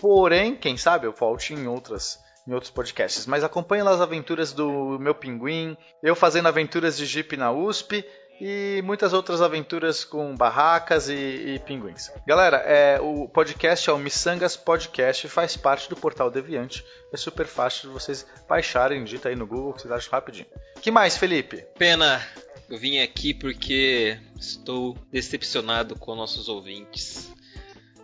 Porém, 0.00 0.56
quem 0.56 0.76
sabe 0.76 1.06
eu 1.06 1.12
volte 1.12 1.54
em 1.54 1.66
outras 1.66 2.18
em 2.46 2.54
outros 2.54 2.70
podcasts, 2.70 3.26
mas 3.26 3.44
acompanhe 3.44 3.82
lá 3.82 3.92
as 3.92 4.00
aventuras 4.00 4.52
do 4.52 4.98
meu 4.98 5.14
pinguim, 5.14 5.76
eu 6.02 6.16
fazendo 6.16 6.48
aventuras 6.48 6.96
de 6.96 7.04
Jeep 7.04 7.36
na 7.36 7.52
USP 7.52 8.04
e 8.40 8.80
muitas 8.82 9.12
outras 9.12 9.42
aventuras 9.42 10.02
com 10.02 10.34
barracas 10.34 11.08
e, 11.08 11.14
e 11.14 11.58
pinguins. 11.58 12.10
Galera, 12.26 12.56
é, 12.56 12.98
o 12.98 13.28
podcast 13.28 13.88
é 13.90 13.92
o 13.92 13.98
Missangas 13.98 14.56
Podcast, 14.56 15.28
faz 15.28 15.56
parte 15.56 15.90
do 15.90 15.96
Portal 15.96 16.30
Deviante. 16.30 16.84
É 17.12 17.16
super 17.18 17.46
fácil 17.46 17.88
de 17.88 17.94
vocês 17.94 18.26
baixarem, 18.48 19.04
digita 19.04 19.28
aí 19.28 19.36
no 19.36 19.46
Google 19.46 19.74
que 19.74 19.82
vocês 19.82 19.92
acham 19.92 20.10
rapidinho. 20.10 20.46
que 20.80 20.90
mais, 20.90 21.18
Felipe? 21.18 21.66
Pena, 21.78 22.26
eu 22.70 22.78
vim 22.78 23.00
aqui 23.00 23.34
porque 23.34 24.16
estou 24.38 24.96
decepcionado 25.10 25.96
com 25.96 26.14
nossos 26.14 26.48
ouvintes. 26.48 27.32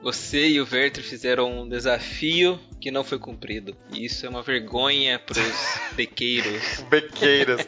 Você 0.03 0.49
e 0.49 0.61
o 0.61 0.69
Werther 0.71 1.03
fizeram 1.03 1.63
um 1.63 1.69
desafio 1.69 2.59
que 2.81 2.91
não 2.91 3.05
foi 3.05 3.19
cumprido. 3.19 3.77
E 3.93 4.05
isso 4.05 4.27
é 4.27 4.29
uma 4.29 4.43
vergonha 4.43 5.19
para 5.19 5.41
os 5.41 5.81
bequeiros. 5.97 6.85
bequeiros. 6.91 7.63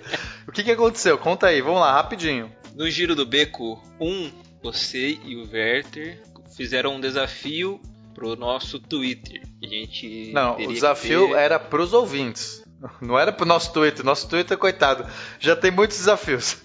o 0.46 0.52
que, 0.52 0.64
que 0.64 0.72
aconteceu? 0.72 1.16
Conta 1.16 1.46
aí, 1.46 1.62
vamos 1.62 1.80
lá, 1.80 1.92
rapidinho. 1.92 2.52
No 2.74 2.90
Giro 2.90 3.14
do 3.14 3.24
Beco 3.24 3.82
1, 4.00 4.30
você 4.62 5.18
e 5.24 5.36
o 5.36 5.48
Werther 5.50 6.20
fizeram 6.56 6.96
um 6.96 7.00
desafio 7.00 7.80
pro 8.12 8.34
nosso 8.34 8.80
Twitter. 8.80 9.42
A 9.62 9.66
gente 9.66 10.32
Não, 10.32 10.56
o 10.56 10.72
desafio 10.72 11.28
ter... 11.28 11.36
era 11.36 11.58
pros 11.58 11.92
ouvintes. 11.92 12.62
Não 13.00 13.18
era 13.18 13.32
pro 13.32 13.44
nosso 13.44 13.72
Twitter. 13.72 14.04
Nosso 14.04 14.28
Twitter, 14.28 14.56
coitado, 14.56 15.06
já 15.38 15.56
tem 15.56 15.70
muitos 15.70 15.98
desafios. 15.98 16.58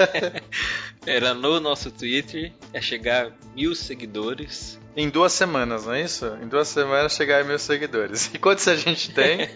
era 1.06 1.32
no 1.32 1.58
nosso 1.58 1.90
Twitter. 1.90 2.52
É 2.72 2.80
chegar 2.80 3.32
mil 3.54 3.74
seguidores. 3.74 4.78
Em 4.94 5.08
duas 5.08 5.32
semanas, 5.32 5.86
não 5.86 5.94
é 5.94 6.02
isso? 6.02 6.26
Em 6.42 6.48
duas 6.48 6.68
semanas 6.68 7.14
chegar 7.14 7.42
a 7.42 7.44
mil 7.44 7.58
seguidores. 7.58 8.30
E 8.34 8.38
quantos 8.38 8.66
a 8.68 8.76
gente 8.76 9.12
tem? 9.12 9.48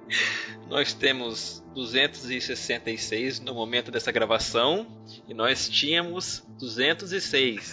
nós 0.68 0.92
temos 0.92 1.62
266 1.74 3.40
no 3.40 3.54
momento 3.54 3.90
dessa 3.90 4.12
gravação. 4.12 4.86
E 5.26 5.32
nós 5.32 5.68
tínhamos 5.68 6.42
206. 6.58 7.70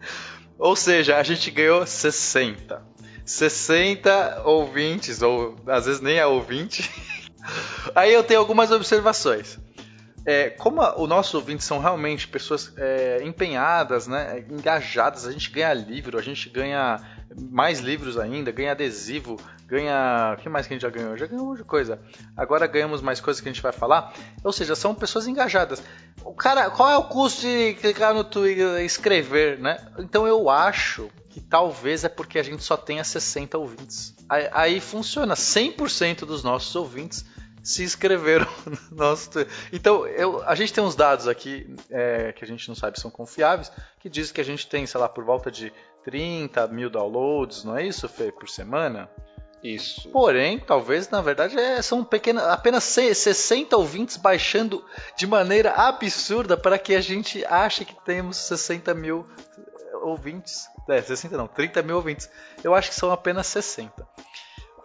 Ou 0.58 0.76
seja, 0.76 1.16
a 1.16 1.22
gente 1.22 1.50
ganhou 1.50 1.84
60. 1.84 2.91
60 3.24 4.42
ouvintes, 4.44 5.22
ou 5.22 5.56
às 5.66 5.86
vezes 5.86 6.00
nem 6.00 6.16
é 6.16 6.26
ouvinte. 6.26 6.90
Aí 7.94 8.12
eu 8.12 8.22
tenho 8.22 8.40
algumas 8.40 8.70
observações. 8.70 9.58
É, 10.24 10.50
como 10.50 10.80
os 11.02 11.08
nossos 11.08 11.34
ouvintes 11.34 11.66
são 11.66 11.80
realmente 11.80 12.28
pessoas 12.28 12.72
é, 12.76 13.20
empenhadas, 13.24 14.06
né, 14.06 14.44
engajadas, 14.48 15.26
a 15.26 15.32
gente 15.32 15.50
ganha 15.50 15.74
livro, 15.74 16.16
a 16.16 16.22
gente 16.22 16.48
ganha 16.48 17.00
mais 17.50 17.80
livros 17.80 18.16
ainda, 18.16 18.52
ganha 18.52 18.72
adesivo, 18.72 19.36
ganha. 19.66 20.36
O 20.38 20.40
que 20.40 20.48
mais 20.48 20.66
que 20.66 20.74
a 20.74 20.76
gente 20.76 20.82
já 20.82 20.90
ganhou? 20.90 21.16
Já 21.16 21.26
ganhou 21.26 21.44
um 21.44 21.48
monte 21.48 21.58
de 21.58 21.64
coisa. 21.64 22.00
Agora 22.36 22.66
ganhamos 22.66 23.00
mais 23.00 23.20
coisas 23.20 23.40
que 23.40 23.48
a 23.48 23.52
gente 23.52 23.62
vai 23.62 23.72
falar. 23.72 24.12
Ou 24.44 24.52
seja, 24.52 24.76
são 24.76 24.94
pessoas 24.94 25.26
engajadas. 25.26 25.82
O 26.24 26.34
cara, 26.34 26.70
qual 26.70 26.90
é 26.90 26.96
o 26.96 27.04
custo 27.04 27.40
de 27.40 27.74
clicar 27.80 28.14
no 28.14 28.22
Twitter 28.22 28.80
e 28.80 28.84
escrever, 28.84 29.58
né? 29.58 29.78
Então 29.98 30.26
eu 30.26 30.48
acho 30.48 31.10
que 31.32 31.40
talvez 31.40 32.04
é 32.04 32.08
porque 32.08 32.38
a 32.38 32.42
gente 32.42 32.62
só 32.62 32.76
tenha 32.76 33.02
60 33.02 33.56
ouvintes. 33.56 34.14
Aí, 34.28 34.48
aí 34.52 34.80
funciona, 34.80 35.34
100% 35.34 36.26
dos 36.26 36.44
nossos 36.44 36.76
ouvintes 36.76 37.24
se 37.62 37.82
inscreveram 37.82 38.46
no 38.90 38.96
nosso 38.96 39.30
Twitter. 39.30 39.52
Então, 39.72 40.06
eu, 40.06 40.42
a 40.46 40.54
gente 40.54 40.72
tem 40.72 40.84
uns 40.84 40.94
dados 40.94 41.26
aqui 41.26 41.74
é, 41.88 42.32
que 42.32 42.44
a 42.44 42.48
gente 42.48 42.68
não 42.68 42.74
sabe 42.74 42.98
se 42.98 43.02
são 43.02 43.10
confiáveis, 43.10 43.72
que 43.98 44.10
diz 44.10 44.30
que 44.30 44.40
a 44.40 44.44
gente 44.44 44.66
tem, 44.66 44.86
sei 44.86 45.00
lá, 45.00 45.08
por 45.08 45.24
volta 45.24 45.50
de 45.50 45.72
30 46.04 46.66
mil 46.68 46.90
downloads, 46.90 47.64
não 47.64 47.76
é 47.76 47.86
isso, 47.86 48.06
Fê, 48.08 48.30
por 48.30 48.48
semana? 48.48 49.08
Isso. 49.62 50.08
Porém, 50.10 50.58
talvez, 50.58 51.08
na 51.08 51.22
verdade, 51.22 51.56
é, 51.56 51.80
são 51.80 52.04
pequenas, 52.04 52.44
apenas 52.44 52.82
60 52.82 53.76
ouvintes 53.76 54.16
baixando 54.16 54.84
de 55.16 55.24
maneira 55.24 55.70
absurda 55.70 56.56
para 56.56 56.76
que 56.76 56.96
a 56.96 57.00
gente 57.00 57.44
ache 57.44 57.84
que 57.84 57.94
temos 58.04 58.36
60 58.38 58.92
mil 58.92 59.24
ouvintes. 60.02 60.68
É, 60.88 61.00
60 61.00 61.36
não, 61.36 61.46
30 61.46 61.82
mil 61.82 61.96
ouvintes. 61.96 62.28
Eu 62.62 62.74
acho 62.74 62.90
que 62.90 62.94
são 62.94 63.10
apenas 63.10 63.46
60. 63.46 64.06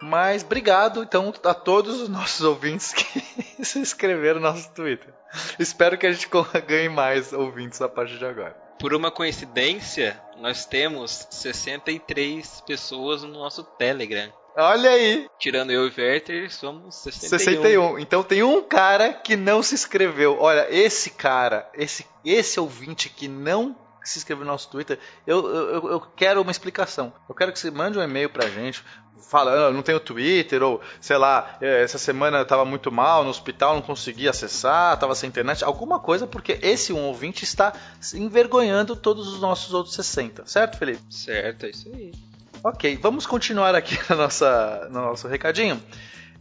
Mas 0.00 0.44
obrigado, 0.44 1.02
então, 1.02 1.32
a 1.44 1.54
todos 1.54 2.00
os 2.00 2.08
nossos 2.08 2.42
ouvintes 2.42 2.92
que 2.92 3.04
se 3.64 3.78
inscreveram 3.78 4.40
no 4.40 4.46
nosso 4.46 4.72
Twitter. 4.72 5.12
Espero 5.58 5.98
que 5.98 6.06
a 6.06 6.12
gente 6.12 6.28
ganhe 6.66 6.88
mais 6.88 7.32
ouvintes 7.32 7.82
a 7.82 7.88
partir 7.88 8.18
de 8.18 8.24
agora. 8.24 8.56
Por 8.78 8.94
uma 8.94 9.10
coincidência, 9.10 10.20
nós 10.36 10.64
temos 10.64 11.26
63 11.30 12.60
pessoas 12.60 13.24
no 13.24 13.32
nosso 13.32 13.64
Telegram. 13.64 14.32
Olha 14.56 14.90
aí! 14.90 15.28
Tirando 15.38 15.70
eu 15.70 15.86
e 15.86 15.92
Werther, 16.00 16.52
somos 16.52 16.94
61. 16.96 17.38
61. 17.38 17.98
Então 17.98 18.22
tem 18.22 18.42
um 18.42 18.62
cara 18.62 19.12
que 19.12 19.36
não 19.36 19.62
se 19.62 19.74
inscreveu. 19.74 20.36
Olha, 20.40 20.66
esse 20.70 21.10
cara, 21.10 21.68
esse, 21.74 22.06
esse 22.24 22.58
ouvinte 22.58 23.08
que 23.08 23.28
não 23.28 23.76
se 24.08 24.18
inscreveu 24.18 24.44
no 24.44 24.50
nosso 24.50 24.68
Twitter, 24.70 24.98
eu, 25.26 25.46
eu, 25.46 25.90
eu 25.92 26.00
quero 26.00 26.40
uma 26.42 26.50
explicação. 26.50 27.12
Eu 27.28 27.34
quero 27.34 27.52
que 27.52 27.58
você 27.58 27.70
mande 27.70 27.98
um 27.98 28.02
e-mail 28.02 28.30
pra 28.30 28.48
gente, 28.48 28.82
falando, 29.28 29.64
ah, 29.64 29.70
não 29.70 29.82
tenho 29.82 30.00
Twitter, 30.00 30.62
ou 30.62 30.80
sei 31.00 31.18
lá, 31.18 31.58
é, 31.60 31.82
essa 31.82 31.98
semana 31.98 32.42
estava 32.42 32.64
muito 32.64 32.90
mal 32.90 33.22
no 33.24 33.30
hospital, 33.30 33.74
não 33.74 33.82
consegui 33.82 34.28
acessar, 34.28 34.94
estava 34.94 35.14
sem 35.14 35.28
internet, 35.28 35.64
alguma 35.64 36.00
coisa, 36.00 36.26
porque 36.26 36.58
esse 36.62 36.92
um 36.92 37.04
ouvinte 37.04 37.44
está 37.44 37.72
envergonhando 38.14 38.96
todos 38.96 39.28
os 39.28 39.40
nossos 39.40 39.74
outros 39.74 39.94
60, 39.94 40.46
certo, 40.46 40.78
Felipe? 40.78 41.02
Certo, 41.10 41.66
é 41.66 41.70
isso 41.70 41.90
aí. 41.94 42.12
Ok, 42.64 42.98
vamos 43.00 43.26
continuar 43.26 43.74
aqui 43.74 43.98
na 44.08 44.16
nossa, 44.16 44.88
no 44.90 45.00
nosso 45.00 45.28
recadinho. 45.28 45.80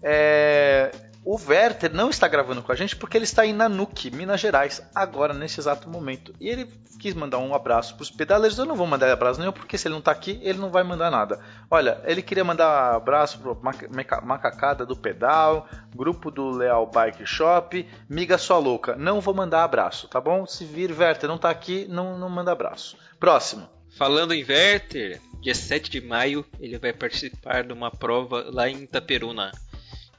É, 0.01 0.91
o 1.27 1.37
Werther 1.45 1.93
não 1.93 2.09
está 2.09 2.25
gravando 2.25 2.63
com 2.63 2.71
a 2.71 2.75
gente 2.75 2.95
porque 2.95 3.17
ele 3.17 3.25
está 3.25 3.45
em 3.45 3.51
Nanuque, 3.51 4.09
Minas 4.09 4.39
Gerais, 4.39 4.81
agora, 4.95 5.33
nesse 5.33 5.59
exato 5.59 5.89
momento. 5.89 6.33
E 6.39 6.47
ele 6.47 6.71
quis 7.01 7.13
mandar 7.13 7.39
um 7.39 7.53
abraço 7.53 7.95
para 7.95 8.03
os 8.03 8.09
pedaleiros. 8.09 8.57
Eu 8.57 8.65
não 8.65 8.77
vou 8.77 8.87
mandar 8.87 9.11
abraço 9.11 9.37
nenhum, 9.37 9.51
porque 9.51 9.77
se 9.77 9.89
ele 9.89 9.91
não 9.91 9.99
está 9.99 10.09
aqui, 10.09 10.39
ele 10.41 10.57
não 10.57 10.69
vai 10.69 10.83
mandar 10.83 11.11
nada. 11.11 11.41
Olha, 11.69 12.01
ele 12.05 12.21
queria 12.21 12.45
mandar 12.45 12.95
abraço 12.95 13.39
para 13.39 14.21
Macacada 14.21 14.85
do 14.85 14.95
Pedal, 14.95 15.67
grupo 15.93 16.31
do 16.31 16.49
Leal 16.49 16.87
Bike 16.87 17.25
Shop, 17.25 17.85
Miga 18.07 18.37
Só 18.37 18.57
Louca. 18.57 18.95
Não 18.95 19.19
vou 19.19 19.33
mandar 19.33 19.65
abraço, 19.65 20.07
tá 20.07 20.21
bom? 20.21 20.45
Se 20.45 20.63
vir 20.63 20.97
Werther 20.97 21.27
não 21.27 21.35
está 21.35 21.49
aqui, 21.49 21.87
não, 21.89 22.17
não 22.17 22.29
manda 22.29 22.53
abraço. 22.53 22.97
Próximo. 23.19 23.67
Falando 23.97 24.33
em 24.33 24.45
Werther, 24.45 25.19
dia 25.41 25.55
7 25.55 25.91
de 25.91 25.99
maio, 25.99 26.45
ele 26.57 26.77
vai 26.77 26.93
participar 26.93 27.65
de 27.65 27.73
uma 27.73 27.91
prova 27.91 28.45
lá 28.49 28.69
em 28.69 28.83
Itaperuna. 28.83 29.51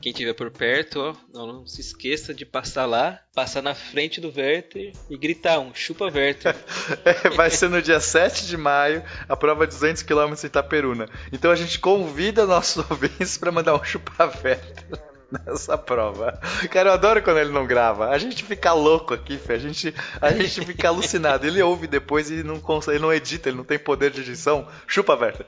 Quem 0.00 0.12
estiver 0.12 0.32
por 0.32 0.50
perto, 0.50 1.00
ó, 1.00 1.14
não, 1.34 1.66
se 1.66 1.80
esqueça 1.80 2.32
de 2.32 2.46
passar 2.46 2.86
lá, 2.86 3.20
passar 3.34 3.60
na 3.62 3.74
frente 3.74 4.20
do 4.20 4.32
Werther 4.34 4.92
e 5.10 5.18
gritar 5.18 5.58
um 5.58 5.74
chupa 5.74 6.04
Werther. 6.04 6.54
É, 7.04 7.30
vai 7.30 7.50
ser 7.50 7.68
no 7.68 7.82
dia 7.82 8.00
7 8.00 8.46
de 8.46 8.56
maio, 8.56 9.02
a 9.28 9.36
prova 9.36 9.66
de 9.66 9.74
200 9.74 10.02
km 10.02 10.32
em 10.32 10.46
Itaperuna. 10.46 11.08
Então 11.32 11.50
a 11.50 11.56
gente 11.56 11.78
convida 11.78 12.46
nossos 12.46 12.84
ouvintes 12.90 13.36
para 13.36 13.52
mandar 13.52 13.74
um 13.74 13.84
chupa 13.84 14.24
Werther 14.42 15.17
nessa 15.30 15.76
prova. 15.76 16.38
Cara, 16.70 16.90
eu 16.90 16.92
adoro 16.94 17.22
quando 17.22 17.38
ele 17.38 17.50
não 17.50 17.66
grava. 17.66 18.08
A 18.08 18.18
gente 18.18 18.42
fica 18.44 18.72
louco 18.72 19.14
aqui. 19.14 19.38
A 19.48 19.58
gente, 19.58 19.94
a 20.20 20.30
gente 20.30 20.64
fica 20.64 20.88
alucinado. 20.88 21.46
Ele 21.46 21.62
ouve 21.62 21.86
depois 21.86 22.30
e 22.30 22.42
não 22.42 22.60
consegue, 22.60 22.96
ele 22.96 23.02
não 23.02 23.12
edita, 23.12 23.48
ele 23.48 23.56
não 23.56 23.64
tem 23.64 23.78
poder 23.78 24.10
de 24.10 24.20
edição. 24.20 24.66
Chupa, 24.86 25.16
Berta. 25.16 25.46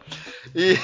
E. 0.54 0.78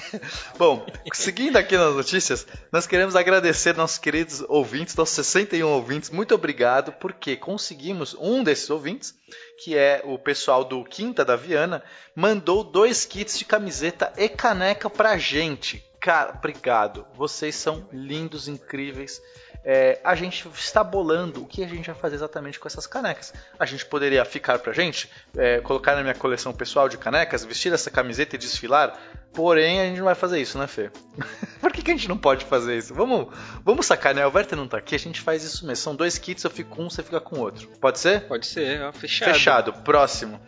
Bom, 0.58 0.86
seguindo 1.12 1.56
aqui 1.56 1.76
nas 1.76 1.94
notícias, 1.94 2.46
nós 2.72 2.86
queremos 2.86 3.14
agradecer 3.14 3.76
nossos 3.76 3.98
queridos 3.98 4.44
ouvintes, 4.48 4.94
nossos 4.94 5.14
61 5.14 5.68
ouvintes. 5.68 6.10
Muito 6.10 6.34
obrigado, 6.34 6.92
porque 6.92 7.36
conseguimos 7.36 8.16
um 8.18 8.42
desses 8.42 8.70
ouvintes 8.70 9.14
que 9.62 9.76
é 9.76 10.02
o 10.04 10.18
pessoal 10.18 10.64
do 10.64 10.84
Quinta 10.84 11.24
da 11.24 11.34
Viana, 11.34 11.82
mandou 12.14 12.62
dois 12.62 13.04
kits 13.04 13.38
de 13.38 13.44
camiseta 13.44 14.12
e 14.16 14.28
caneca 14.28 14.88
pra 14.88 15.18
gente. 15.18 15.84
Cara, 16.00 16.34
obrigado. 16.36 17.06
Vocês 17.14 17.54
são 17.54 17.86
lindos, 17.92 18.48
incríveis. 18.48 19.20
É, 19.64 20.00
a 20.04 20.14
gente 20.14 20.48
está 20.54 20.84
bolando 20.84 21.42
o 21.42 21.46
que 21.46 21.62
a 21.62 21.68
gente 21.68 21.86
vai 21.86 21.94
fazer 21.94 22.14
exatamente 22.14 22.58
com 22.58 22.68
essas 22.68 22.86
canecas. 22.86 23.34
A 23.58 23.66
gente 23.66 23.84
poderia 23.84 24.24
ficar 24.24 24.58
pra 24.60 24.72
gente, 24.72 25.10
é, 25.36 25.60
colocar 25.60 25.96
na 25.96 26.02
minha 26.02 26.14
coleção 26.14 26.52
pessoal 26.52 26.88
de 26.88 26.96
canecas, 26.96 27.44
vestir 27.44 27.72
essa 27.72 27.90
camiseta 27.90 28.36
e 28.36 28.38
desfilar. 28.38 28.96
Porém, 29.34 29.80
a 29.80 29.84
gente 29.84 29.98
não 29.98 30.06
vai 30.06 30.14
fazer 30.14 30.40
isso, 30.40 30.56
né, 30.56 30.66
Fê? 30.66 30.90
Por 31.60 31.72
que, 31.72 31.82
que 31.82 31.90
a 31.90 31.94
gente 31.94 32.08
não 32.08 32.16
pode 32.16 32.44
fazer 32.44 32.78
isso? 32.78 32.94
Vamos, 32.94 33.34
vamos 33.64 33.84
sacar, 33.84 34.14
né? 34.14 34.26
O 34.26 34.32
Werther 34.32 34.56
não 34.56 34.68
tá 34.68 34.78
aqui, 34.78 34.94
a 34.94 34.98
gente 34.98 35.20
faz 35.20 35.42
isso 35.42 35.66
mesmo. 35.66 35.82
São 35.82 35.94
dois 35.94 36.16
kits, 36.16 36.44
eu 36.44 36.50
fico 36.50 36.74
com 36.74 36.84
um, 36.84 36.90
você 36.90 37.02
fica 37.02 37.20
com 37.20 37.38
outro. 37.38 37.68
Pode 37.80 37.98
ser? 37.98 38.22
Pode 38.22 38.46
ser, 38.46 38.80
ó, 38.82 38.92
fechado. 38.92 39.32
Fechado. 39.32 39.72
Próximo. 39.82 40.40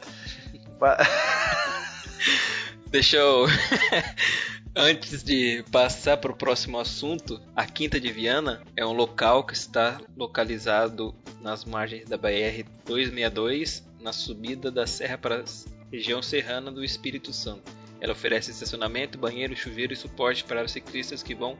Deixa 2.87 3.19
eu. 3.19 3.47
Antes 4.75 5.25
de 5.25 5.65
passar 5.73 6.19
para 6.19 6.31
o 6.31 6.37
próximo 6.37 6.79
assunto, 6.79 7.41
a 7.57 7.67
Quinta 7.67 7.99
de 7.99 8.13
Viana 8.13 8.63
é 8.77 8.87
um 8.87 8.93
local 8.93 9.43
que 9.43 9.53
está 9.53 10.01
localizado 10.17 11.13
nas 11.41 11.65
margens 11.65 12.09
da 12.09 12.17
BR 12.17 12.65
262, 12.87 13.85
na 14.01 14.13
subida 14.13 14.71
da 14.71 14.87
serra 14.87 15.19
para 15.19 15.41
a 15.41 15.45
região 15.91 16.23
serrana 16.23 16.71
do 16.71 16.85
Espírito 16.85 17.33
Santo. 17.33 17.73
Ela 18.01 18.13
oferece 18.13 18.53
estacionamento, 18.53 19.19
banheiro, 19.19 19.57
chuveiro 19.57 19.93
e 19.93 19.97
suporte 19.97 20.45
para 20.45 20.65
os 20.65 20.71
ciclistas 20.71 21.21
que 21.21 21.35
vão 21.35 21.59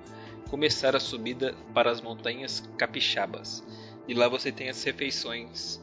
começar 0.49 0.95
a 0.95 1.01
subida 1.01 1.53
para 1.75 1.91
as 1.91 2.01
montanhas 2.01 2.63
capixabas. 2.79 3.65
E 4.07 4.15
lá 4.15 4.29
você 4.29 4.53
tem 4.53 4.69
as 4.69 4.83
refeições 4.85 5.81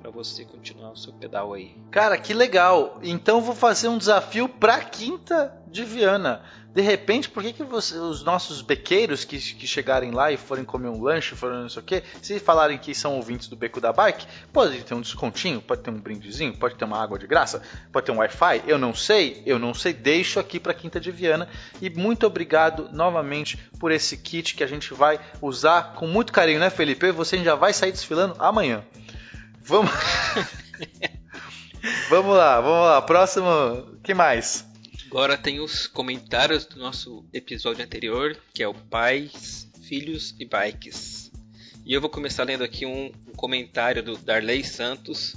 para 0.00 0.10
você 0.10 0.44
continuar 0.44 0.92
o 0.92 0.96
seu 0.96 1.12
pedal 1.12 1.52
aí. 1.52 1.74
Cara, 1.90 2.16
que 2.16 2.32
legal! 2.32 3.00
Então 3.02 3.40
vou 3.40 3.54
fazer 3.54 3.88
um 3.88 3.98
desafio 3.98 4.48
para 4.48 4.80
Quinta 4.80 5.52
de 5.66 5.84
Viana. 5.84 6.42
De 6.78 6.82
repente, 6.82 7.28
por 7.28 7.42
que, 7.42 7.52
que 7.52 7.64
você, 7.64 7.96
os 7.96 8.22
nossos 8.22 8.62
bequeiros 8.62 9.24
que, 9.24 9.36
que 9.36 9.66
chegarem 9.66 10.12
lá 10.12 10.30
e 10.30 10.36
forem 10.36 10.64
comer 10.64 10.86
um 10.86 11.02
lanche, 11.02 11.34
forem 11.34 11.62
não 11.62 11.68
sei 11.68 11.82
o 11.82 11.84
que, 11.84 12.04
se 12.22 12.38
falarem 12.38 12.78
que 12.78 12.94
são 12.94 13.16
ouvintes 13.16 13.48
do 13.48 13.56
Beco 13.56 13.80
da 13.80 13.92
Bike, 13.92 14.24
pode 14.52 14.84
ter 14.84 14.94
um 14.94 15.00
descontinho, 15.00 15.60
pode 15.60 15.82
ter 15.82 15.90
um 15.90 15.98
brindezinho, 15.98 16.56
pode 16.56 16.76
ter 16.76 16.84
uma 16.84 17.02
água 17.02 17.18
de 17.18 17.26
graça, 17.26 17.60
pode 17.90 18.06
ter 18.06 18.12
um 18.12 18.18
Wi-Fi, 18.18 18.62
eu 18.64 18.78
não 18.78 18.94
sei, 18.94 19.42
eu 19.44 19.58
não 19.58 19.74
sei, 19.74 19.92
deixo 19.92 20.38
aqui 20.38 20.60
para 20.60 20.72
Quinta 20.72 21.00
de 21.00 21.10
Viana 21.10 21.48
e 21.82 21.90
muito 21.90 22.24
obrigado 22.24 22.88
novamente 22.92 23.58
por 23.80 23.90
esse 23.90 24.16
kit 24.16 24.54
que 24.54 24.62
a 24.62 24.68
gente 24.68 24.94
vai 24.94 25.18
usar 25.42 25.94
com 25.94 26.06
muito 26.06 26.32
carinho, 26.32 26.60
né, 26.60 26.70
Felipe? 26.70 27.10
Você 27.10 27.42
já 27.42 27.56
vai 27.56 27.72
sair 27.72 27.90
desfilando 27.90 28.36
amanhã. 28.38 28.84
Vamos. 29.64 29.90
vamos 32.08 32.36
lá, 32.36 32.60
vamos 32.60 32.86
lá. 32.86 33.02
Próximo. 33.02 33.98
que 34.00 34.14
mais? 34.14 34.67
Agora 35.10 35.38
tem 35.38 35.58
os 35.58 35.86
comentários 35.86 36.66
do 36.66 36.78
nosso 36.78 37.24
episódio 37.32 37.82
anterior, 37.82 38.36
que 38.52 38.62
é 38.62 38.68
o 38.68 38.74
Pais, 38.74 39.66
Filhos 39.88 40.34
e 40.38 40.44
Bikes. 40.44 41.32
E 41.86 41.94
eu 41.94 42.00
vou 42.00 42.10
começar 42.10 42.44
lendo 42.44 42.62
aqui 42.62 42.84
um, 42.84 43.10
comentário 43.34 44.02
do 44.02 44.18
Darley 44.18 44.62
Santos, 44.62 45.34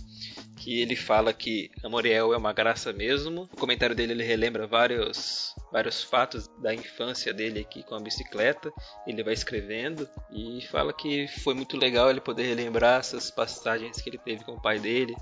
que 0.58 0.82
ele 0.82 0.98
fala 0.98 1.32
que 1.32 1.72
a 1.82 1.88
Moriel 1.88 2.34
é 2.34 2.38
uma 2.38 2.52
graça 2.52 2.92
mesmo. 2.92 3.44
O 3.44 3.56
comentário 3.56 3.96
dele 3.96 4.12
ele 4.12 4.24
relembra 4.24 4.68
vários, 4.68 5.56
vários 5.72 6.04
fatos 6.04 6.50
da 6.62 6.74
infância 6.74 7.34
dele 7.34 7.62
aqui 7.62 7.82
com 7.82 7.96
a 7.96 8.02
bicicleta. 8.02 8.74
Ele 9.08 9.24
vai 9.24 9.34
escrevendo 9.34 10.06
e 10.34 10.60
fala 10.70 10.92
que 10.92 11.30
foi 11.30 11.54
muito 11.54 11.78
legal 11.78 12.10
ele 12.10 12.20
poder 12.20 12.44
relembrar 12.44 13.00
essas 13.00 13.32
passagens 13.32 14.02
que 14.02 14.10
ele 14.10 14.18
teve 14.18 14.44
com 14.44 14.56
o 14.56 14.62
pai 14.62 14.80
dele, 14.80 15.16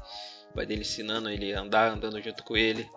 o 0.49 0.55
pai 0.55 0.65
dele 0.65 0.81
ensinando 0.81 1.29
ele 1.29 1.53
a 1.53 1.61
andar, 1.61 1.91
andando 1.91 2.19
junto 2.19 2.43
com 2.43 2.57
ele. 2.57 2.89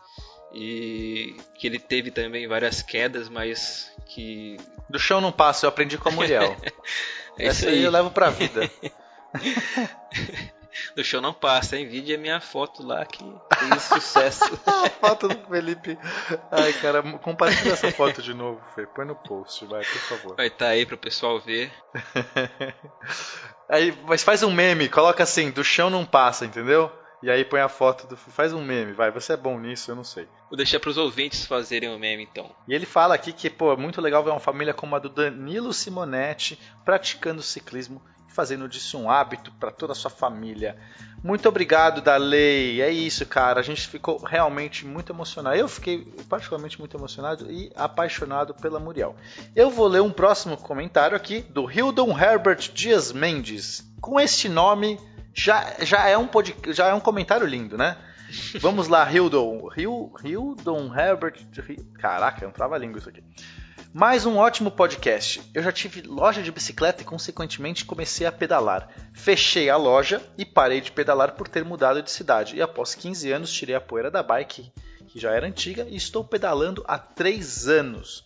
E 0.55 1.36
que 1.55 1.66
ele 1.66 1.78
teve 1.78 2.11
também 2.11 2.46
várias 2.46 2.82
quedas, 2.82 3.28
mas 3.28 3.90
que. 4.07 4.59
Do 4.88 4.98
chão 4.98 5.20
não 5.20 5.32
passa, 5.32 5.66
eu 5.66 5.68
aprendi 5.68 5.96
com 5.96 6.09
a 6.09 6.12
Muriel. 6.12 6.57
é 7.38 7.46
Essa 7.46 7.70
aí 7.70 7.82
eu 7.82 7.90
levo 7.90 8.11
pra 8.11 8.30
vida. 8.30 8.70
do 10.94 11.05
show 11.05 11.20
não 11.20 11.32
passa, 11.32 11.76
hein? 11.76 11.86
Vídeo 11.86 12.14
é 12.14 12.18
minha 12.18 12.40
foto 12.40 12.82
lá 12.82 13.05
que 13.05 13.24
fez 13.59 13.82
sucesso. 13.82 14.44
a 14.66 14.90
foto 14.90 15.28
do 15.28 15.38
Felipe. 15.46 15.98
Ai, 16.50 16.72
cara, 16.74 17.03
compartilha 17.18 17.72
essa 17.72 17.90
foto 17.92 18.22
de 18.22 18.34
novo, 18.34 18.61
Fê. 18.74 18.86
Põe 18.86 19.07
no 19.07 19.14
post, 19.14 19.64
vai, 19.66 19.84
por 19.84 20.00
favor. 20.00 20.36
Vai 20.36 20.46
estar 20.46 20.66
tá 20.66 20.70
aí 20.70 20.86
pro 20.86 20.96
pessoal 20.96 21.40
ver. 21.40 21.72
aí, 23.68 23.96
mas 24.07 24.22
faz 24.22 24.42
um 24.42 24.50
meme, 24.50 24.88
coloca 24.88 25.22
assim, 25.22 25.50
do 25.50 25.64
chão 25.64 25.90
não 25.90 26.05
passa, 26.05 26.44
entendeu? 26.44 26.90
E 27.22 27.30
aí 27.30 27.44
põe 27.44 27.60
a 27.60 27.68
foto 27.68 28.06
do. 28.06 28.16
Faz 28.16 28.52
um 28.52 28.64
meme, 28.64 28.92
vai. 28.92 29.10
Você 29.10 29.34
é 29.34 29.36
bom 29.36 29.58
nisso, 29.58 29.90
eu 29.90 29.94
não 29.94 30.02
sei. 30.04 30.26
Vou 30.50 30.56
deixar 30.56 30.80
pros 30.80 30.96
ouvintes 30.96 31.46
fazerem 31.46 31.88
o 31.88 31.92
um 31.92 31.98
meme 31.98 32.24
então. 32.24 32.50
E 32.66 32.74
ele 32.74 32.84
fala 32.84 33.14
aqui 33.14 33.32
que, 33.32 33.48
pô, 33.48 33.72
é 33.72 33.76
muito 33.76 34.00
legal 34.00 34.24
ver 34.24 34.30
uma 34.30 34.40
família 34.40 34.74
como 34.74 34.96
a 34.96 34.98
do 34.98 35.08
Danilo 35.08 35.72
Simonetti 35.72 36.58
praticando 36.84 37.40
ciclismo 37.40 38.02
fazendo 38.32 38.68
disso 38.68 38.98
um 38.98 39.10
hábito 39.10 39.52
para 39.52 39.70
toda 39.70 39.92
a 39.92 39.96
sua 39.96 40.10
família. 40.10 40.76
Muito 41.22 41.48
obrigado, 41.48 42.00
Dalei. 42.00 42.80
É 42.80 42.90
isso, 42.90 43.24
cara. 43.26 43.60
A 43.60 43.62
gente 43.62 43.86
ficou 43.86 44.18
realmente 44.18 44.84
muito 44.84 45.12
emocionado. 45.12 45.56
Eu 45.56 45.68
fiquei 45.68 46.04
particularmente 46.28 46.78
muito 46.78 46.96
emocionado 46.96 47.50
e 47.50 47.70
apaixonado 47.76 48.54
pela 48.54 48.80
Muriel. 48.80 49.14
Eu 49.54 49.70
vou 49.70 49.86
ler 49.86 50.02
um 50.02 50.10
próximo 50.10 50.56
comentário 50.56 51.16
aqui 51.16 51.42
do 51.42 51.70
Hildon 51.70 52.18
Herbert 52.18 52.72
Dias 52.72 53.12
Mendes. 53.12 53.86
Com 54.00 54.18
este 54.18 54.48
nome, 54.48 54.98
já, 55.35 55.74
já, 55.80 56.07
é, 56.09 56.16
um 56.16 56.26
pod, 56.26 56.55
já 56.68 56.89
é 56.89 56.95
um 56.95 57.01
comentário 57.01 57.47
lindo, 57.47 57.76
né? 57.76 57.97
Vamos 58.61 58.89
lá, 58.89 59.11
Hildon. 59.11 59.68
Hildon 59.76 60.95
Herbert. 60.95 61.47
Caraca, 61.99 62.45
é 62.45 62.49
um 62.49 62.53
trava-língua 62.53 62.99
isso 62.99 63.09
aqui. 63.09 63.22
Mais 63.93 64.24
um 64.24 64.39
ótimo 64.39 64.70
podcast. 64.70 65.43
Eu 65.53 65.62
já 65.62 65.70
tive 65.70 66.01
loja 66.01 66.43
de 66.43 66.51
bicicleta 66.51 67.03
e, 67.03 67.05
consequentemente, 67.05 67.85
comecei 67.85 68.26
a 68.26 68.33
pedalar. 68.33 68.89
Fechei 69.12 69.68
a 69.68 69.76
loja 69.76 70.22
e 70.39 70.47
parei 70.47 70.80
de 70.80 70.91
pedalar 70.91 71.33
por 71.33 71.47
ter 71.47 71.62
mudado 71.62 72.03
de 72.03 72.11
cidade. 72.11 72.57
E 72.57 72.62
após 72.62 72.95
15 72.95 73.30
anos, 73.30 73.53
tirei 73.53 73.74
a 73.74 73.80
poeira 73.83 74.11
da 74.11 74.22
bike, 74.22 74.72
que 75.09 75.20
já 75.20 75.33
era 75.33 75.47
antiga, 75.47 75.87
e 75.91 75.97
estou 75.97 76.24
pedalando 76.24 76.83
há 76.89 76.99
3 76.99 77.68
anos. 77.68 78.24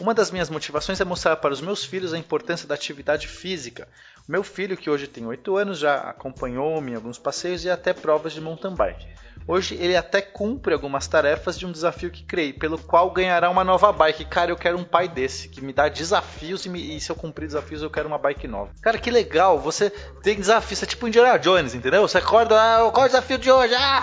Uma 0.00 0.14
das 0.14 0.30
minhas 0.30 0.50
motivações 0.50 1.00
é 1.00 1.04
mostrar 1.04 1.36
para 1.36 1.52
os 1.52 1.60
meus 1.60 1.84
filhos 1.84 2.12
a 2.12 2.18
importância 2.18 2.66
da 2.66 2.74
atividade 2.74 3.28
física. 3.28 3.88
Meu 4.28 4.44
filho, 4.44 4.76
que 4.76 4.88
hoje 4.88 5.06
tem 5.06 5.26
8 5.26 5.56
anos, 5.56 5.78
já 5.78 5.96
acompanhou-me 5.96 6.92
em 6.92 6.94
alguns 6.94 7.18
passeios 7.18 7.64
e 7.64 7.70
até 7.70 7.92
provas 7.92 8.32
de 8.32 8.40
mountain 8.40 8.74
bike. 8.74 9.06
Hoje 9.46 9.74
ele 9.74 9.96
até 9.96 10.20
cumpre 10.20 10.72
algumas 10.72 11.08
tarefas 11.08 11.58
de 11.58 11.66
um 11.66 11.72
desafio 11.72 12.10
que 12.10 12.22
criei, 12.22 12.52
pelo 12.52 12.78
qual 12.78 13.10
ganhará 13.10 13.50
uma 13.50 13.64
nova 13.64 13.92
bike. 13.92 14.24
Cara, 14.24 14.52
eu 14.52 14.56
quero 14.56 14.78
um 14.78 14.84
pai 14.84 15.08
desse, 15.08 15.48
que 15.48 15.60
me 15.60 15.72
dá 15.72 15.88
desafios 15.88 16.64
e, 16.64 16.68
me, 16.68 16.96
e 16.96 17.00
se 17.00 17.10
eu 17.10 17.16
cumprir 17.16 17.46
desafios 17.46 17.82
eu 17.82 17.90
quero 17.90 18.06
uma 18.06 18.18
bike 18.18 18.46
nova. 18.46 18.70
Cara, 18.80 18.98
que 18.98 19.10
legal, 19.10 19.58
você 19.58 19.90
tem 20.22 20.36
desafios, 20.36 20.78
você 20.78 20.84
é 20.84 20.88
tipo 20.88 21.08
Indiana 21.08 21.36
Jones, 21.38 21.74
entendeu? 21.74 22.02
Você 22.02 22.18
acorda, 22.18 22.54
ah, 22.56 22.90
qual 22.92 23.04
é 23.04 23.06
o 23.06 23.08
desafio 23.08 23.38
de 23.38 23.50
hoje? 23.50 23.74
Ah, 23.74 24.00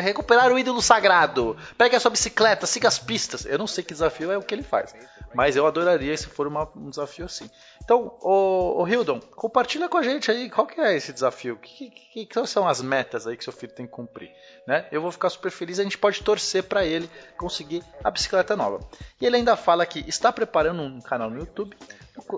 recuperar 0.00 0.52
o 0.52 0.58
ídolo 0.58 0.80
sagrado. 0.80 1.56
Pegue 1.76 1.96
a 1.96 2.00
sua 2.00 2.10
bicicleta, 2.12 2.66
siga 2.66 2.86
as 2.86 2.98
pistas. 2.98 3.44
Eu 3.44 3.58
não 3.58 3.66
sei 3.66 3.82
que 3.82 3.92
desafio 3.92 4.30
é 4.30 4.38
o 4.38 4.42
que 4.42 4.54
ele 4.54 4.62
faz, 4.62 4.94
mas 5.36 5.54
eu 5.54 5.66
adoraria 5.66 6.16
se 6.16 6.26
for 6.26 6.46
uma, 6.46 6.66
um 6.74 6.88
desafio 6.88 7.26
assim. 7.26 7.50
Então, 7.84 8.16
o, 8.22 8.82
o 8.82 8.88
Hildon, 8.88 9.20
compartilha 9.20 9.86
com 9.86 9.98
a 9.98 10.02
gente 10.02 10.30
aí 10.30 10.48
qual 10.48 10.66
que 10.66 10.80
é 10.80 10.96
esse 10.96 11.12
desafio, 11.12 11.56
que, 11.56 11.90
que, 11.90 12.24
que 12.24 12.46
são 12.46 12.66
as 12.66 12.80
metas 12.80 13.26
aí 13.26 13.36
que 13.36 13.44
seu 13.44 13.52
filho 13.52 13.74
tem 13.74 13.84
que 13.84 13.92
cumprir, 13.92 14.30
né? 14.66 14.86
Eu 14.90 15.02
vou 15.02 15.12
ficar 15.12 15.28
super 15.28 15.50
feliz, 15.50 15.78
a 15.78 15.82
gente 15.82 15.98
pode 15.98 16.22
torcer 16.22 16.62
para 16.62 16.86
ele 16.86 17.08
conseguir 17.36 17.84
a 18.02 18.10
bicicleta 18.10 18.56
nova. 18.56 18.80
E 19.20 19.26
ele 19.26 19.36
ainda 19.36 19.56
fala 19.56 19.84
que 19.84 20.02
está 20.08 20.32
preparando 20.32 20.80
um 20.80 21.02
canal 21.02 21.28
no 21.28 21.38
YouTube, 21.38 21.76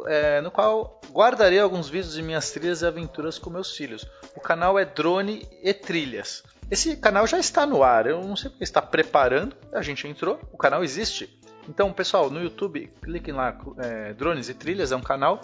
é, 0.07 0.41
no 0.41 0.51
qual 0.51 1.01
guardarei 1.13 1.61
alguns 1.61 1.89
vídeos 1.89 2.15
de 2.15 2.23
minhas 2.23 2.51
trilhas 2.51 2.83
e 2.83 2.87
aventuras 2.87 3.39
com 3.39 3.49
meus 3.49 3.77
filhos. 3.77 4.05
O 4.35 4.41
canal 4.41 4.77
é 4.77 4.85
Drone 4.85 5.49
e 5.63 5.73
Trilhas. 5.73 6.43
Esse 6.69 6.97
canal 6.97 7.29
já 7.29 7.39
está 7.39 7.65
no 7.65 7.85
ar, 7.85 8.07
eu 8.07 8.21
não 8.23 8.35
sei 8.35 8.51
porque 8.51 8.65
está 8.65 8.83
preparando, 8.83 9.57
a 9.73 9.81
gente 9.83 10.07
entrou, 10.07 10.41
o 10.53 10.59
canal 10.59 10.83
existe. 10.83 11.39
Então, 11.69 11.93
pessoal, 11.93 12.31
no 12.31 12.43
YouTube, 12.43 12.91
cliquem 13.03 13.35
lá, 13.35 13.57
é, 13.79 14.15
Drones 14.15 14.49
e 14.49 14.55
Trilhas 14.55 14.91
é 14.91 14.97
um 14.97 15.03
canal. 15.03 15.41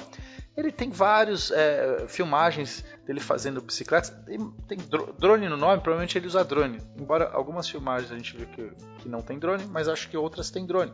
Ele 0.57 0.71
tem 0.71 0.91
vários 0.91 1.51
é, 1.51 2.07
filmagens 2.09 2.85
dele 3.05 3.21
fazendo 3.21 3.61
bicicletas. 3.61 4.11
Tem, 4.25 4.39
tem, 4.69 4.79
drone 5.19 5.49
no 5.49 5.57
nome, 5.57 5.83
provavelmente 5.83 6.17
ele 6.17 6.27
usa 6.27 6.45
drone. 6.45 6.81
Embora 6.97 7.31
algumas 7.33 7.69
filmagens 7.69 8.11
a 8.11 8.17
gente 8.17 8.37
vê 8.37 8.47
que, 8.47 8.71
que 9.01 9.09
não 9.09 9.21
tem 9.21 9.39
drone, 9.39 9.67
mas 9.67 9.89
acho 9.89 10.09
que 10.09 10.17
outras 10.17 10.51
tem 10.51 10.65
drone. 10.65 10.93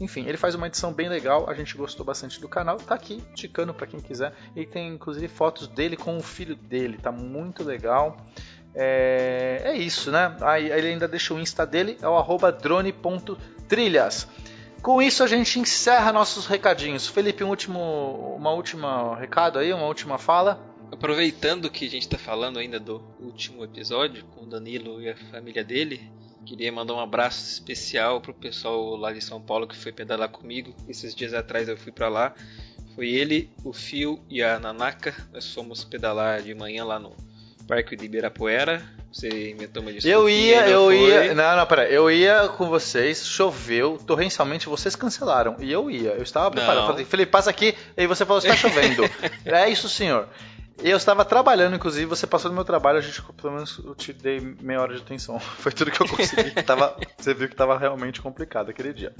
Enfim, 0.00 0.24
ele 0.26 0.36
faz 0.36 0.54
uma 0.54 0.66
edição 0.66 0.92
bem 0.92 1.08
legal, 1.08 1.48
a 1.48 1.54
gente 1.54 1.76
gostou 1.76 2.04
bastante 2.04 2.40
do 2.40 2.48
canal, 2.48 2.78
tá 2.78 2.94
aqui, 2.94 3.22
ticando 3.34 3.72
para 3.74 3.86
quem 3.86 4.00
quiser. 4.00 4.32
Ele 4.54 4.66
tem 4.66 4.88
inclusive 4.88 5.28
fotos 5.28 5.68
dele 5.68 5.96
com 5.96 6.16
o 6.16 6.22
filho 6.22 6.56
dele, 6.56 6.98
tá 6.98 7.12
muito 7.12 7.62
legal. 7.62 8.16
É, 8.74 9.62
é 9.64 9.76
isso, 9.76 10.10
né? 10.10 10.36
Aí 10.40 10.70
ele 10.70 10.88
ainda 10.88 11.06
deixa 11.06 11.32
o 11.34 11.38
Insta 11.38 11.64
dele, 11.66 11.96
é 12.00 12.08
o 12.08 12.22
drone.trilhas. 12.60 14.26
Com 14.84 15.00
isso 15.00 15.24
a 15.24 15.26
gente 15.26 15.58
encerra 15.58 16.12
nossos 16.12 16.44
recadinhos. 16.44 17.06
Felipe, 17.06 17.42
um 17.42 17.48
último, 17.48 17.80
uma 18.36 18.50
última 18.50 19.16
recado 19.16 19.58
aí, 19.58 19.72
uma 19.72 19.86
última 19.86 20.18
fala. 20.18 20.62
Aproveitando 20.92 21.70
que 21.70 21.86
a 21.86 21.90
gente 21.90 22.02
está 22.02 22.18
falando 22.18 22.58
ainda 22.58 22.78
do 22.78 23.02
último 23.18 23.64
episódio 23.64 24.26
com 24.26 24.42
o 24.42 24.46
Danilo 24.46 25.00
e 25.00 25.08
a 25.08 25.16
família 25.16 25.64
dele, 25.64 26.12
Queria 26.44 26.70
mandar 26.70 26.92
um 26.92 27.00
abraço 27.00 27.50
especial 27.50 28.20
pro 28.20 28.34
pessoal 28.34 28.96
lá 28.96 29.10
de 29.10 29.22
São 29.22 29.40
Paulo 29.40 29.66
que 29.66 29.74
foi 29.74 29.90
pedalar 29.90 30.28
comigo. 30.28 30.74
Esses 30.86 31.14
dias 31.14 31.32
atrás 31.32 31.66
eu 31.66 31.78
fui 31.78 31.90
para 31.90 32.10
lá. 32.10 32.34
Foi 32.94 33.08
ele, 33.08 33.50
o 33.64 33.72
Fio 33.72 34.22
e 34.28 34.42
a 34.42 34.58
Nanaka. 34.58 35.14
Nós 35.32 35.50
fomos 35.54 35.82
pedalar 35.82 36.42
de 36.42 36.54
manhã 36.54 36.84
lá 36.84 36.98
no 36.98 37.16
Parque 37.66 37.96
de 37.96 38.04
Ibirapuera. 38.04 38.82
Você 39.14 39.52
inventou 39.52 39.80
uma 39.80 39.92
desculpa. 39.92 40.12
Eu 40.12 40.28
ia, 40.28 40.68
eu 40.68 40.86
foi. 40.86 40.98
ia. 40.98 41.34
Não, 41.34 41.56
não, 41.56 41.66
pera. 41.66 41.88
Eu 41.88 42.10
ia 42.10 42.48
com 42.48 42.68
vocês, 42.68 43.24
choveu, 43.24 43.96
torrencialmente, 44.04 44.68
vocês 44.68 44.96
cancelaram. 44.96 45.54
E 45.60 45.70
eu 45.70 45.88
ia. 45.88 46.10
Eu 46.10 46.22
estava 46.24 46.50
preparado. 46.50 46.88
Falei, 46.88 47.04
Felipe, 47.04 47.30
passa 47.30 47.48
aqui. 47.48 47.76
E 47.96 48.08
você 48.08 48.26
falou, 48.26 48.42
está 48.42 48.56
chovendo. 48.56 49.08
é 49.46 49.70
isso, 49.70 49.88
senhor. 49.88 50.28
Eu 50.78 50.96
estava 50.96 51.24
trabalhando, 51.24 51.76
inclusive, 51.76 52.04
você 52.04 52.26
passou 52.26 52.50
do 52.50 52.54
meu 52.54 52.64
trabalho, 52.64 52.98
a 52.98 53.00
gente, 53.00 53.22
pelo 53.22 53.54
menos, 53.54 53.80
eu 53.84 53.94
te 53.94 54.12
dei 54.12 54.40
meia 54.40 54.80
hora 54.80 54.94
de 54.94 55.02
atenção. 55.02 55.38
Foi 55.58 55.70
tudo 55.72 55.90
que 55.90 56.00
eu 56.00 56.08
consegui. 56.08 56.50
tava, 56.62 56.96
você 57.16 57.32
viu 57.32 57.48
que 57.48 57.54
estava 57.54 57.78
realmente 57.78 58.20
complicado 58.20 58.70
aquele 58.70 58.92
dia. 58.92 59.14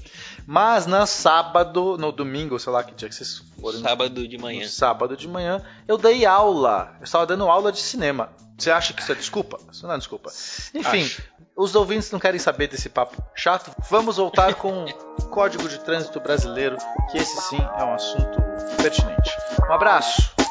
Mas 0.47 0.87
no 0.87 1.07
sábado, 1.07 1.97
no 1.97 2.11
domingo, 2.11 2.59
sei 2.59 2.73
lá 2.73 2.83
que 2.83 2.95
dia 2.95 3.09
que 3.09 3.15
vocês 3.15 3.43
foram. 3.61 3.81
Sábado 3.81 4.27
de 4.27 4.37
manhã. 4.37 4.67
sábado 4.69 5.17
de 5.17 5.29
manhã, 5.29 5.65
eu 5.87 5.97
dei 5.97 6.27
aula. 6.27 6.97
Eu 6.99 7.05
estava 7.05 7.27
dando 7.27 7.49
aula 7.49 7.71
de 7.71 7.81
cinema. 7.81 8.31
Você 8.59 8.71
acha 8.71 8.93
que 8.93 9.03
isso 9.03 9.13
é 9.13 9.15
desculpa? 9.15 9.59
Isso 9.71 9.87
não 9.87 9.95
é 9.95 9.99
desculpa. 9.99 10.31
Enfim, 10.75 11.03
Acho. 11.03 11.23
os 11.57 11.75
ouvintes 11.75 12.11
não 12.11 12.21
querem 12.21 12.39
saber 12.39 12.69
desse 12.69 12.89
papo 12.89 13.21
chato. 13.35 13.71
Vamos 13.91 14.17
voltar 14.17 14.55
com 14.55 14.85
o 14.85 15.25
Código 15.29 15.69
de 15.69 15.79
Trânsito 15.81 16.21
Brasileiro, 16.21 16.77
que 17.11 17.19
esse 17.19 17.41
sim 17.43 17.61
é 17.61 17.85
um 17.85 17.95
assunto 17.95 18.41
pertinente. 18.81 19.31
Um 19.69 19.73
abraço. 19.73 20.44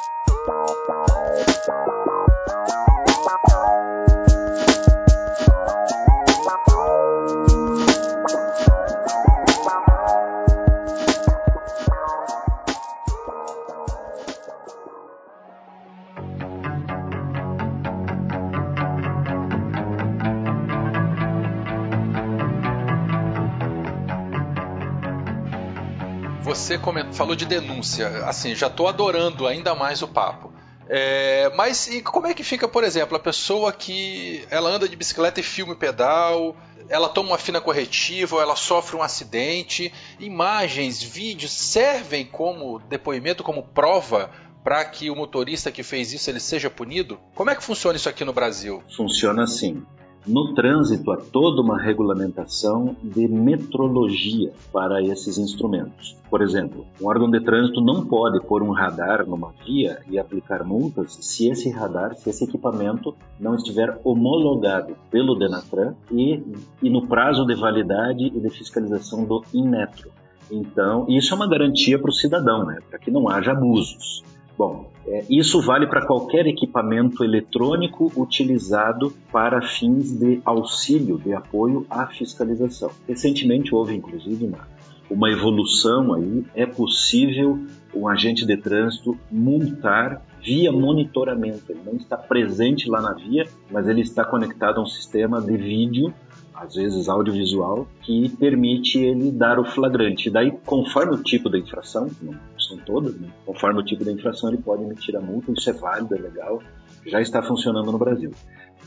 Você 26.54 26.80
falou 27.14 27.36
de 27.36 27.46
denúncia, 27.46 28.08
assim, 28.26 28.54
já 28.54 28.68
estou 28.68 28.88
adorando 28.88 29.48
ainda 29.48 29.74
mais 29.74 30.04
o 30.04 30.08
papo. 30.08 30.53
É, 30.90 31.52
mas 31.56 31.88
e 31.88 32.02
como 32.02 32.28
é 32.28 32.34
que 32.34 32.44
fica, 32.44 32.68
por 32.68 32.84
exemplo, 32.84 33.16
a 33.16 33.20
pessoa 33.20 33.72
que 33.72 34.46
ela 34.50 34.70
anda 34.70 34.88
de 34.88 34.96
bicicleta 34.96 35.40
e 35.40 35.44
filma 35.44 35.76
pedal, 35.76 36.56
ela 36.90 37.10
toma 37.10 37.30
uma 37.30 37.38
fina 37.38 37.62
corretiva, 37.62 38.36
ou 38.36 38.42
ela 38.42 38.56
sofre 38.56 38.96
um 38.96 39.02
acidente, 39.02 39.94
imagens, 40.20 41.02
vídeos 41.02 41.52
servem 41.52 42.26
como 42.26 42.80
depoimento, 42.80 43.44
como 43.44 43.64
prova 43.64 44.30
para 44.64 44.84
que 44.86 45.10
o 45.10 45.16
motorista 45.16 45.72
que 45.72 45.84
fez 45.84 46.14
isso 46.14 46.30
ele 46.30 46.40
seja 46.40 46.70
punido? 46.70 47.20
Como 47.36 47.50
é 47.50 47.56
que 47.56 47.64
funciona 47.64 47.98
isso 47.98 48.08
aqui 48.08 48.24
no 48.24 48.32
Brasil? 48.32 48.82
Funciona 48.96 49.44
assim. 49.44 49.86
No 50.26 50.54
trânsito 50.54 51.12
há 51.12 51.18
toda 51.18 51.62
uma 51.62 51.78
regulamentação 51.78 52.96
de 53.04 53.28
metrologia 53.28 54.54
para 54.72 55.04
esses 55.04 55.38
instrumentos. 55.38 56.16
Por 56.30 56.42
exemplo, 56.42 56.86
um 57.02 57.08
órgão 57.08 57.30
de 57.30 57.42
trânsito 57.42 57.82
não 57.82 58.06
pode 58.06 58.40
pôr 58.46 58.64
um 58.64 58.72
radar 58.72 59.28
numa 59.28 59.54
via 59.66 60.00
e 60.10 60.18
aplicar 60.18 60.64
multas 60.64 61.18
se 61.20 61.50
esse 61.50 61.70
radar, 61.70 62.16
se 62.16 62.30
esse 62.30 62.46
equipamento 62.46 63.14
não 63.38 63.56
estiver 63.56 64.00
homologado 64.02 64.96
pelo 65.12 65.36
Denatran 65.36 65.94
e, 66.10 66.42
e 66.82 66.90
no 66.90 67.06
prazo 67.06 67.46
de 67.46 67.56
validade 67.56 68.26
e 68.26 68.40
de 68.40 68.50
fiscalização 68.50 69.26
do 69.26 69.44
Inmetro. 69.54 70.10
Então, 70.50 71.06
isso 71.10 71.34
é 71.34 71.36
uma 71.36 71.50
garantia 71.50 72.00
para 72.00 72.10
o 72.10 72.14
cidadão, 72.14 72.66
né? 72.66 72.80
para 72.90 72.98
que 72.98 73.12
não 73.12 73.28
haja 73.28 73.52
abusos. 73.52 74.24
Bom, 74.58 74.92
é, 75.08 75.26
isso 75.30 75.62
vale 75.62 75.88
para 75.88 76.06
qualquer 76.06 76.46
equipamento 76.46 77.24
eletrônico 77.24 78.12
utilizado 78.16 79.12
para 79.32 79.62
fins 79.62 80.12
de 80.12 80.42
auxílio, 80.46 81.18
de 81.18 81.34
apoio 81.34 81.86
à 81.90 82.06
fiscalização. 82.06 82.92
Recentemente 83.08 83.74
houve, 83.74 83.96
inclusive, 83.96 84.46
uma, 84.46 84.68
uma 85.10 85.32
evolução 85.32 86.14
aí. 86.14 86.46
É 86.54 86.66
possível 86.66 87.60
um 87.96 88.08
agente 88.08 88.46
de 88.46 88.56
trânsito 88.56 89.18
multar 89.32 90.22
via 90.42 90.72
monitoramento. 90.72 91.72
Ele 91.72 91.82
não 91.86 91.96
está 91.96 92.18
presente 92.18 92.90
lá 92.90 93.02
na 93.02 93.14
via, 93.14 93.48
mas 93.72 93.88
ele 93.88 94.02
está 94.02 94.24
conectado 94.24 94.80
a 94.80 94.84
um 94.84 94.88
sistema 94.88 95.42
de 95.42 95.58
vídeo 95.58 96.14
às 96.54 96.76
vezes 96.76 97.10
audiovisual, 97.10 97.88
que 98.02 98.30
permite 98.30 99.00
ele 99.00 99.32
dar 99.32 99.60
o 99.60 99.66
flagrante. 99.66 100.30
Daí, 100.30 100.52
conforme 100.66 101.16
o 101.16 101.24
tipo 101.24 101.50
da 101.50 101.58
infração, 101.58 102.10
não 102.22 102.34
são 102.58 102.78
todas, 102.78 103.16
né? 103.20 103.30
conforme 103.46 103.82
o 103.82 103.86
tipo 103.86 104.04
da 104.04 104.12
infração, 104.12 104.50
ele 104.50 104.62
pode 104.62 104.84
emitir 104.84 105.16
a 105.16 105.22
multa, 105.22 105.52
isso 105.52 105.70
é 105.70 105.74
válido, 105.74 106.16
é 106.16 106.20
legal, 106.20 106.62
já 107.06 107.22
está 107.22 107.42
funcionando 107.42 107.92
no 107.92 107.98
Brasil. 107.98 108.32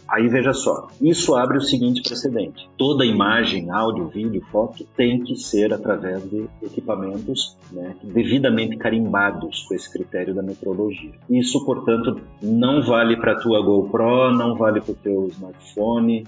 Aí 0.08 0.28
veja 0.28 0.52
só, 0.52 0.86
isso 1.00 1.34
abre 1.34 1.58
o 1.58 1.60
seguinte 1.60 2.00
precedente: 2.00 2.68
toda 2.78 3.04
imagem, 3.04 3.70
áudio, 3.70 4.06
vídeo, 4.06 4.40
foto 4.52 4.86
tem 4.96 5.22
que 5.24 5.34
ser 5.34 5.74
através 5.74 6.22
de 6.30 6.48
equipamentos 6.62 7.56
né, 7.72 7.94
devidamente 8.04 8.76
carimbados 8.76 9.64
com 9.64 9.74
esse 9.74 9.92
critério 9.92 10.32
da 10.32 10.42
metrologia. 10.42 11.12
Isso, 11.28 11.64
portanto, 11.64 12.20
não 12.40 12.82
vale 12.82 13.16
para 13.16 13.32
a 13.32 13.40
tua 13.40 13.60
GoPro, 13.60 14.32
não 14.32 14.54
vale 14.54 14.80
para 14.80 14.92
o 14.92 14.96
teu 14.96 15.26
smartphone, 15.28 16.24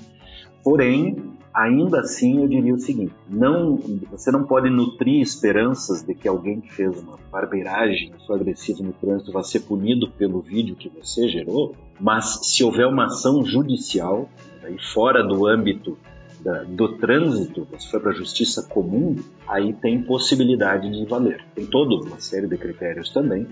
Porém, 0.68 1.16
ainda 1.54 2.00
assim 2.00 2.42
eu 2.42 2.46
diria 2.46 2.74
o 2.74 2.78
seguinte: 2.78 3.14
não, 3.26 3.80
você 4.10 4.30
não 4.30 4.44
pode 4.44 4.68
nutrir 4.68 5.22
esperanças 5.22 6.02
de 6.02 6.14
que 6.14 6.28
alguém 6.28 6.60
que 6.60 6.70
fez 6.70 6.94
uma 7.00 7.18
barbeiragem, 7.32 8.12
sua 8.26 8.36
agressiva 8.36 8.82
no 8.82 8.92
trânsito, 8.92 9.32
vai 9.32 9.42
ser 9.44 9.60
punido 9.60 10.10
pelo 10.10 10.42
vídeo 10.42 10.76
que 10.76 10.90
você 10.90 11.26
gerou, 11.26 11.74
mas 11.98 12.40
se 12.42 12.62
houver 12.62 12.86
uma 12.86 13.06
ação 13.06 13.42
judicial, 13.46 14.28
aí 14.62 14.76
fora 14.92 15.26
do 15.26 15.46
âmbito 15.46 15.96
da, 16.38 16.64
do 16.64 16.98
trânsito, 16.98 17.66
se 17.78 17.90
for 17.90 18.02
para 18.02 18.10
a 18.10 18.14
justiça 18.14 18.62
comum, 18.62 19.16
aí 19.46 19.72
tem 19.72 20.02
possibilidade 20.02 20.90
de 20.90 21.06
valer. 21.06 21.42
Tem 21.54 21.64
toda 21.64 21.94
uma 21.94 22.20
série 22.20 22.46
de 22.46 22.58
critérios 22.58 23.08
também, 23.08 23.46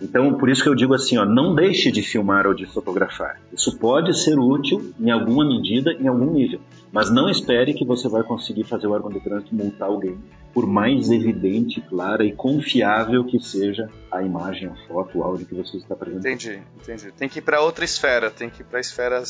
então, 0.00 0.34
por 0.34 0.48
isso 0.48 0.62
que 0.62 0.68
eu 0.68 0.74
digo 0.74 0.94
assim, 0.94 1.18
ó, 1.18 1.24
não 1.24 1.54
deixe 1.54 1.90
de 1.90 2.02
filmar 2.02 2.46
ou 2.46 2.54
de 2.54 2.66
fotografar. 2.66 3.40
Isso 3.52 3.76
pode 3.78 4.16
ser 4.18 4.38
útil 4.38 4.92
em 4.98 5.10
alguma 5.10 5.44
medida, 5.44 5.92
em 5.92 6.08
algum 6.08 6.32
nível. 6.32 6.60
Mas 6.92 7.10
não 7.10 7.28
espere 7.28 7.74
que 7.74 7.84
você 7.84 8.08
vai 8.08 8.22
conseguir 8.22 8.64
fazer 8.64 8.86
o 8.86 8.92
órgão 8.92 9.10
de 9.10 9.20
trânsito 9.20 9.54
multar 9.54 9.88
alguém, 9.88 10.18
por 10.52 10.66
mais 10.66 11.10
evidente, 11.10 11.80
clara 11.80 12.24
e 12.24 12.32
confiável 12.32 13.24
que 13.24 13.38
seja 13.38 13.88
a 14.10 14.22
imagem, 14.22 14.68
a 14.68 14.74
foto, 14.88 15.18
o 15.18 15.22
áudio 15.22 15.46
que 15.46 15.54
você 15.54 15.76
está 15.76 15.94
apresentando. 15.94 16.26
Entendi, 16.26 16.60
entendi. 16.80 17.12
Tem 17.12 17.28
que 17.28 17.38
ir 17.38 17.42
para 17.42 17.60
outra 17.60 17.84
esfera, 17.84 18.30
tem 18.30 18.50
que 18.50 18.62
ir 18.62 18.64
para 18.64 18.78
a 18.78 18.80
esfera 18.80 19.22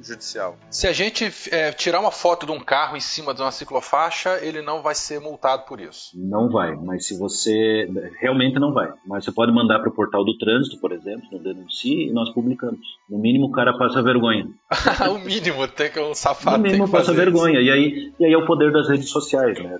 judicial. 0.00 0.56
Se 0.70 0.86
a 0.86 0.92
gente 0.92 1.30
é, 1.50 1.70
tirar 1.72 2.00
uma 2.00 2.10
foto 2.10 2.46
de 2.46 2.52
um 2.52 2.60
carro 2.60 2.96
em 2.96 3.00
cima 3.00 3.34
de 3.34 3.42
uma 3.42 3.52
ciclofaixa, 3.52 4.38
ele 4.42 4.62
não 4.62 4.82
vai 4.82 4.94
ser 4.94 5.20
multado 5.20 5.64
por 5.66 5.80
isso. 5.80 6.10
Não 6.14 6.48
vai, 6.48 6.74
mas 6.74 7.06
se 7.06 7.18
você 7.18 7.86
realmente 8.20 8.58
não 8.58 8.72
vai, 8.72 8.90
mas 9.06 9.24
você 9.24 9.32
pode 9.32 9.52
mandar 9.52 9.80
para 9.80 9.90
o 9.90 9.94
portal 9.94 10.24
do 10.24 10.36
trânsito, 10.38 10.80
por 10.80 10.92
exemplo, 10.92 11.28
no 11.30 11.38
denuncie 11.38 12.08
e 12.08 12.12
nós 12.12 12.32
publicamos. 12.32 12.80
No 13.08 13.18
mínimo 13.18 13.46
o 13.46 13.52
cara 13.52 13.76
passa 13.76 14.02
vergonha. 14.02 14.48
o 15.10 15.18
mínimo, 15.18 15.68
tem 15.68 15.90
que 15.90 16.00
um 16.00 16.14
safado. 16.14 16.56
No 16.56 16.62
mínimo 16.62 16.88
passa 17.04 17.12
vergonha. 17.12 17.60
E 17.60 17.70
aí, 17.70 18.12
e 18.18 18.24
aí 18.24 18.32
é 18.32 18.38
o 18.38 18.46
poder 18.46 18.72
das 18.72 18.88
redes 18.88 19.10
sociais, 19.10 19.58
né? 19.58 19.78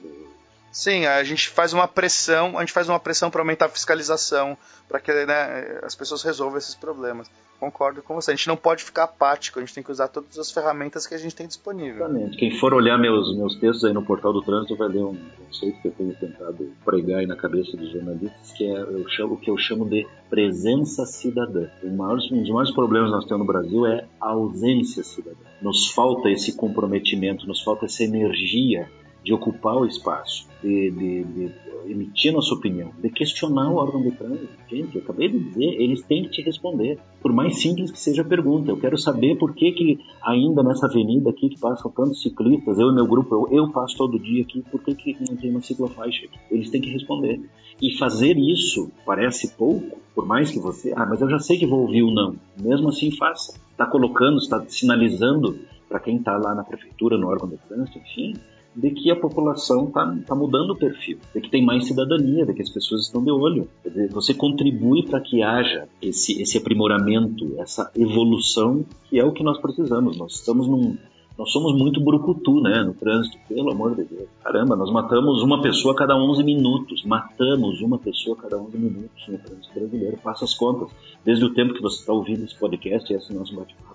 Sim, 0.70 1.04
a 1.04 1.22
gente 1.22 1.50
faz 1.50 1.72
uma 1.72 1.86
pressão, 1.86 2.56
a 2.56 2.60
gente 2.60 2.72
faz 2.72 2.88
uma 2.88 2.98
pressão 2.98 3.30
para 3.30 3.42
aumentar 3.42 3.66
a 3.66 3.68
fiscalização, 3.68 4.56
para 4.88 4.98
que 5.00 5.12
né, 5.12 5.80
as 5.82 5.94
pessoas 5.94 6.22
resolvam 6.22 6.56
esses 6.56 6.74
problemas. 6.74 7.30
Concordo 7.62 8.02
com 8.02 8.16
você. 8.16 8.32
A 8.32 8.34
gente 8.34 8.48
não 8.48 8.56
pode 8.56 8.82
ficar 8.82 9.04
apático, 9.04 9.60
a 9.60 9.62
gente 9.62 9.72
tem 9.72 9.84
que 9.84 9.92
usar 9.92 10.08
todas 10.08 10.36
as 10.36 10.50
ferramentas 10.50 11.06
que 11.06 11.14
a 11.14 11.18
gente 11.18 11.32
tem 11.32 11.46
disponível. 11.46 12.06
Exatamente. 12.06 12.36
Quem 12.36 12.58
for 12.58 12.74
olhar 12.74 12.98
meus, 12.98 13.36
meus 13.36 13.54
textos 13.54 13.84
aí 13.84 13.92
no 13.92 14.04
portal 14.04 14.32
do 14.32 14.42
trânsito 14.42 14.76
vai 14.76 14.88
ler 14.88 15.04
um 15.04 15.16
conceito 15.46 15.80
que 15.80 15.86
eu 15.86 15.92
tenho 15.92 16.14
tentado 16.14 16.72
pregar 16.84 17.20
aí 17.20 17.26
na 17.26 17.36
cabeça 17.36 17.76
dos 17.76 17.92
jornalistas, 17.92 18.52
que 18.52 18.64
é 18.64 18.80
eu 18.80 19.08
chamo, 19.08 19.34
o 19.34 19.36
que 19.36 19.48
eu 19.48 19.56
chamo 19.56 19.88
de 19.88 20.04
presença 20.28 21.06
cidadã. 21.06 21.68
Maior, 21.84 22.18
um 22.32 22.40
dos 22.40 22.50
maiores 22.50 22.74
problemas 22.74 23.10
que 23.10 23.16
nós 23.16 23.24
temos 23.26 23.46
no 23.46 23.52
Brasil 23.52 23.86
é 23.86 24.06
a 24.20 24.30
ausência 24.30 25.04
cidadã. 25.04 25.36
Nos 25.60 25.92
falta 25.92 26.28
esse 26.30 26.56
comprometimento, 26.56 27.46
nos 27.46 27.62
falta 27.62 27.84
essa 27.84 28.02
energia 28.02 28.90
de 29.24 29.32
ocupar 29.32 29.76
o 29.76 29.86
espaço, 29.86 30.48
de, 30.62 30.90
de, 30.90 31.24
de 31.24 31.52
emitir 31.86 32.32
nossa 32.32 32.54
opinião, 32.54 32.90
de 33.00 33.10
questionar 33.10 33.70
o 33.70 33.76
órgão 33.76 34.02
de 34.02 34.10
trânsito. 34.12 34.48
Gente, 34.68 34.96
eu 34.96 35.02
acabei 35.02 35.28
de 35.28 35.38
dizer, 35.38 35.80
eles 35.80 36.02
têm 36.02 36.24
que 36.24 36.30
te 36.30 36.42
responder. 36.42 36.98
Por 37.20 37.32
mais 37.32 37.60
simples 37.60 37.90
que 37.90 37.98
seja 37.98 38.22
a 38.22 38.24
pergunta, 38.24 38.70
eu 38.70 38.76
quero 38.76 38.98
saber 38.98 39.36
por 39.36 39.54
que, 39.54 39.72
que 39.72 40.00
ainda 40.22 40.62
nessa 40.62 40.86
avenida 40.86 41.30
aqui 41.30 41.48
que 41.48 41.58
passam 41.58 41.90
tantos 41.90 42.22
ciclistas, 42.22 42.78
eu 42.78 42.90
e 42.90 42.94
meu 42.94 43.06
grupo, 43.06 43.34
eu, 43.34 43.58
eu 43.58 43.68
passo 43.70 43.96
todo 43.96 44.18
dia 44.18 44.42
aqui, 44.42 44.62
por 44.70 44.82
que, 44.82 44.94
que 44.94 45.16
não 45.28 45.36
tem 45.36 45.50
uma 45.50 45.62
ciclofaixa 45.62 46.26
aqui? 46.26 46.38
Eles 46.50 46.70
têm 46.70 46.80
que 46.80 46.90
responder. 46.90 47.40
E 47.80 47.96
fazer 47.96 48.36
isso 48.36 48.90
parece 49.04 49.56
pouco, 49.56 49.98
por 50.14 50.26
mais 50.26 50.50
que 50.50 50.58
você, 50.58 50.92
ah, 50.96 51.06
mas 51.06 51.20
eu 51.20 51.28
já 51.28 51.38
sei 51.38 51.58
que 51.58 51.66
vou 51.66 51.80
ouvir 51.80 52.02
o 52.02 52.12
não. 52.12 52.36
Mesmo 52.60 52.88
assim, 52.88 53.10
faça. 53.10 53.60
Está 53.70 53.86
colocando, 53.86 54.38
está 54.38 54.64
sinalizando 54.68 55.58
para 55.88 56.00
quem 56.00 56.16
está 56.16 56.36
lá 56.38 56.54
na 56.54 56.64
prefeitura, 56.64 57.18
no 57.18 57.28
órgão 57.28 57.48
de 57.48 57.58
trânsito, 57.58 57.98
enfim, 57.98 58.34
de 58.74 58.90
que 58.90 59.10
a 59.10 59.16
população 59.16 59.88
está 59.88 60.16
tá 60.26 60.34
mudando 60.34 60.70
o 60.70 60.76
perfil, 60.76 61.18
de 61.34 61.40
que 61.40 61.50
tem 61.50 61.64
mais 61.64 61.86
cidadania, 61.86 62.46
de 62.46 62.54
que 62.54 62.62
as 62.62 62.70
pessoas 62.70 63.02
estão 63.02 63.22
de 63.22 63.30
olho. 63.30 63.68
Quer 63.82 63.90
dizer, 63.90 64.10
você 64.10 64.32
contribui 64.32 65.02
para 65.04 65.20
que 65.20 65.42
haja 65.42 65.88
esse, 66.00 66.40
esse 66.40 66.58
aprimoramento, 66.58 67.54
essa 67.58 67.90
evolução, 67.96 68.84
que 69.08 69.18
é 69.18 69.24
o 69.24 69.32
que 69.32 69.42
nós 69.42 69.58
precisamos. 69.58 70.16
Nós 70.16 70.34
estamos 70.36 70.66
num, 70.66 70.96
nós 71.36 71.50
somos 71.50 71.76
muito 71.76 72.00
brucutu, 72.00 72.60
né, 72.60 72.82
no 72.82 72.94
trânsito, 72.94 73.38
pelo 73.48 73.72
amor 73.72 73.94
de 73.94 74.04
Deus. 74.04 74.28
Caramba, 74.42 74.76
nós 74.76 74.90
matamos 74.90 75.42
uma 75.42 75.60
pessoa 75.60 75.94
a 75.94 75.96
cada 75.96 76.16
11 76.16 76.42
minutos. 76.44 77.04
Matamos 77.04 77.80
uma 77.80 77.98
pessoa 77.98 78.36
a 78.38 78.42
cada 78.42 78.58
11 78.58 78.78
minutos 78.78 79.28
no 79.28 79.38
trânsito 79.38 79.74
brasileiro. 79.74 80.16
Faça 80.18 80.44
as 80.44 80.54
contas. 80.54 80.88
Desde 81.24 81.44
o 81.44 81.54
tempo 81.54 81.74
que 81.74 81.82
você 81.82 82.00
está 82.00 82.12
ouvindo 82.12 82.44
esse 82.44 82.58
podcast, 82.58 83.12
esse 83.12 83.32
nosso 83.34 83.54
bate-papo 83.54 83.91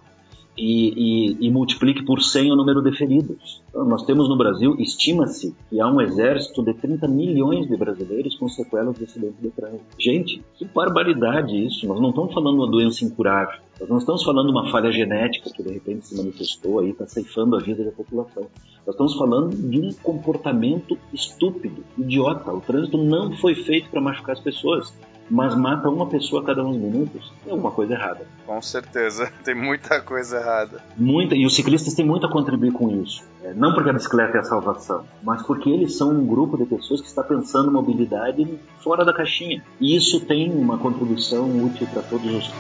e, 0.58 1.38
e, 1.40 1.48
e, 1.48 1.52
multiplique 1.52 2.04
por 2.04 2.22
100 2.22 2.52
o 2.52 2.56
número 2.56 2.82
de 2.82 2.92
feridos. 2.98 3.62
Então, 3.70 3.86
nós 3.86 4.04
temos 4.04 4.28
no 4.28 4.38
Brasil, 4.38 4.76
estima-se 4.80 5.56
que 5.70 5.80
há 5.80 5.88
um 5.88 6.02
exército 6.02 6.64
de 6.64 6.74
30 6.74 7.08
milhões 7.08 7.68
de 7.68 7.78
brasileiros 7.78 8.36
com 8.36 8.50
sequelas 8.50 8.98
de 8.98 9.04
acidente 9.04 9.36
de 9.42 9.50
trânsito. 9.52 9.86
Gente, 10.00 10.44
que 10.56 10.66
barbaridade 10.66 11.66
isso! 11.66 11.86
Nós 11.88 12.02
não 12.02 12.10
estamos 12.10 12.34
falando 12.34 12.56
de 12.56 12.62
uma 12.62 12.72
doença 12.72 13.06
incurável. 13.06 13.60
Nós 13.80 13.90
não 13.90 13.98
estamos 14.00 14.24
falando 14.24 14.48
de 14.48 14.52
uma 14.52 14.72
falha 14.72 14.92
genética 14.92 15.52
que 15.52 15.62
de 15.62 15.72
repente 15.72 16.08
se 16.08 16.18
manifestou 16.18 16.80
aí, 16.80 16.90
está 16.90 17.06
ceifando 17.06 17.56
a 17.56 17.60
vida 17.60 17.84
da 17.84 17.92
população. 17.92 18.48
Nós 18.86 18.96
estamos 18.96 19.14
falando 19.16 19.56
de 19.56 19.80
um 19.80 19.94
comportamento 20.02 20.98
estúpido, 21.14 21.84
idiota. 21.98 22.52
O 22.52 22.62
trânsito 22.62 22.98
não 22.98 23.32
foi 23.34 23.54
feito 23.54 23.90
para 23.90 24.02
machucar 24.02 24.34
as 24.34 24.42
pessoas 24.42 24.92
mas 25.30 25.56
mata 25.56 25.90
uma 25.90 26.06
pessoa 26.06 26.42
a 26.42 26.46
cada 26.46 26.64
uns 26.64 26.78
minutos, 26.78 27.32
tem 27.44 27.52
alguma 27.52 27.72
coisa 27.72 27.94
errada. 27.94 28.28
Com 28.46 28.62
certeza, 28.62 29.32
tem 29.44 29.56
muita 29.56 30.02
coisa 30.02 30.38
errada. 30.38 30.82
Muita, 30.96 31.36
e 31.36 31.46
os 31.46 31.56
ciclistas 31.56 31.94
têm 31.94 32.06
muito 32.06 32.26
a 32.26 32.32
contribuir 32.32 32.72
com 32.72 32.90
isso. 33.02 33.24
É, 33.44 33.54
não 33.54 33.74
porque 33.74 33.90
a 33.90 33.94
bicicleta 33.94 34.38
é 34.38 34.40
a 34.42 34.44
salvação, 34.44 35.06
mas 35.24 35.42
porque 35.44 35.70
eles 35.70 35.98
são 35.98 36.12
um 36.12 36.26
grupo 36.26 36.58
de 36.58 36.66
pessoas 36.66 37.02
que 37.02 37.08
está 37.08 37.24
pensando 37.24 37.72
mobilidade 37.72 38.48
fora 38.84 39.06
da 39.06 39.14
caixinha. 39.14 39.64
E 39.80 39.96
isso 39.96 40.26
tem 40.26 40.52
uma 40.52 40.78
contribuição 40.78 41.46
útil 41.64 41.88
para 41.94 42.02
todos 42.02 42.26
os 42.34 42.54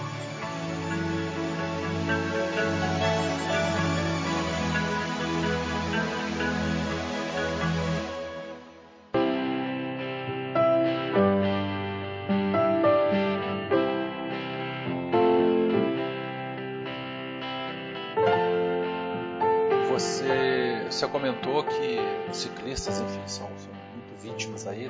comentou 21.17 21.63
que 21.63 21.97
ciclistas, 22.31 22.99
enfim, 23.01 23.21
são, 23.25 23.49
são 23.57 23.73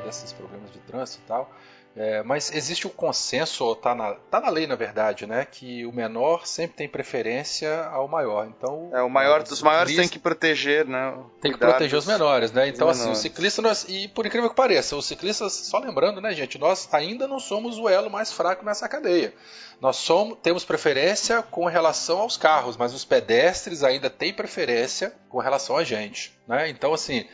desses 0.04 0.34
problemas 0.34 0.72
de 0.72 0.80
trânsito 0.80 1.24
e 1.24 1.28
tal. 1.28 1.52
É, 2.00 2.22
mas 2.22 2.54
existe 2.54 2.86
o 2.86 2.92
um 2.92 2.94
consenso, 2.94 3.72
está 3.72 3.96
na, 3.96 4.14
tá 4.30 4.40
na 4.40 4.50
lei 4.50 4.68
na 4.68 4.76
verdade, 4.76 5.26
né, 5.26 5.44
que 5.44 5.84
o 5.84 5.92
menor 5.92 6.46
sempre 6.46 6.78
tem 6.78 6.88
preferência 6.88 7.86
ao 7.86 8.08
maior. 8.08 8.46
Então, 8.46 8.92
é 8.94 9.02
o 9.02 9.10
maior, 9.10 9.42
os 9.42 9.64
maiores 9.64 9.96
tem 9.96 10.08
que 10.08 10.20
proteger, 10.20 10.86
né? 10.86 11.18
Tem 11.42 11.52
que 11.52 11.58
proteger 11.58 11.98
os 11.98 12.06
menores, 12.06 12.52
né? 12.52 12.68
Então 12.68 12.88
assim, 12.88 13.00
menores. 13.00 13.20
o 13.20 13.22
ciclista 13.24 13.64
nós, 13.64 13.86
e 13.90 14.08
por 14.10 14.28
incrível 14.28 14.48
que 14.48 14.56
pareça, 14.56 14.96
os 14.96 15.08
ciclistas, 15.08 15.54
só 15.54 15.80
lembrando, 15.80 16.22
né, 16.22 16.34
gente, 16.34 16.60
nós 16.60 16.88
ainda 16.94 17.28
não 17.28 17.40
somos 17.40 17.80
o 17.80 17.90
elo 17.90 18.12
mais 18.12 18.32
fraco 18.32 18.64
nessa 18.64 18.88
cadeia. 18.88 19.34
Nós 19.82 19.96
somos, 19.96 20.38
temos 20.44 20.64
preferência 20.64 21.42
com 21.42 21.66
relação 21.66 22.20
aos 22.20 22.38
carros, 22.38 22.78
mas 22.78 22.94
os 22.94 23.04
pedestres 23.04 23.84
ainda 23.84 24.08
têm 24.08 24.32
preferência 24.32 25.16
com 25.30 25.40
relação 25.40 25.76
a 25.76 25.84
gente, 25.84 26.38
né? 26.48 26.70
Então 26.70 26.94
assim, 26.94 27.26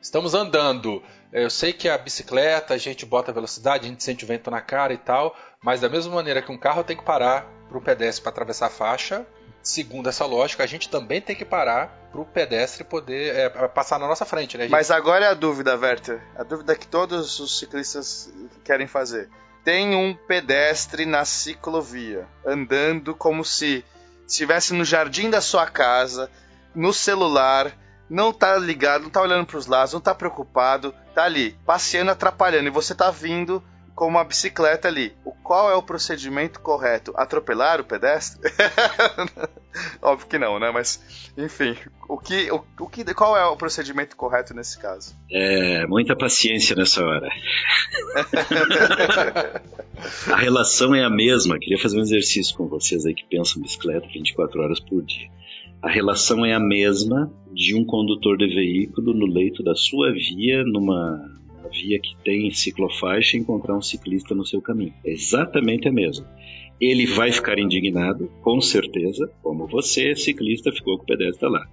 estamos 0.00 0.32
andando 0.32 1.02
eu 1.32 1.48
sei 1.48 1.72
que 1.72 1.88
a 1.88 1.96
bicicleta, 1.96 2.74
a 2.74 2.78
gente 2.78 3.06
bota 3.06 3.32
velocidade, 3.32 3.86
a 3.86 3.88
gente 3.88 4.04
sente 4.04 4.24
o 4.24 4.28
vento 4.28 4.50
na 4.50 4.60
cara 4.60 4.92
e 4.92 4.98
tal, 4.98 5.34
mas 5.62 5.80
da 5.80 5.88
mesma 5.88 6.14
maneira 6.14 6.42
que 6.42 6.52
um 6.52 6.58
carro 6.58 6.84
tem 6.84 6.96
que 6.96 7.04
parar 7.04 7.46
para 7.68 7.78
o 7.78 7.80
pedestre 7.80 8.22
para 8.22 8.30
atravessar 8.30 8.66
a 8.66 8.70
faixa, 8.70 9.26
segundo 9.62 10.08
essa 10.08 10.26
lógica, 10.26 10.62
a 10.62 10.66
gente 10.66 10.90
também 10.90 11.20
tem 11.20 11.34
que 11.34 11.44
parar 11.44 12.10
para 12.10 12.20
o 12.20 12.26
pedestre 12.26 12.84
poder 12.84 13.34
é, 13.34 13.48
passar 13.68 13.98
na 13.98 14.06
nossa 14.06 14.26
frente, 14.26 14.58
né? 14.58 14.64
Gente? 14.64 14.72
Mas 14.72 14.90
agora 14.90 15.24
é 15.24 15.28
a 15.28 15.34
dúvida, 15.34 15.74
Werther. 15.74 16.20
A 16.36 16.42
dúvida 16.42 16.76
que 16.76 16.86
todos 16.86 17.40
os 17.40 17.58
ciclistas 17.58 18.30
querem 18.62 18.86
fazer. 18.86 19.30
Tem 19.64 19.94
um 19.94 20.14
pedestre 20.14 21.06
na 21.06 21.24
ciclovia, 21.24 22.26
andando 22.44 23.14
como 23.14 23.44
se 23.44 23.84
estivesse 24.26 24.74
no 24.74 24.84
jardim 24.84 25.30
da 25.30 25.40
sua 25.40 25.66
casa, 25.66 26.28
no 26.74 26.92
celular, 26.92 27.72
não 28.12 28.30
tá 28.30 28.58
ligado, 28.58 29.04
não 29.04 29.10
tá 29.10 29.22
olhando 29.22 29.46
para 29.46 29.56
os 29.56 29.66
lados, 29.66 29.94
não 29.94 30.00
tá 30.00 30.14
preocupado, 30.14 30.94
tá 31.14 31.24
ali 31.24 31.56
passeando, 31.64 32.10
atrapalhando, 32.10 32.68
e 32.68 32.70
você 32.70 32.94
tá 32.94 33.10
vindo 33.10 33.62
com 33.94 34.06
uma 34.06 34.22
bicicleta 34.22 34.86
ali. 34.86 35.14
O 35.24 35.32
qual 35.32 35.70
é 35.70 35.74
o 35.74 35.82
procedimento 35.82 36.60
correto? 36.60 37.14
Atropelar 37.16 37.80
o 37.80 37.84
pedestre? 37.84 38.52
Óbvio 40.02 40.28
que 40.28 40.38
não, 40.38 40.60
né? 40.60 40.70
Mas, 40.70 41.02
enfim, 41.38 41.74
o 42.06 42.18
que, 42.18 42.50
o, 42.50 42.62
o, 42.80 42.88
que, 42.88 43.02
qual 43.14 43.36
é 43.36 43.46
o 43.46 43.56
procedimento 43.56 44.14
correto 44.14 44.54
nesse 44.54 44.78
caso? 44.78 45.16
É, 45.30 45.86
muita 45.86 46.14
paciência 46.14 46.76
nessa 46.76 47.02
hora. 47.02 47.28
a 50.30 50.36
relação 50.36 50.94
é 50.94 51.04
a 51.04 51.10
mesma. 51.10 51.58
Queria 51.58 51.78
fazer 51.78 51.98
um 51.98 52.02
exercício 52.02 52.54
com 52.56 52.66
vocês 52.66 53.06
aí 53.06 53.14
que 53.14 53.24
pensam 53.24 53.62
bicicleta 53.62 54.06
24 54.08 54.60
horas 54.60 54.80
por 54.80 55.02
dia. 55.02 55.30
A 55.82 55.90
relação 55.90 56.46
é 56.46 56.54
a 56.54 56.60
mesma 56.60 57.28
de 57.52 57.74
um 57.74 57.84
condutor 57.84 58.38
de 58.38 58.46
veículo 58.46 59.12
no 59.12 59.26
leito 59.26 59.64
da 59.64 59.74
sua 59.74 60.12
via, 60.12 60.62
numa 60.62 61.20
via 61.72 61.98
que 61.98 62.14
tem 62.24 62.52
ciclofaixa, 62.52 63.36
encontrar 63.36 63.76
um 63.76 63.82
ciclista 63.82 64.32
no 64.32 64.46
seu 64.46 64.62
caminho. 64.62 64.94
É 65.04 65.10
exatamente 65.10 65.88
a 65.88 65.92
mesma. 65.92 66.24
Ele 66.80 67.04
vai 67.04 67.32
ficar 67.32 67.58
indignado, 67.58 68.30
com 68.42 68.60
certeza, 68.60 69.28
como 69.42 69.66
você, 69.66 70.14
ciclista, 70.14 70.70
ficou 70.70 70.98
com 70.98 71.02
o 71.02 71.06
pedestre 71.06 71.48
lá. 71.48 71.66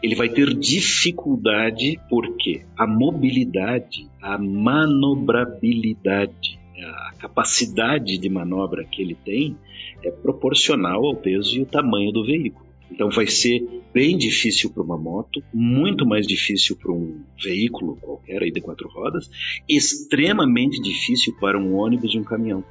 Ele 0.00 0.14
vai 0.14 0.28
ter 0.28 0.54
dificuldade 0.54 1.98
porque 2.08 2.64
a 2.76 2.86
mobilidade, 2.86 4.08
a 4.22 4.38
manobrabilidade, 4.38 6.60
a 6.80 7.12
capacidade 7.18 8.18
de 8.18 8.28
manobra 8.28 8.84
que 8.84 9.02
ele 9.02 9.16
tem 9.16 9.56
é 10.04 10.12
proporcional 10.12 11.04
ao 11.04 11.16
peso 11.16 11.56
e 11.56 11.62
o 11.62 11.66
tamanho 11.66 12.12
do 12.12 12.24
veículo. 12.24 12.67
Então 12.90 13.10
vai 13.10 13.26
ser 13.26 13.62
bem 13.92 14.16
difícil 14.16 14.70
para 14.70 14.82
uma 14.82 14.96
moto, 14.96 15.42
muito 15.52 16.06
mais 16.06 16.26
difícil 16.26 16.76
para 16.76 16.92
um 16.92 17.20
veículo 17.42 17.96
qualquer 17.96 18.42
aí 18.42 18.50
de 18.50 18.60
quatro 18.60 18.88
rodas, 18.88 19.30
extremamente 19.68 20.80
difícil 20.80 21.34
para 21.40 21.58
um 21.58 21.74
ônibus 21.74 22.14
e 22.14 22.18
um 22.18 22.24
caminhão. 22.24 22.64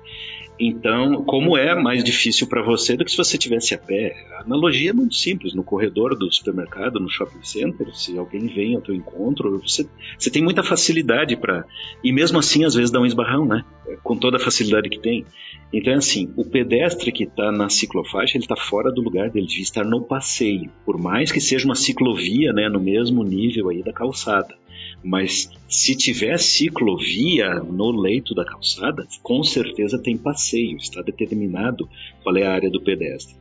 Então, 0.60 1.24
como 1.24 1.56
é 1.56 1.76
mais 1.76 2.04
difícil 2.04 2.48
para 2.48 2.64
você 2.64 2.98
do 2.98 3.06
que 3.06 3.12
se 3.12 3.18
você 3.18 3.38
tivesse 3.38 3.76
a 3.76 3.78
pé? 3.78 4.16
A 4.38 4.42
analogia 4.42 4.90
é 4.90 4.94
muito 4.94 5.16
simples. 5.16 5.54
No 5.54 5.64
corredor 5.64 6.18
do 6.18 6.32
supermercado, 6.32 7.00
no 7.00 7.10
shopping 7.10 7.44
center, 7.44 7.96
se 7.96 8.18
alguém 8.18 8.48
vem 8.48 8.76
ao 8.76 8.82
teu 8.82 8.96
encontro, 8.96 9.60
você, 9.60 9.88
você 10.18 10.32
tem 10.32 10.44
muita 10.44 10.64
facilidade 10.64 11.36
para... 11.36 11.64
E 12.04 12.12
mesmo 12.12 12.40
assim, 12.40 12.66
às 12.66 12.74
vezes 12.74 12.90
dá 12.90 13.00
um 13.00 13.06
esbarrão, 13.06 13.46
né? 13.46 13.64
Com 14.04 14.18
toda 14.18 14.38
a 14.38 14.40
facilidade 14.40 14.90
que 14.90 15.00
tem. 15.00 15.26
Então 15.72 15.94
é 15.94 15.98
assim, 15.98 16.34
o 16.36 16.44
pedestre 16.44 17.12
que 17.12 17.26
está 17.26 17.52
na 17.52 17.70
ciclofaixa, 17.70 18.38
ele 18.38 18.44
está 18.44 18.56
fora 18.56 18.92
do 18.92 19.02
lugar 19.02 19.30
dele, 19.30 19.46
devia 19.46 19.62
estar 19.62 19.84
no 19.84 20.02
passeio. 20.02 20.72
Por 20.86 20.98
mais 20.98 21.32
que 21.32 21.40
seja 21.40 21.66
uma 21.66 21.76
ciclovia, 21.76 22.52
né, 22.52 22.68
no 22.68 22.80
mesmo 22.80 23.24
nível 23.24 23.70
aí 23.70 23.84
da 23.84 23.94
calçada. 23.94 24.56
Mas 25.04 25.50
se 25.68 25.96
tiver 25.96 26.38
ciclovia 26.40 27.56
no 27.56 27.92
leito 27.92 28.34
da 28.34 28.44
calçada, 28.44 29.08
com 29.22 29.44
certeza 29.44 30.02
tem 30.02 30.18
passeio, 30.18 30.78
está 30.78 31.02
determinado 31.02 31.90
qual 32.24 32.36
é 32.38 32.46
a 32.46 32.54
área 32.54 32.70
do 32.70 32.82
pedestre. 32.82 33.36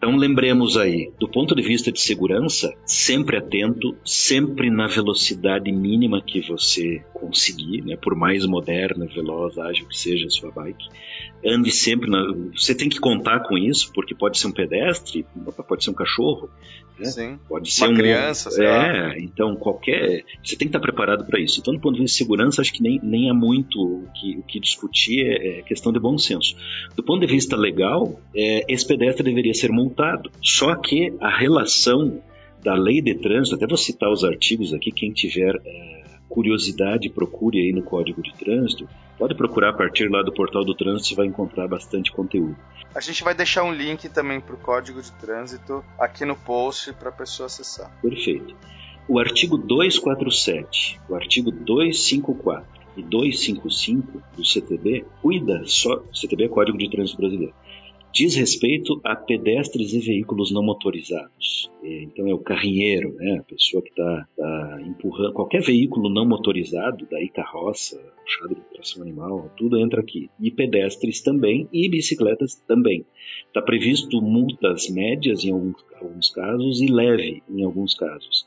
Então 0.00 0.16
lembremos 0.16 0.78
aí, 0.78 1.12
do 1.20 1.28
ponto 1.28 1.54
de 1.54 1.60
vista 1.60 1.92
de 1.92 2.00
segurança, 2.00 2.74
sempre 2.86 3.36
atento, 3.36 3.94
sempre 4.02 4.70
na 4.70 4.86
velocidade 4.86 5.70
mínima 5.70 6.22
que 6.22 6.40
você 6.40 7.04
conseguir, 7.12 7.82
né, 7.82 7.96
por 7.96 8.14
mais 8.14 8.46
moderna, 8.46 9.04
veloz, 9.04 9.58
ágil 9.58 9.86
que 9.86 9.98
seja 9.98 10.26
a 10.26 10.30
sua 10.30 10.50
bike. 10.50 10.88
Ande 11.44 11.70
sempre 11.70 12.10
na, 12.10 12.22
você 12.54 12.74
tem 12.74 12.88
que 12.88 12.98
contar 12.98 13.40
com 13.40 13.56
isso, 13.56 13.90
porque 13.94 14.14
pode 14.14 14.38
ser 14.38 14.46
um 14.46 14.52
pedestre, 14.52 15.24
pode 15.66 15.84
ser 15.84 15.90
um 15.90 15.94
cachorro, 15.94 16.50
né? 17.00 17.38
Pode 17.48 17.70
ser 17.72 17.84
Uma 17.84 17.92
um, 17.92 17.96
criança, 17.96 18.50
sei 18.50 18.66
lá. 18.66 18.86
É, 18.86 19.18
então 19.20 19.56
qualquer. 19.56 20.24
Você 20.44 20.56
tem 20.56 20.68
que 20.68 20.76
estar 20.76 20.80
preparado 20.80 21.24
para 21.24 21.40
isso. 21.40 21.60
Então, 21.60 21.74
do 21.74 21.80
ponto 21.80 21.94
de 21.94 22.02
vista 22.02 22.14
de 22.14 22.18
segurança, 22.18 22.60
acho 22.60 22.72
que 22.72 22.82
nem, 22.82 23.00
nem 23.02 23.30
há 23.30 23.34
muito 23.34 23.80
o 23.80 24.08
que, 24.14 24.36
o 24.38 24.42
que 24.42 24.60
discutir, 24.60 25.26
é, 25.26 25.58
é 25.58 25.62
questão 25.62 25.92
de 25.92 25.98
bom 25.98 26.18
senso. 26.18 26.54
Do 26.94 27.02
ponto 27.02 27.20
de 27.20 27.26
vista 27.26 27.56
legal, 27.56 28.20
é, 28.34 28.64
esse 28.68 28.86
pedestre 28.86 29.24
deveria 29.24 29.54
ser 29.54 29.70
multado. 29.70 30.30
Só 30.42 30.74
que 30.74 31.12
a 31.20 31.30
relação 31.30 32.20
da 32.62 32.74
lei 32.74 33.00
de 33.00 33.14
trânsito, 33.14 33.56
até 33.56 33.66
vou 33.66 33.78
citar 33.78 34.10
os 34.10 34.22
artigos 34.22 34.74
aqui, 34.74 34.92
quem 34.92 35.12
tiver 35.12 35.56
é, 35.64 36.02
curiosidade, 36.28 37.08
procure 37.08 37.58
aí 37.58 37.72
no 37.72 37.82
Código 37.82 38.22
de 38.22 38.34
Trânsito. 38.34 38.86
Pode 39.20 39.34
procurar 39.34 39.68
a 39.68 39.72
partir 39.74 40.08
lá 40.08 40.22
do 40.22 40.32
portal 40.32 40.64
do 40.64 40.74
trânsito, 40.74 41.14
vai 41.14 41.26
encontrar 41.26 41.68
bastante 41.68 42.10
conteúdo. 42.10 42.56
A 42.94 43.00
gente 43.00 43.22
vai 43.22 43.34
deixar 43.34 43.62
um 43.64 43.70
link 43.70 44.08
também 44.08 44.40
pro 44.40 44.56
código 44.56 45.02
de 45.02 45.12
trânsito 45.12 45.84
aqui 45.98 46.24
no 46.24 46.34
post 46.34 46.94
para 46.94 47.10
a 47.10 47.12
pessoa 47.12 47.46
acessar. 47.46 47.94
Perfeito. 48.00 48.56
O 49.06 49.18
artigo 49.18 49.58
247, 49.58 50.98
o 51.06 51.14
artigo 51.14 51.50
254 51.50 52.64
e 52.96 53.02
255 53.02 54.22
do 54.34 54.42
CTB 54.42 55.04
cuida 55.20 55.64
só, 55.66 56.02
CTB 56.14 56.44
é 56.44 56.48
Código 56.48 56.78
de 56.78 56.88
Trânsito 56.88 57.18
Brasileiro, 57.18 57.52
diz 58.12 58.34
respeito 58.34 59.00
a 59.04 59.14
pedestres 59.14 59.92
e 59.92 60.00
veículos 60.00 60.50
não 60.50 60.62
motorizados. 60.62 61.70
É, 61.82 62.02
Então 62.02 62.26
é 62.26 62.34
o 62.34 62.38
carrinheiro, 62.38 63.14
né, 63.14 63.38
a 63.38 63.42
pessoa 63.42 63.82
que 63.82 63.90
está 63.90 64.28
empurrando 64.86 65.32
qualquer 65.32 65.62
veículo 65.62 66.08
não 66.08 66.26
motorizado, 66.26 67.06
daí 67.10 67.28
carroça, 67.28 68.00
puxado 68.22 68.54
de 68.54 68.60
tração 68.72 69.02
animal, 69.02 69.50
tudo 69.56 69.78
entra 69.78 70.00
aqui. 70.00 70.30
E 70.40 70.50
pedestres 70.50 71.20
também 71.20 71.68
e 71.72 71.88
bicicletas 71.88 72.54
também. 72.66 73.04
Está 73.46 73.62
previsto 73.62 74.20
multas 74.20 74.88
médias 74.88 75.44
em 75.44 75.52
alguns, 75.52 75.84
alguns 76.00 76.30
casos 76.30 76.80
e 76.80 76.86
leve 76.86 77.42
em 77.48 77.64
alguns 77.64 77.94
casos. 77.94 78.46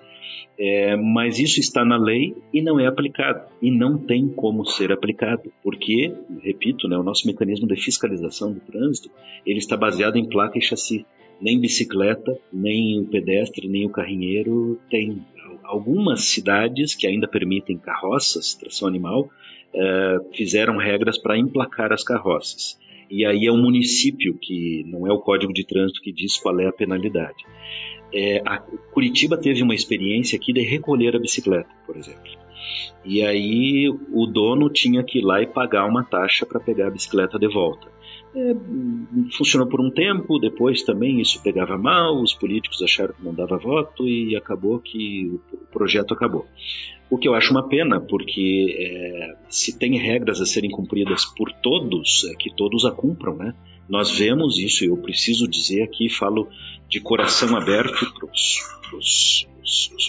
É, 0.58 0.95
mas 0.95 1.39
isso 1.39 1.60
está 1.60 1.84
na 1.84 1.97
lei 1.97 2.36
e 2.54 2.62
não 2.62 2.80
é 2.80 2.86
aplicado. 2.86 3.47
E 3.62 3.72
não 3.72 3.97
tem 3.97 4.28
como 4.28 4.66
ser 4.66 4.91
aplicado. 4.91 5.51
Porque, 5.64 6.14
repito, 6.41 6.88
né, 6.88 6.97
o 6.97 7.04
nosso 7.04 7.28
mecanismo 7.28 7.68
de 7.68 7.76
fiscalização 7.76 8.54
do 8.54 8.60
trânsito 8.60 9.10
ele 9.45 9.60
está 9.60 9.76
baseado 9.76 10.18
em 10.18 10.28
placa 10.28 10.58
e 10.58 10.62
chassi. 10.62 11.06
Nem 11.41 11.60
bicicleta, 11.60 12.38
nem 12.51 13.01
o 13.01 13.06
pedestre, 13.06 13.68
nem 13.68 13.86
o 13.86 13.89
carrinheiro 13.89 14.80
tem. 14.89 15.26
Algumas 15.64 16.26
cidades 16.26 16.93
que 16.93 17.08
ainda 17.08 17.28
permitem 17.28 17.78
carroças, 17.78 18.54
tração 18.54 18.88
animal, 18.88 19.30
eh, 19.74 20.18
fizeram 20.34 20.78
regras 20.78 21.18
para 21.18 21.38
emplacar 21.38 21.91
as 21.91 22.04
carroças. 22.04 22.78
E 23.10 23.26
aí 23.26 23.45
é 23.45 23.51
o 23.51 23.58
município 23.58 24.38
que 24.39 24.84
não 24.86 25.08
é 25.08 25.12
o 25.12 25.20
código 25.20 25.54
de 25.54 25.66
trânsito 25.66 26.01
que 26.01 26.12
diz 26.12 26.38
qual 26.38 26.60
é 26.60 26.68
a 26.68 26.72
penalidade. 26.72 27.43
É, 28.14 28.41
Curitiba 28.91 29.38
teve 29.38 29.64
uma 29.64 29.74
experiência 29.74 30.38
aqui 30.38 30.53
de 30.53 30.61
recolher 30.61 31.16
a 31.16 31.20
bicicleta, 31.20 31.70
por 31.86 31.97
exemplo. 31.97 32.32
E 33.03 33.22
aí 33.22 33.89
o 33.89 34.26
dono 34.26 34.70
tinha 34.70 35.03
que 35.03 35.20
ir 35.20 35.24
lá 35.24 35.41
e 35.41 35.47
pagar 35.47 35.86
uma 35.86 36.03
taxa 36.03 36.45
para 36.45 36.59
pegar 36.59 36.88
a 36.88 36.91
bicicleta 36.91 37.38
de 37.38 37.47
volta. 37.47 37.88
É, 38.36 38.55
funcionou 39.38 39.68
por 39.68 39.80
um 39.82 39.91
tempo, 39.91 40.39
depois 40.39 40.82
também 40.84 41.20
isso 41.22 41.41
pegava 41.43 41.78
mal, 41.78 42.22
os 42.22 42.34
políticos 42.34 42.82
acharam 42.82 43.14
que 43.14 43.24
não 43.24 43.34
dava 43.34 43.57
voto 43.57 44.07
e 44.07 44.36
acabou 44.36 44.80
que 44.80 45.39
projeto 45.74 46.13
acabou. 46.13 46.45
O 47.09 47.17
que 47.17 47.28
eu 47.28 47.34
acho 47.34 47.51
uma 47.51 47.67
pena, 47.67 47.99
porque 47.99 48.76
é, 48.80 49.36
se 49.49 49.78
tem 49.78 49.97
regras 49.97 50.39
a 50.39 50.45
serem 50.45 50.71
cumpridas 50.71 51.26
por 51.26 51.51
todos, 51.51 52.26
é 52.32 52.36
que 52.36 52.53
todos 52.55 52.86
a 52.86 52.91
cumpram, 52.91 53.36
né? 53.36 53.53
Nós 53.89 54.17
vemos 54.17 54.57
isso, 54.57 54.86
eu 54.86 54.95
preciso 54.97 55.47
dizer 55.47 55.84
aqui, 55.84 56.09
falo 56.09 56.47
de 56.88 57.01
coração 57.01 57.55
aberto 57.55 58.13
para 58.13 58.97
os 58.97 59.47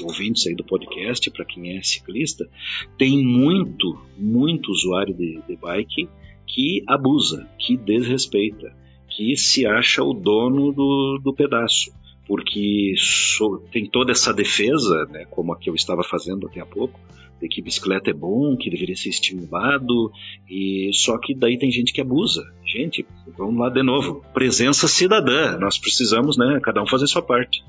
ouvintes 0.02 0.46
aí 0.46 0.54
do 0.54 0.64
podcast, 0.64 1.30
para 1.30 1.44
quem 1.44 1.76
é 1.76 1.82
ciclista, 1.82 2.48
tem 2.96 3.24
muito, 3.24 3.98
muito 4.16 4.70
usuário 4.70 5.14
de, 5.14 5.40
de 5.46 5.56
bike 5.56 6.08
que 6.46 6.84
abusa, 6.86 7.48
que 7.58 7.76
desrespeita, 7.76 8.74
que 9.08 9.36
se 9.36 9.66
acha 9.66 10.02
o 10.02 10.12
dono 10.12 10.72
do, 10.72 11.20
do 11.22 11.34
pedaço. 11.34 11.92
Porque 12.26 12.94
tem 13.70 13.86
toda 13.86 14.12
essa 14.12 14.32
defesa, 14.32 15.06
né, 15.10 15.26
como 15.30 15.52
a 15.52 15.58
que 15.58 15.68
eu 15.68 15.74
estava 15.74 16.02
fazendo 16.02 16.46
até 16.46 16.60
há 16.60 16.66
pouco, 16.66 16.98
de 17.40 17.48
que 17.48 17.60
bicicleta 17.60 18.10
é 18.10 18.14
bom, 18.14 18.56
que 18.56 18.70
deveria 18.70 18.96
ser 18.96 19.10
estimulado, 19.10 20.10
e 20.48 20.90
só 20.94 21.18
que 21.18 21.34
daí 21.34 21.58
tem 21.58 21.70
gente 21.70 21.92
que 21.92 22.00
abusa. 22.00 22.42
Gente, 22.64 23.06
vamos 23.36 23.58
lá 23.58 23.68
de 23.68 23.82
novo. 23.82 24.24
Presença 24.32 24.88
cidadã. 24.88 25.58
Nós 25.58 25.78
precisamos, 25.78 26.38
né, 26.38 26.60
cada 26.62 26.82
um 26.82 26.86
fazer 26.86 27.06
sua 27.06 27.22
parte. 27.22 27.62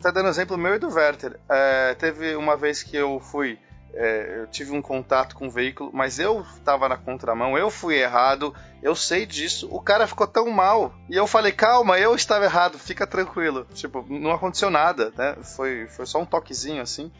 Tá 0.00 0.10
dando 0.10 0.28
exemplo 0.28 0.58
meu 0.58 0.74
e 0.74 0.78
do 0.78 0.88
Werther. 0.88 1.38
É, 1.48 1.94
teve 1.94 2.34
uma 2.34 2.56
vez 2.56 2.82
que 2.82 2.96
eu 2.96 3.20
fui 3.20 3.56
é, 3.94 4.38
eu 4.38 4.46
tive 4.46 4.72
um 4.72 4.82
contato 4.82 5.34
com 5.36 5.46
o 5.46 5.50
veículo, 5.50 5.90
mas 5.92 6.18
eu 6.18 6.44
estava 6.56 6.88
na 6.88 6.96
contramão, 6.96 7.58
eu 7.58 7.70
fui 7.70 7.96
errado, 7.96 8.54
eu 8.82 8.94
sei 8.94 9.26
disso. 9.26 9.68
O 9.70 9.80
cara 9.80 10.06
ficou 10.06 10.26
tão 10.26 10.50
mal. 10.50 10.94
E 11.08 11.16
eu 11.16 11.26
falei, 11.26 11.52
calma, 11.52 11.98
eu 11.98 12.14
estava 12.14 12.44
errado, 12.44 12.78
fica 12.78 13.06
tranquilo. 13.06 13.66
Tipo, 13.74 14.04
não 14.08 14.32
aconteceu 14.32 14.70
nada, 14.70 15.12
né? 15.16 15.36
Foi, 15.42 15.86
foi 15.88 16.06
só 16.06 16.20
um 16.20 16.26
toquezinho 16.26 16.82
assim. 16.82 17.10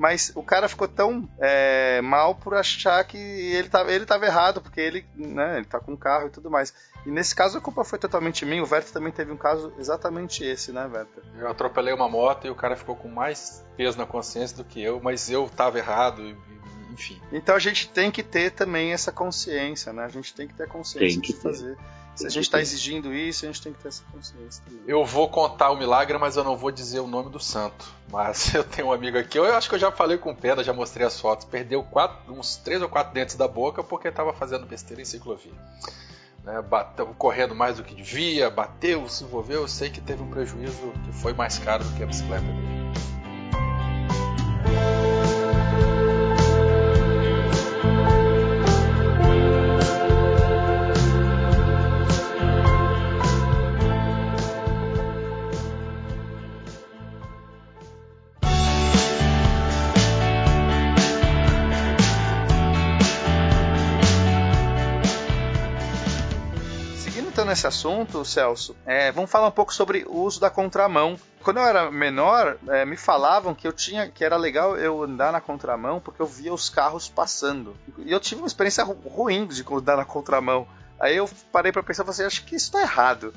Mas 0.00 0.32
o 0.34 0.42
cara 0.42 0.66
ficou 0.66 0.88
tão 0.88 1.28
é, 1.38 2.00
mal 2.00 2.34
por 2.34 2.54
achar 2.54 3.04
que 3.04 3.18
ele 3.18 3.66
estava 3.66 3.92
ele 3.92 4.06
tava 4.06 4.24
errado, 4.24 4.58
porque 4.62 4.80
ele, 4.80 5.04
né, 5.14 5.58
ele 5.58 5.66
tá 5.66 5.78
com 5.78 5.92
um 5.92 5.96
carro 5.96 6.28
e 6.28 6.30
tudo 6.30 6.50
mais. 6.50 6.72
E 7.04 7.10
nesse 7.10 7.34
caso 7.34 7.58
a 7.58 7.60
culpa 7.60 7.84
foi 7.84 7.98
totalmente 7.98 8.46
minha. 8.46 8.64
O 8.64 8.66
Werther 8.66 8.94
também 8.94 9.12
teve 9.12 9.30
um 9.30 9.36
caso 9.36 9.70
exatamente 9.78 10.42
esse, 10.42 10.72
né, 10.72 10.86
Werther? 10.90 11.22
Eu 11.38 11.50
atropelei 11.50 11.92
uma 11.92 12.08
moto 12.08 12.46
e 12.46 12.50
o 12.50 12.54
cara 12.54 12.76
ficou 12.76 12.96
com 12.96 13.08
mais 13.08 13.62
peso 13.76 13.98
na 13.98 14.06
consciência 14.06 14.56
do 14.56 14.64
que 14.64 14.82
eu, 14.82 15.02
mas 15.02 15.28
eu 15.28 15.44
estava 15.44 15.76
errado, 15.76 16.34
enfim. 16.90 17.20
Então 17.30 17.54
a 17.54 17.58
gente 17.58 17.86
tem 17.90 18.10
que 18.10 18.22
ter 18.22 18.52
também 18.52 18.94
essa 18.94 19.12
consciência, 19.12 19.92
né? 19.92 20.04
A 20.04 20.08
gente 20.08 20.32
tem 20.32 20.48
que 20.48 20.54
ter 20.54 20.62
a 20.62 20.66
consciência 20.66 21.20
Tem 21.20 21.20
que 21.20 21.34
de 21.34 21.40
ter. 21.40 21.76
Se 22.14 22.26
a 22.26 22.30
gente 22.30 22.44
está 22.44 22.60
exigindo 22.60 23.14
isso, 23.14 23.44
a 23.44 23.48
gente 23.48 23.62
tem 23.62 23.72
que 23.72 23.80
ter 23.80 23.88
essa 23.88 24.02
consciência 24.12 24.62
também. 24.64 24.82
Eu 24.86 25.04
vou 25.04 25.28
contar 25.28 25.70
o 25.70 25.76
milagre, 25.76 26.18
mas 26.18 26.36
eu 26.36 26.44
não 26.44 26.56
vou 26.56 26.70
dizer 26.70 27.00
o 27.00 27.06
nome 27.06 27.30
do 27.30 27.40
santo. 27.40 27.86
Mas 28.10 28.52
eu 28.54 28.64
tenho 28.64 28.88
um 28.88 28.92
amigo 28.92 29.16
aqui, 29.16 29.38
eu 29.38 29.44
acho 29.54 29.68
que 29.68 29.74
eu 29.74 29.78
já 29.78 29.90
falei 29.90 30.18
com 30.18 30.30
o 30.30 30.36
Pena, 30.36 30.62
já 30.62 30.72
mostrei 30.72 31.06
as 31.06 31.18
fotos. 31.18 31.46
Perdeu 31.46 31.82
quatro, 31.82 32.32
uns 32.32 32.56
três 32.56 32.82
ou 32.82 32.88
quatro 32.88 33.14
dentes 33.14 33.36
da 33.36 33.48
boca 33.48 33.82
porque 33.82 34.08
estava 34.08 34.32
fazendo 34.32 34.66
besteira 34.66 35.00
em 35.00 35.04
ciclovia. 35.04 35.52
Né, 36.44 36.60
bateu, 36.62 37.06
correndo 37.18 37.54
mais 37.54 37.76
do 37.76 37.84
que 37.84 37.94
devia, 37.94 38.50
bateu, 38.50 39.08
se 39.08 39.24
envolveu. 39.24 39.62
Eu 39.62 39.68
sei 39.68 39.90
que 39.90 40.00
teve 40.00 40.22
um 40.22 40.30
prejuízo 40.30 40.92
que 41.04 41.12
foi 41.12 41.32
mais 41.32 41.58
caro 41.58 41.84
do 41.84 41.96
que 41.96 42.02
a 42.02 42.06
bicicleta 42.06 42.44
dele. 42.44 42.80
Nesse 67.50 67.66
assunto, 67.66 68.24
Celso, 68.24 68.74
é, 68.86 69.10
vamos 69.12 69.30
falar 69.30 69.48
um 69.48 69.52
pouco 69.52 69.74
sobre 69.74 70.04
o 70.08 70.20
uso 70.22 70.40
da 70.40 70.48
contramão. 70.48 71.16
Quando 71.42 71.56
eu 71.58 71.64
era 71.64 71.90
menor, 71.90 72.56
é, 72.68 72.84
me 72.86 72.96
falavam 72.96 73.54
que 73.54 73.66
eu 73.66 73.72
tinha, 73.72 74.08
que 74.08 74.24
era 74.24 74.36
legal 74.36 74.76
eu 74.76 75.02
andar 75.02 75.32
na 75.32 75.40
contramão 75.40 76.00
porque 76.00 76.22
eu 76.22 76.26
via 76.26 76.54
os 76.54 76.68
carros 76.70 77.08
passando. 77.08 77.74
E 77.98 78.12
eu 78.12 78.20
tive 78.20 78.40
uma 78.40 78.46
experiência 78.46 78.84
ru- 78.84 78.96
ruim 79.04 79.46
de 79.46 79.64
andar 79.70 79.96
na 79.96 80.04
contramão. 80.04 80.66
Aí 80.98 81.16
eu 81.16 81.28
parei 81.50 81.72
pra 81.72 81.82
pensar 81.82 82.04
falei 82.04 82.12
assim, 82.14 82.24
acho 82.24 82.44
que 82.44 82.54
isso 82.56 82.70
tá 82.70 82.80
errado. 82.82 83.32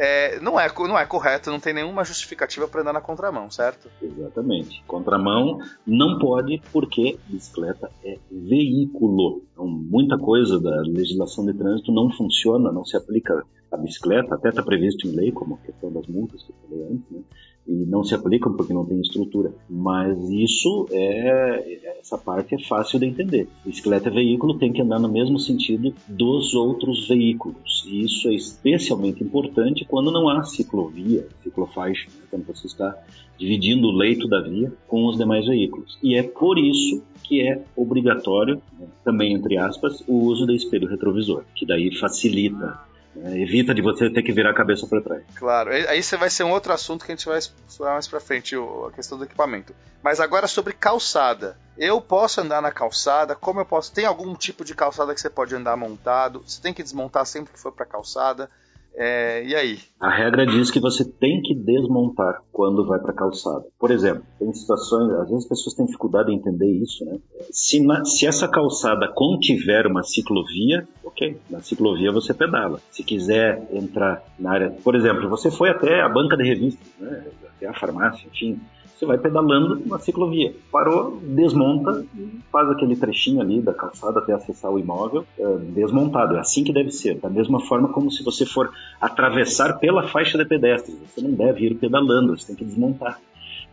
É, 0.00 0.38
não, 0.38 0.58
é, 0.60 0.72
não 0.86 0.96
é 0.96 1.04
correto, 1.04 1.50
não 1.50 1.58
tem 1.58 1.74
nenhuma 1.74 2.04
justificativa 2.04 2.68
para 2.68 2.82
andar 2.82 2.92
na 2.92 3.00
contramão, 3.00 3.50
certo? 3.50 3.90
Exatamente. 4.00 4.80
Contramão 4.86 5.58
não 5.84 6.20
pode 6.20 6.62
porque 6.72 7.18
bicicleta 7.26 7.90
é 8.04 8.16
veículo. 8.30 9.42
Então, 9.52 9.66
muita 9.66 10.16
coisa 10.16 10.60
da 10.60 10.82
legislação 10.82 11.44
de 11.44 11.52
trânsito 11.52 11.90
não 11.90 12.12
funciona, 12.12 12.70
não 12.70 12.84
se 12.84 12.96
aplica 12.96 13.42
à 13.70 13.76
bicicleta, 13.76 14.34
até 14.34 14.48
está 14.48 14.62
previsto 14.62 15.06
em 15.06 15.12
lei, 15.12 15.32
como 15.32 15.54
a 15.54 15.66
questão 15.66 15.92
das 15.92 16.06
multas 16.06 16.42
que 16.42 16.50
eu 16.50 16.56
falei 16.68 16.84
antes, 16.84 17.10
né? 17.10 17.20
e 17.68 17.84
não 17.84 18.02
se 18.02 18.14
aplicam 18.14 18.54
porque 18.54 18.72
não 18.72 18.86
tem 18.86 18.98
estrutura. 19.00 19.52
Mas 19.68 20.18
isso 20.30 20.86
é 20.90 21.98
essa 22.00 22.16
parte 22.16 22.54
é 22.54 22.58
fácil 22.58 22.98
de 22.98 23.04
entender. 23.04 23.46
Bicicleta 23.64 24.08
e 24.08 24.12
veículo 24.12 24.58
tem 24.58 24.72
que 24.72 24.80
andar 24.80 24.98
no 24.98 25.08
mesmo 25.08 25.38
sentido 25.38 25.92
dos 26.08 26.54
outros 26.54 27.06
veículos. 27.06 27.84
E 27.86 28.04
isso 28.04 28.28
é 28.28 28.34
especialmente 28.34 29.22
importante 29.22 29.84
quando 29.84 30.10
não 30.10 30.30
há 30.30 30.42
ciclovia, 30.44 31.28
ciclofaixa, 31.42 32.08
né? 32.08 32.22
quando 32.30 32.46
você 32.46 32.66
está 32.66 32.96
dividindo 33.38 33.88
o 33.88 33.92
leito 33.92 34.26
da 34.26 34.40
via 34.40 34.72
com 34.88 35.06
os 35.06 35.18
demais 35.18 35.46
veículos. 35.46 35.98
E 36.02 36.16
é 36.16 36.22
por 36.22 36.58
isso 36.58 37.02
que 37.22 37.46
é 37.46 37.62
obrigatório, 37.76 38.60
né, 38.78 38.86
também 39.04 39.34
entre 39.34 39.58
aspas, 39.58 40.02
o 40.08 40.14
uso 40.14 40.46
do 40.46 40.54
espelho 40.54 40.88
retrovisor, 40.88 41.44
que 41.54 41.66
daí 41.66 41.94
facilita 41.94 42.80
né, 43.18 43.38
evita 43.38 43.74
de 43.74 43.82
você 43.82 44.08
ter 44.10 44.22
que 44.22 44.32
virar 44.32 44.50
a 44.50 44.54
cabeça 44.54 44.86
para 44.86 45.00
trás. 45.00 45.22
Claro, 45.34 45.70
aí 45.70 46.02
você 46.02 46.16
vai 46.16 46.30
ser 46.30 46.44
um 46.44 46.50
outro 46.50 46.72
assunto 46.72 47.04
que 47.04 47.12
a 47.12 47.14
gente 47.14 47.26
vai 47.26 47.38
explorar 47.38 47.94
mais 47.94 48.06
para 48.06 48.20
frente, 48.20 48.54
a 48.54 48.92
questão 48.92 49.18
do 49.18 49.24
equipamento. 49.24 49.74
Mas 50.02 50.20
agora 50.20 50.46
sobre 50.46 50.72
calçada. 50.72 51.56
Eu 51.76 52.00
posso 52.00 52.40
andar 52.40 52.62
na 52.62 52.72
calçada? 52.72 53.34
Como 53.34 53.60
eu 53.60 53.66
posso? 53.66 53.92
Tem 53.92 54.04
algum 54.04 54.34
tipo 54.34 54.64
de 54.64 54.74
calçada 54.74 55.14
que 55.14 55.20
você 55.20 55.30
pode 55.30 55.54
andar 55.54 55.76
montado? 55.76 56.42
Você 56.46 56.60
tem 56.60 56.72
que 56.72 56.82
desmontar 56.82 57.26
sempre 57.26 57.52
que 57.52 57.60
for 57.60 57.72
para 57.72 57.86
calçada? 57.86 58.50
É, 58.96 59.44
e 59.44 59.54
aí? 59.54 59.78
A 60.00 60.10
regra 60.10 60.44
diz 60.44 60.70
que 60.70 60.80
você 60.80 61.04
tem 61.04 61.40
que 61.40 61.54
desmontar 61.54 62.42
quando 62.52 62.84
vai 62.84 62.98
para 62.98 63.12
calçada. 63.12 63.64
Por 63.78 63.90
exemplo, 63.90 64.24
tem 64.38 64.52
situações, 64.52 65.12
às 65.12 65.28
vezes 65.28 65.44
as 65.44 65.48
pessoas 65.48 65.76
têm 65.76 65.86
dificuldade 65.86 66.32
em 66.32 66.36
entender 66.36 66.70
isso, 66.82 67.04
né? 67.04 67.18
Se, 67.52 67.80
na, 67.80 68.04
se 68.04 68.26
essa 68.26 68.48
calçada 68.48 69.08
contiver 69.14 69.86
uma 69.86 70.02
ciclovia, 70.02 70.86
ok, 71.04 71.38
na 71.48 71.60
ciclovia 71.60 72.10
você 72.10 72.34
pedala. 72.34 72.80
Se 72.90 73.04
quiser 73.04 73.68
entrar 73.72 74.22
na 74.38 74.52
área, 74.52 74.70
por 74.82 74.96
exemplo, 74.96 75.28
você 75.28 75.50
foi 75.50 75.70
até 75.70 76.00
a 76.00 76.08
banca 76.08 76.36
de 76.36 76.44
revistas, 76.44 76.86
né? 76.98 77.24
até 77.56 77.66
a 77.66 77.74
farmácia, 77.74 78.26
enfim, 78.26 78.60
você 78.98 79.06
vai 79.06 79.16
pedalando 79.16 79.80
na 79.86 79.98
ciclovia. 80.00 80.52
Parou, 80.72 81.20
desmonta 81.22 82.04
e 82.16 82.40
faz 82.50 82.68
aquele 82.68 82.96
trechinho 82.96 83.40
ali 83.40 83.60
da 83.60 83.72
calçada 83.72 84.18
até 84.18 84.32
acessar 84.32 84.72
o 84.72 84.78
imóvel 84.78 85.24
é, 85.38 85.56
desmontado. 85.72 86.34
É 86.34 86.40
assim 86.40 86.64
que 86.64 86.72
deve 86.72 86.90
ser. 86.90 87.16
Da 87.20 87.30
mesma 87.30 87.60
forma 87.60 87.88
como 87.88 88.10
se 88.10 88.24
você 88.24 88.44
for 88.44 88.70
atravessar 89.00 89.78
pela 89.78 90.08
faixa 90.08 90.36
de 90.36 90.44
pedestres. 90.44 90.96
Você 91.06 91.20
não 91.20 91.30
deve 91.30 91.66
ir 91.66 91.74
pedalando, 91.76 92.36
você 92.36 92.48
tem 92.48 92.56
que 92.56 92.64
desmontar. 92.64 93.20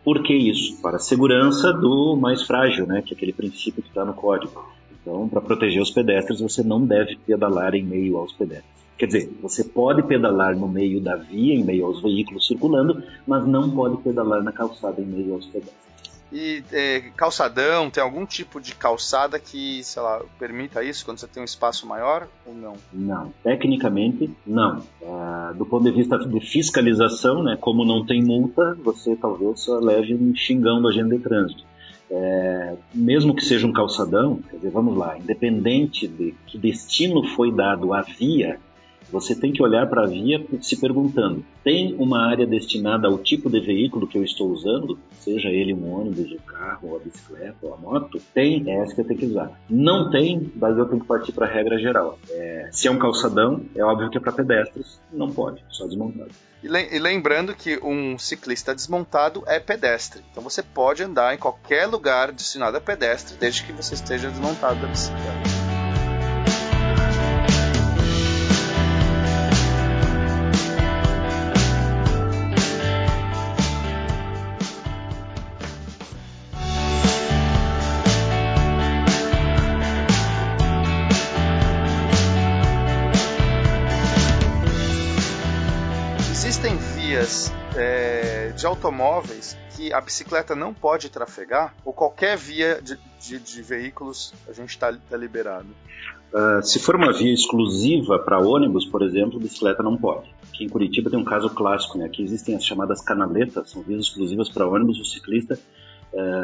Por 0.03 0.21
que 0.21 0.35
isso? 0.35 0.79
Para 0.79 0.97
a 0.97 0.99
segurança 0.99 1.73
do 1.73 2.15
mais 2.15 2.43
frágil, 2.43 2.85
né? 2.85 3.01
que 3.01 3.15
é 3.15 3.17
aquele 3.17 3.33
princípio 3.33 3.81
que 3.81 3.89
está 3.89 4.05
no 4.05 4.13
código. 4.13 4.63
Então, 5.01 5.27
para 5.27 5.41
proteger 5.41 5.81
os 5.81 5.89
pedestres, 5.89 6.39
você 6.39 6.61
não 6.61 6.85
deve 6.85 7.15
pedalar 7.15 7.73
em 7.73 7.83
meio 7.83 8.17
aos 8.17 8.31
pedestres. 8.31 8.84
Quer 8.97 9.07
dizer, 9.07 9.37
você 9.41 9.63
pode 9.63 10.03
pedalar 10.03 10.55
no 10.55 10.67
meio 10.67 11.01
da 11.01 11.15
via, 11.15 11.53
em 11.53 11.63
meio 11.63 11.85
aos 11.85 12.01
veículos 12.01 12.47
circulando, 12.47 13.03
mas 13.27 13.45
não 13.45 13.69
pode 13.69 13.97
pedalar 13.97 14.41
na 14.41 14.51
calçada 14.51 15.01
em 15.01 15.05
meio 15.05 15.33
aos 15.33 15.45
pedestres. 15.45 15.85
E 16.31 16.63
é, 16.71 17.01
calçadão, 17.15 17.89
tem 17.89 18.01
algum 18.01 18.25
tipo 18.25 18.59
de 18.59 18.73
calçada 18.73 19.39
que, 19.39 19.83
sei 19.83 20.01
lá, 20.01 20.21
permita 20.39 20.83
isso 20.83 21.05
quando 21.05 21.19
você 21.19 21.27
tem 21.27 21.41
um 21.41 21.45
espaço 21.45 21.87
maior 21.87 22.27
ou 22.45 22.53
não? 22.53 22.73
Não, 22.91 23.33
tecnicamente 23.43 24.29
não. 24.45 24.83
Uh, 25.01 25.53
do 25.55 25.65
ponto 25.65 25.83
de 25.83 25.91
vista 25.91 26.17
de 26.17 26.39
fiscalização, 26.39 27.43
né, 27.43 27.57
como 27.59 27.85
não 27.85 28.05
tem 28.05 28.23
multa, 28.23 28.75
você 28.83 29.15
talvez 29.15 29.61
só 29.61 29.79
leve 29.79 30.13
um 30.13 30.35
xingão 30.35 30.81
do 30.81 30.87
agente 30.87 31.15
de 31.15 31.19
trânsito. 31.19 31.63
É, 32.09 32.75
mesmo 32.93 33.35
que 33.35 33.43
seja 33.43 33.65
um 33.65 33.73
calçadão, 33.73 34.39
quer 34.49 34.57
dizer, 34.57 34.71
vamos 34.71 34.95
lá, 34.95 35.17
independente 35.17 36.07
de 36.07 36.35
que 36.45 36.57
destino 36.57 37.23
foi 37.23 37.51
dado 37.51 37.93
à 37.93 38.01
via, 38.01 38.59
você 39.11 39.35
tem 39.35 39.51
que 39.51 39.61
olhar 39.61 39.87
para 39.87 40.03
a 40.03 40.07
via 40.07 40.43
se 40.61 40.79
perguntando: 40.79 41.43
tem 41.63 41.95
uma 41.97 42.25
área 42.27 42.45
destinada 42.45 43.07
ao 43.07 43.17
tipo 43.17 43.49
de 43.49 43.59
veículo 43.59 44.07
que 44.07 44.17
eu 44.17 44.23
estou 44.23 44.49
usando, 44.49 44.97
seja 45.19 45.49
ele 45.49 45.73
um 45.73 45.93
ônibus, 45.93 46.31
um 46.31 46.37
carro, 46.37 46.89
ou 46.89 46.97
a 46.97 46.99
bicicleta, 46.99 47.57
ou 47.61 47.73
a 47.73 47.77
moto? 47.77 48.21
Tem, 48.33 48.63
é 48.69 48.83
essa 48.83 48.93
que 48.93 49.01
eu 49.01 49.05
tenho 49.05 49.19
que 49.19 49.25
usar. 49.25 49.51
Não 49.69 50.09
tem, 50.09 50.51
daí 50.55 50.77
eu 50.77 50.85
tenho 50.85 51.01
que 51.01 51.07
partir 51.07 51.31
para 51.31 51.45
a 51.45 51.49
regra 51.49 51.77
geral. 51.79 52.17
É, 52.29 52.69
se 52.71 52.87
é 52.87 52.91
um 52.91 52.99
calçadão, 52.99 53.61
é 53.75 53.83
óbvio 53.83 54.09
que 54.09 54.17
é 54.17 54.21
para 54.21 54.31
pedestres, 54.31 54.99
não 55.11 55.31
pode, 55.31 55.63
só 55.69 55.85
desmontado. 55.85 56.31
E 56.63 56.99
lembrando 56.99 57.53
que 57.53 57.77
um 57.83 58.17
ciclista 58.17 58.73
desmontado 58.73 59.43
é 59.45 59.59
pedestre. 59.59 60.23
Então 60.31 60.41
você 60.41 60.63
pode 60.63 61.03
andar 61.03 61.35
em 61.35 61.37
qualquer 61.37 61.85
lugar 61.85 62.31
destinado 62.31 62.75
a 62.75 62.81
pedestre, 62.81 63.37
desde 63.37 63.63
que 63.63 63.71
você 63.71 63.93
esteja 63.93 64.31
desmontado 64.31 64.81
da 64.81 64.87
bicicleta. 64.87 65.44
É, 87.75 88.51
de 88.55 88.65
automóveis 88.65 89.57
que 89.75 89.93
a 89.93 89.99
bicicleta 89.99 90.55
não 90.55 90.73
pode 90.73 91.09
trafegar, 91.09 91.73
ou 91.83 91.91
qualquer 91.93 92.37
via 92.37 92.81
de, 92.81 92.97
de, 93.19 93.39
de 93.39 93.61
veículos 93.61 94.33
a 94.47 94.53
gente 94.53 94.69
está 94.69 94.93
tá 94.93 95.17
liberado? 95.17 95.67
Uh, 96.33 96.61
se 96.63 96.79
for 96.79 96.95
uma 96.95 97.13
via 97.13 97.33
exclusiva 97.33 98.19
para 98.19 98.39
ônibus, 98.39 98.85
por 98.85 99.01
exemplo, 99.01 99.39
bicicleta 99.39 99.81
não 99.81 99.95
pode. 99.95 100.33
Aqui 100.51 100.65
em 100.65 100.69
Curitiba 100.69 101.09
tem 101.09 101.19
um 101.19 101.23
caso 101.23 101.49
clássico, 101.49 101.97
né? 101.97 102.05
Aqui 102.05 102.23
existem 102.23 102.55
as 102.55 102.65
chamadas 102.65 103.01
canaletas, 103.01 103.69
são 103.69 103.81
vias 103.81 104.05
exclusivas 104.05 104.49
para 104.49 104.67
ônibus. 104.67 104.99
O 104.99 105.05
ciclista, 105.05 105.59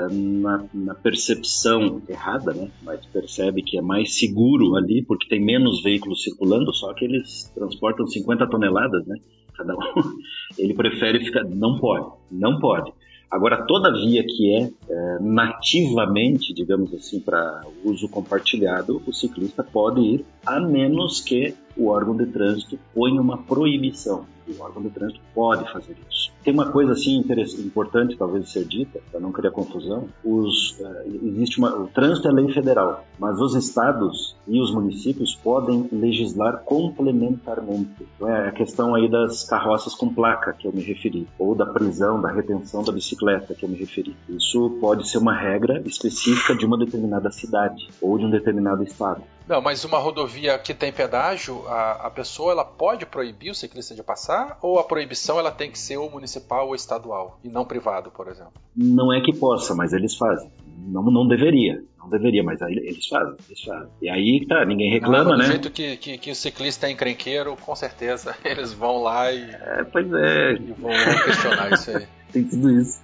na, 0.10 0.66
na, 0.74 0.96
percepção 0.96 2.02
errada, 2.10 2.54
né? 2.54 2.70
Mas 2.84 3.06
percebe 3.06 3.62
que 3.62 3.78
é 3.78 3.82
mais 3.82 4.18
seguro 4.18 4.76
ali, 4.76 5.04
porque 5.04 5.30
tem 5.30 5.44
menos 5.44 5.82
veículos 5.82 6.24
circulando, 6.24 6.74
só 6.74 6.94
que 6.94 7.06
eles 7.06 7.52
transportam 7.56 8.06
50 8.06 8.48
toneladas, 8.48 9.06
né? 9.08 9.16
cada 9.62 9.76
um, 9.76 9.78
ele 10.58 10.74
prefere 10.74 11.24
ficar. 11.24 11.44
Não 11.44 11.80
pode, 11.80 12.10
não 12.32 12.60
pode. 12.60 12.92
Agora, 13.30 13.66
toda 13.66 13.94
via 13.94 14.26
que 14.26 14.54
é, 14.54 14.70
é 14.90 15.20
nativamente, 15.22 16.54
digamos 16.54 16.94
assim, 16.94 17.20
para 17.22 17.62
uso 17.84 18.10
compartilhado, 18.10 19.02
o 19.08 19.14
ciclista 19.14 19.64
pode 19.64 20.02
ir, 20.02 20.26
a 20.46 20.60
menos 20.60 21.22
que 21.22 21.56
o 21.82 21.88
órgão 21.88 22.16
de 22.16 22.28
trânsito 22.28 22.78
ponha 22.94 23.20
uma 23.20 23.40
proibição. 23.40 24.26
O 24.48 24.62
órgão 24.62 24.84
de 24.84 24.90
trânsito 24.90 25.22
pode 25.34 25.72
fazer 25.72 25.96
isso. 26.10 26.32
Tem 26.44 26.54
uma 26.54 26.70
coisa 26.72 26.92
assim 26.94 27.24
importante, 27.60 28.18
talvez 28.18 28.50
ser 28.50 28.66
dita, 28.66 29.00
para 29.10 29.20
não 29.20 29.32
criar 29.32 29.52
confusão. 29.52 30.10
Os, 30.24 30.78
uh, 30.80 31.28
existe 31.28 31.58
uma, 31.58 31.76
o 31.76 31.88
trânsito 31.88 32.28
é 32.28 32.32
lei 32.32 32.52
federal, 32.52 33.06
mas 33.18 33.40
os 33.40 33.56
estados 33.56 34.36
e 34.48 34.60
os 34.60 34.72
municípios 34.72 35.36
podem 35.36 35.88
legislar 35.92 36.64
complementarmente. 36.64 38.08
Então 38.16 38.28
é 38.28 38.50
a 38.50 38.52
questão 38.52 38.94
aí 38.94 39.10
das 39.10 39.44
carroças 39.44 39.96
com 39.96 40.14
placa 40.14 40.54
que 40.54 40.68
eu 40.68 40.74
me 40.74 40.82
referi, 40.82 41.28
ou 41.40 41.56
da 41.56 41.66
prisão, 41.66 42.20
da 42.20 42.32
retenção 42.32 42.84
da 42.84 42.92
bicicleta 42.92 43.54
que 43.54 43.64
eu 43.64 43.70
me 43.70 43.78
referi. 43.78 44.16
Isso 44.28 44.78
pode 44.82 45.08
ser 45.08 45.20
uma 45.20 45.36
regra 45.36 45.82
específica 45.86 46.56
de 46.56 46.66
uma 46.66 46.78
determinada 46.78 47.32
cidade 47.32 47.88
ou 48.02 48.18
de 48.18 48.26
um 48.26 48.30
determinado 48.30 48.84
estado. 48.84 49.22
Não, 49.48 49.62
mas 49.62 49.84
uma 49.84 49.98
rodovia 49.98 50.58
que 50.58 50.74
tem 50.74 50.92
pedágio, 50.92 51.68
a, 51.68 52.08
a 52.08 52.10
pessoa 52.10 52.52
ela 52.52 52.66
pode 52.66 53.06
proibir 53.06 53.52
o 53.52 53.56
ciclista 53.56 53.94
de 53.94 54.04
passar 54.04 54.58
ou 54.62 54.80
a 54.80 54.84
proibição 54.84 55.40
ela 55.40 55.52
tem 55.52 55.72
que 55.72 55.80
ser 55.80 55.98
ou 55.98 56.10
municipal 56.10 56.68
ou 56.68 56.76
estadual 56.76 57.40
e 57.44 57.50
não 57.50 57.66
privado, 57.66 58.12
por 58.12 58.28
exemplo? 58.28 58.54
Não 58.76 59.12
é 59.12 59.22
que 59.22 59.34
possa, 59.34 59.76
mas 59.76 59.94
eles 59.94 60.16
fazem. 60.16 60.52
Não, 60.88 61.04
não 61.04 61.28
deveria, 61.28 61.84
não 61.98 62.10
deveria, 62.10 62.44
mas 62.44 62.62
aí 62.62 62.74
eles 62.74 63.08
fazem, 63.08 63.36
eles 63.48 63.62
fazem. 63.62 63.90
E 64.02 64.10
aí 64.10 64.46
tá, 64.48 64.66
ninguém 64.66 64.92
reclama, 64.92 65.34
ah, 65.34 65.38
né? 65.38 65.44
Do 65.44 65.52
jeito 65.52 65.72
que, 65.72 65.98
que, 65.98 66.18
que, 66.18 66.32
o 66.32 66.36
ciclista 66.36 66.88
é 66.88 66.92
encrenqueiro, 66.92 67.56
com 67.56 67.76
certeza 67.76 68.36
eles 68.44 68.74
vão 68.74 69.04
lá 69.04 69.32
e, 69.32 69.50
é, 69.52 69.84
pois 69.84 70.12
é. 70.14 70.54
e 70.54 70.74
vão 70.74 70.92
questionar 71.24 71.72
isso 71.74 71.92
aí. 71.96 72.08
tem 72.32 72.44
tudo 72.44 72.70
isso. 72.70 73.02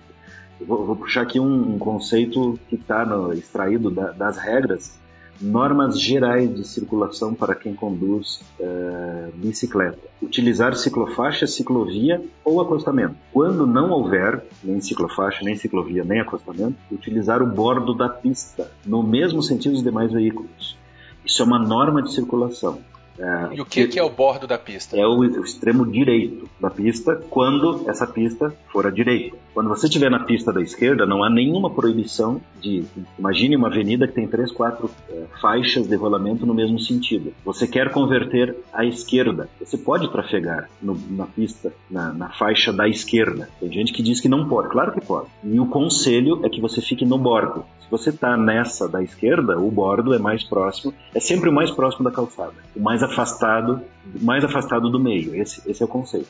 Eu 0.59 0.65
vou, 0.65 0.85
vou 0.85 0.95
puxar 0.95 1.21
aqui 1.21 1.39
um, 1.39 1.75
um 1.75 1.77
conceito 1.77 2.59
que 2.67 2.75
está 2.75 3.05
extraído 3.35 3.91
da, 3.91 4.11
das 4.11 4.37
regras 4.37 4.97
normas 5.41 5.99
gerais 5.99 6.53
de 6.53 6.67
circulação 6.67 7.33
para 7.33 7.55
quem 7.55 7.73
conduz 7.73 8.41
uh, 8.59 9.31
bicicleta. 9.35 9.99
Utilizar 10.21 10.75
ciclofaixa, 10.75 11.47
ciclovia 11.47 12.21
ou 12.43 12.61
acostamento. 12.61 13.15
Quando 13.31 13.65
não 13.65 13.91
houver 13.91 14.43
nem 14.63 14.81
ciclofaixa, 14.81 15.43
nem 15.43 15.55
ciclovia, 15.55 16.03
nem 16.03 16.19
acostamento, 16.19 16.75
utilizar 16.91 17.41
o 17.41 17.47
bordo 17.47 17.93
da 17.93 18.09
pista, 18.09 18.71
no 18.85 19.03
mesmo 19.03 19.41
sentido 19.41 19.73
dos 19.73 19.83
demais 19.83 20.11
veículos. 20.11 20.77
Isso 21.25 21.41
é 21.41 21.45
uma 21.45 21.59
norma 21.59 22.01
de 22.01 22.13
circulação. 22.13 22.79
É, 23.19 23.55
E 23.55 23.61
o 23.61 23.65
que, 23.65 23.87
que 23.87 23.97
é 23.99 24.03
o 24.03 24.09
bordo 24.09 24.45
da 24.47 24.57
pista? 24.57 24.95
é 24.97 25.05
o, 25.05 25.19
o 25.19 25.43
extremo 25.43 25.85
direito 25.85 26.47
da 26.59 26.69
pista 26.69 27.15
quando 27.29 27.83
essa 27.89 28.05
pista 28.05 28.53
for 28.71 28.85
à 28.85 28.89
direita. 28.91 29.35
Quando 29.53 29.69
você 29.69 29.87
estiver 29.87 30.11
na 30.11 30.19
pista 30.19 30.53
da 30.53 30.61
esquerda, 30.61 31.03
não 31.05 31.23
há 31.23 31.29
nenhuma 31.29 31.69
proibição 31.71 32.39
de. 32.61 32.85
Imagine 33.17 33.55
uma 33.55 33.69
avenida 33.69 34.07
que 34.07 34.13
tem 34.13 34.27
três, 34.27 34.51
quatro 34.51 34.91
eh, 35.09 35.23
faixas 35.41 35.87
de 35.87 35.95
rolamento 35.95 36.45
no 36.45 36.53
mesmo 36.53 36.79
sentido. 36.79 37.33
Você 37.43 37.67
quer 37.67 37.91
converter 37.91 38.55
à 38.71 38.85
esquerda. 38.85 39.49
Você 39.59 39.77
pode 39.77 40.11
trafegar 40.11 40.69
no- 40.79 40.99
na 41.09 41.25
pista, 41.25 41.73
na, 41.89 42.13
na 42.13 42.29
faixa 42.29 42.71
da 42.71 42.87
esquerda. 42.87 43.49
Tem 43.59 43.71
gente 43.71 43.91
que 43.93 44.03
diz 44.03 44.19
que 44.21 44.29
não 44.29 44.47
pode. 44.47 44.69
Claro 44.69 44.91
que 44.91 45.01
pode. 45.01 45.27
E 45.43 45.59
o 45.59 45.65
conselho 45.65 46.39
é 46.45 46.49
que 46.49 46.61
você 46.61 46.79
fique 46.79 47.03
no 47.03 47.17
bordo. 47.17 47.65
Se 47.81 47.89
você 47.89 48.09
está 48.09 48.35
nessa 48.35 48.87
da 48.87 49.01
esquerda, 49.01 49.57
o 49.57 49.71
bordo 49.71 50.13
é 50.13 50.19
mais 50.19 50.43
próximo, 50.43 50.93
é 51.15 51.19
sempre 51.21 51.49
o 51.49 51.53
mais 51.53 51.71
próximo 51.71 52.03
da 52.03 52.11
calçada, 52.11 52.51
o 52.75 52.81
mais 52.81 53.01
afastado, 53.07 53.81
mais 54.21 54.43
afastado 54.43 54.89
do 54.89 54.99
meio. 54.99 55.35
Esse, 55.35 55.61
esse 55.69 55.81
é 55.81 55.85
o 55.85 55.89
conceito 55.89 56.29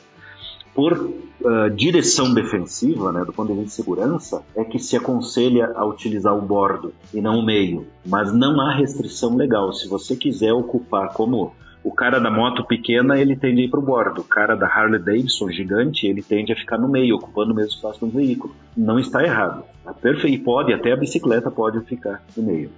por 0.78 1.12
ah, 1.44 1.68
direção 1.68 2.32
defensiva, 2.32 3.10
né, 3.10 3.24
do 3.24 3.32
ponto 3.32 3.48
de 3.48 3.54
vista 3.54 3.66
de 3.66 3.72
segurança, 3.72 4.44
é 4.54 4.62
que 4.62 4.78
se 4.78 4.96
aconselha 4.96 5.72
a 5.74 5.84
utilizar 5.84 6.36
o 6.38 6.40
bordo 6.40 6.94
e 7.12 7.20
não 7.20 7.40
o 7.40 7.44
meio. 7.44 7.88
Mas 8.06 8.32
não 8.32 8.60
há 8.60 8.72
restrição 8.72 9.34
legal. 9.34 9.72
Se 9.72 9.88
você 9.88 10.14
quiser 10.14 10.52
ocupar 10.52 11.12
como 11.12 11.52
o 11.82 11.90
cara 11.90 12.20
da 12.20 12.30
moto 12.30 12.64
pequena, 12.64 13.18
ele 13.18 13.34
tende 13.34 13.62
a 13.62 13.64
ir 13.64 13.68
para 13.68 13.80
o 13.80 13.82
bordo. 13.82 14.20
O 14.20 14.24
cara 14.24 14.54
da 14.54 14.68
Harley 14.68 15.00
Davidson 15.00 15.50
gigante, 15.50 16.06
ele 16.06 16.22
tende 16.22 16.52
a 16.52 16.56
ficar 16.56 16.78
no 16.78 16.88
meio, 16.88 17.16
ocupando 17.16 17.52
o 17.52 17.56
mesmo 17.56 17.72
espaço 17.72 17.98
do 17.98 18.12
veículo. 18.12 18.54
Não 18.76 19.00
está 19.00 19.24
errado. 19.24 19.64
Tá. 19.82 19.96
E 20.28 20.38
pode, 20.38 20.72
até 20.72 20.92
a 20.92 20.96
bicicleta 20.96 21.50
pode 21.50 21.80
ficar 21.86 22.22
no 22.36 22.44
meio. 22.44 22.70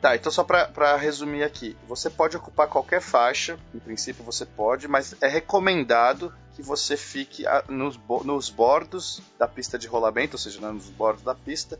Tá, 0.00 0.16
então 0.16 0.32
só 0.32 0.42
pra 0.42 0.96
resumir 0.96 1.42
aqui. 1.42 1.76
Você 1.86 2.08
pode 2.08 2.36
ocupar 2.36 2.68
qualquer 2.68 3.02
faixa, 3.02 3.58
em 3.74 3.78
princípio 3.78 4.24
você 4.24 4.46
pode, 4.46 4.88
mas 4.88 5.14
é 5.20 5.28
recomendado 5.28 6.32
que 6.56 6.62
você 6.62 6.96
fique 6.96 7.44
nos, 7.68 7.98
nos 8.24 8.48
bordos 8.48 9.22
da 9.38 9.46
pista 9.46 9.78
de 9.78 9.86
rolamento, 9.86 10.34
ou 10.34 10.38
seja, 10.38 10.60
né, 10.60 10.70
nos 10.72 10.88
bordos 10.88 11.22
da 11.22 11.34
pista, 11.34 11.78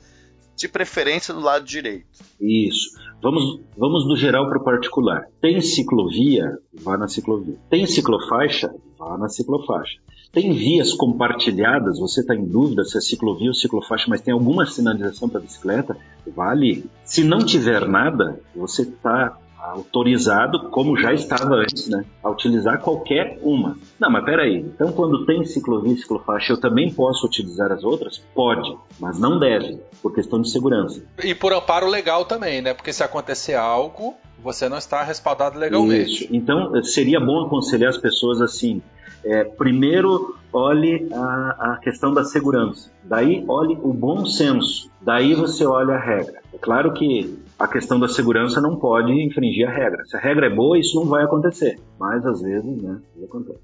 de 0.55 0.69
preferência 0.69 1.33
do 1.33 1.41
lado 1.41 1.65
direito. 1.65 2.07
Isso. 2.39 2.91
Vamos, 3.23 3.61
vamos 3.77 4.07
do 4.07 4.15
geral 4.15 4.47
para 4.49 4.59
o 4.59 4.65
particular. 4.65 5.27
Tem 5.41 5.59
ciclovia? 5.61 6.59
Vá 6.75 6.99
na 6.99 7.09
ciclovia. 7.09 7.57
Tem 7.71 7.87
ciclofaixa? 7.87 8.71
Vá 8.99 9.17
na 9.17 9.29
ciclofaixa. 9.31 9.99
Tem 10.33 10.53
vias 10.53 10.93
compartilhadas? 10.93 11.99
Você 11.99 12.21
está 12.21 12.35
em 12.35 12.45
dúvida 12.45 12.85
se 12.85 12.97
é 12.97 13.01
ciclovia 13.01 13.49
ou 13.49 13.55
ciclofaixa, 13.55 14.07
mas 14.09 14.21
tem 14.21 14.33
alguma 14.33 14.65
sinalização 14.65 15.29
para 15.29 15.41
bicicleta? 15.41 15.97
Vá 16.27 16.51
ali. 16.51 16.85
Se 17.05 17.25
não 17.25 17.39
tiver 17.39 17.89
nada, 17.89 18.41
você 18.55 18.83
está 18.83 19.37
autorizado, 19.61 20.71
como 20.71 20.97
já 20.97 21.13
estava 21.13 21.57
antes, 21.57 21.89
né, 21.89 22.05
a 22.23 22.31
utilizar 22.31 22.81
qualquer 22.81 23.39
uma. 23.43 23.77
Não, 23.99 24.11
mas 24.11 24.25
peraí, 24.25 24.57
então 24.57 24.91
quando 24.93 25.27
tem 25.27 25.45
ciclovia 25.45 25.93
e 25.93 25.99
ciclofaixa, 25.99 26.55
eu 26.55 26.61
também 26.61 26.91
posso 26.93 27.27
utilizar 27.27 27.71
as 27.71 27.85
outras? 27.85 28.23
Pode, 28.35 28.75
mas 28.99 29.19
não 29.19 29.39
deve, 29.39 29.79
por 30.03 30.15
questão 30.15 30.41
de 30.41 30.51
segurança. 30.51 31.03
E 31.23 31.35
por 31.35 31.53
amparo 31.53 31.89
legal 31.89 32.25
também, 32.25 32.63
né? 32.63 32.73
Porque 32.73 32.93
se 32.93 33.03
acontecer 33.03 33.55
algo, 33.55 34.15
você 34.43 34.69
não 34.69 34.79
está 34.79 35.03
respaldado 35.03 35.59
legalmente. 35.59 36.25
Isso. 36.25 36.29
Então, 36.35 36.83
seria 36.83 37.21
bom 37.21 37.45
aconselhar 37.45 37.91
as 37.91 37.99
pessoas 37.99 38.41
assim: 38.41 38.81
é, 39.25 39.45
primeiro, 39.45 40.37
olhe 40.53 41.09
a, 41.13 41.73
a 41.73 41.77
questão 41.79 42.13
da 42.13 42.25
segurança, 42.25 42.91
daí, 43.05 43.45
olhe 43.49 43.79
o 43.83 43.93
bom 43.93 44.25
senso, 44.27 44.91
daí 45.01 45.35
você 45.35 45.65
olha 45.65 45.95
a 45.95 46.01
regra. 46.01 46.41
É 46.53 46.59
claro 46.59 46.93
que 46.93 47.39
a 47.59 47.69
questão 47.69 48.01
da 48.01 48.09
segurança 48.09 48.61
não 48.61 48.77
pode 48.77 49.13
infringir 49.13 49.69
a 49.69 49.73
regra. 49.73 50.05
Se 50.07 50.17
a 50.17 50.21
regra 50.21 50.47
é 50.47 50.51
boa, 50.51 50.79
isso 50.79 50.97
não 50.97 51.07
vai 51.07 51.25
acontecer, 51.25 51.79
mas 51.99 52.25
às 52.25 52.41
vezes, 52.41 52.83
né, 52.83 53.01
acontece. 53.23 53.61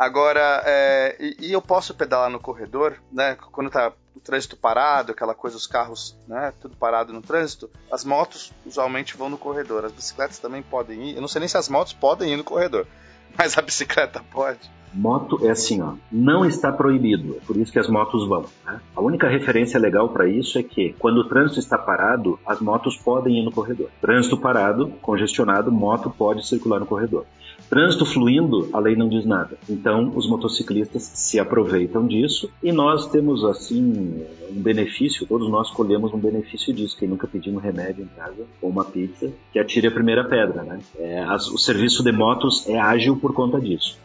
Agora, 0.00 0.62
é, 0.64 1.14
e, 1.20 1.48
e 1.48 1.52
eu 1.52 1.60
posso 1.60 1.94
pedalar 1.94 2.30
no 2.30 2.40
corredor, 2.40 2.96
né? 3.12 3.36
Quando 3.52 3.68
tá 3.68 3.92
o 4.16 4.20
trânsito 4.20 4.56
parado, 4.56 5.12
aquela 5.12 5.34
coisa, 5.34 5.58
os 5.58 5.66
carros, 5.66 6.16
né? 6.26 6.54
Tudo 6.58 6.74
parado 6.74 7.12
no 7.12 7.20
trânsito. 7.20 7.68
As 7.92 8.02
motos 8.02 8.50
usualmente 8.64 9.14
vão 9.14 9.28
no 9.28 9.36
corredor. 9.36 9.84
As 9.84 9.92
bicicletas 9.92 10.38
também 10.38 10.62
podem 10.62 11.10
ir. 11.10 11.16
Eu 11.16 11.20
não 11.20 11.28
sei 11.28 11.40
nem 11.40 11.48
se 11.48 11.58
as 11.58 11.68
motos 11.68 11.92
podem 11.92 12.32
ir 12.32 12.38
no 12.38 12.44
corredor, 12.44 12.86
mas 13.36 13.56
a 13.56 13.62
bicicleta 13.62 14.22
pode. 14.30 14.70
Moto 14.92 15.46
é 15.46 15.50
assim, 15.50 15.80
ó, 15.80 15.94
não 16.10 16.44
está 16.44 16.72
proibido, 16.72 17.36
é 17.36 17.46
por 17.46 17.56
isso 17.56 17.70
que 17.70 17.78
as 17.78 17.88
motos 17.88 18.26
vão. 18.26 18.46
né? 18.66 18.80
A 18.96 19.00
única 19.00 19.28
referência 19.28 19.78
legal 19.78 20.08
para 20.08 20.28
isso 20.28 20.58
é 20.58 20.64
que, 20.64 20.94
quando 20.98 21.18
o 21.18 21.28
trânsito 21.28 21.60
está 21.60 21.78
parado, 21.78 22.40
as 22.44 22.60
motos 22.60 22.96
podem 22.96 23.38
ir 23.38 23.44
no 23.44 23.52
corredor. 23.52 23.88
Trânsito 24.00 24.36
parado, 24.36 24.88
congestionado, 25.00 25.70
moto 25.70 26.10
pode 26.10 26.44
circular 26.44 26.80
no 26.80 26.86
corredor. 26.86 27.24
Trânsito 27.70 28.04
fluindo, 28.04 28.68
a 28.72 28.80
lei 28.80 28.96
não 28.96 29.08
diz 29.08 29.24
nada. 29.24 29.56
Então, 29.68 30.12
os 30.16 30.28
motociclistas 30.28 31.04
se 31.14 31.38
aproveitam 31.38 32.04
disso 32.04 32.50
e 32.60 32.72
nós 32.72 33.08
temos, 33.10 33.44
assim, 33.44 34.24
um 34.50 34.60
benefício, 34.60 35.24
todos 35.24 35.48
nós 35.48 35.70
colhemos 35.70 36.12
um 36.12 36.18
benefício 36.18 36.74
disso. 36.74 36.96
Quem 36.98 37.08
nunca 37.08 37.28
pediu 37.28 37.54
um 37.54 37.58
remédio 37.58 38.02
em 38.02 38.08
casa 38.08 38.44
ou 38.60 38.70
uma 38.70 38.84
pizza, 38.84 39.30
que 39.52 39.58
atire 39.60 39.86
a 39.86 39.90
primeira 39.92 40.24
pedra, 40.24 40.64
né? 40.64 40.80
É, 40.98 41.20
as- 41.20 41.48
o 41.48 41.56
serviço 41.56 42.02
de 42.02 42.10
motos 42.10 42.68
é 42.68 42.76
ágil 42.76 43.16
por 43.16 43.32
conta 43.32 43.60
disso. 43.60 43.96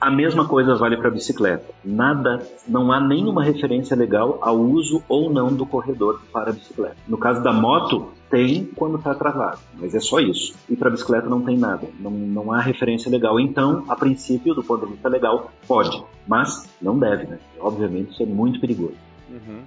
A 0.00 0.10
mesma 0.10 0.48
coisa 0.48 0.74
vale 0.76 0.96
para 0.96 1.10
bicicleta. 1.10 1.66
Nada, 1.84 2.46
não 2.66 2.90
há 2.90 2.98
nenhuma 2.98 3.44
referência 3.44 3.94
legal 3.94 4.38
ao 4.40 4.58
uso 4.58 5.02
ou 5.06 5.30
não 5.30 5.52
do 5.52 5.66
corredor 5.66 6.22
para 6.32 6.50
a 6.50 6.52
bicicleta. 6.54 6.96
No 7.06 7.18
caso 7.18 7.42
da 7.42 7.52
moto, 7.52 8.10
tem 8.30 8.64
quando 8.64 8.96
está 8.96 9.14
travado, 9.14 9.58
mas 9.74 9.94
é 9.94 10.00
só 10.00 10.18
isso. 10.18 10.54
E 10.70 10.76
para 10.76 10.88
bicicleta 10.88 11.28
não 11.28 11.42
tem 11.42 11.58
nada, 11.58 11.86
não, 11.98 12.10
não 12.10 12.50
há 12.52 12.60
referência 12.60 13.10
legal. 13.10 13.38
Então, 13.38 13.84
a 13.88 13.96
princípio, 13.96 14.54
do 14.54 14.62
ponto 14.62 14.86
de 14.86 14.92
vista 14.92 15.08
legal, 15.08 15.52
pode, 15.68 16.02
mas 16.26 16.66
não 16.80 16.98
deve, 16.98 17.26
né? 17.26 17.38
Obviamente, 17.58 18.12
isso 18.12 18.22
é 18.22 18.26
muito 18.26 18.58
perigoso. 18.58 18.94
Uhum. 19.28 19.62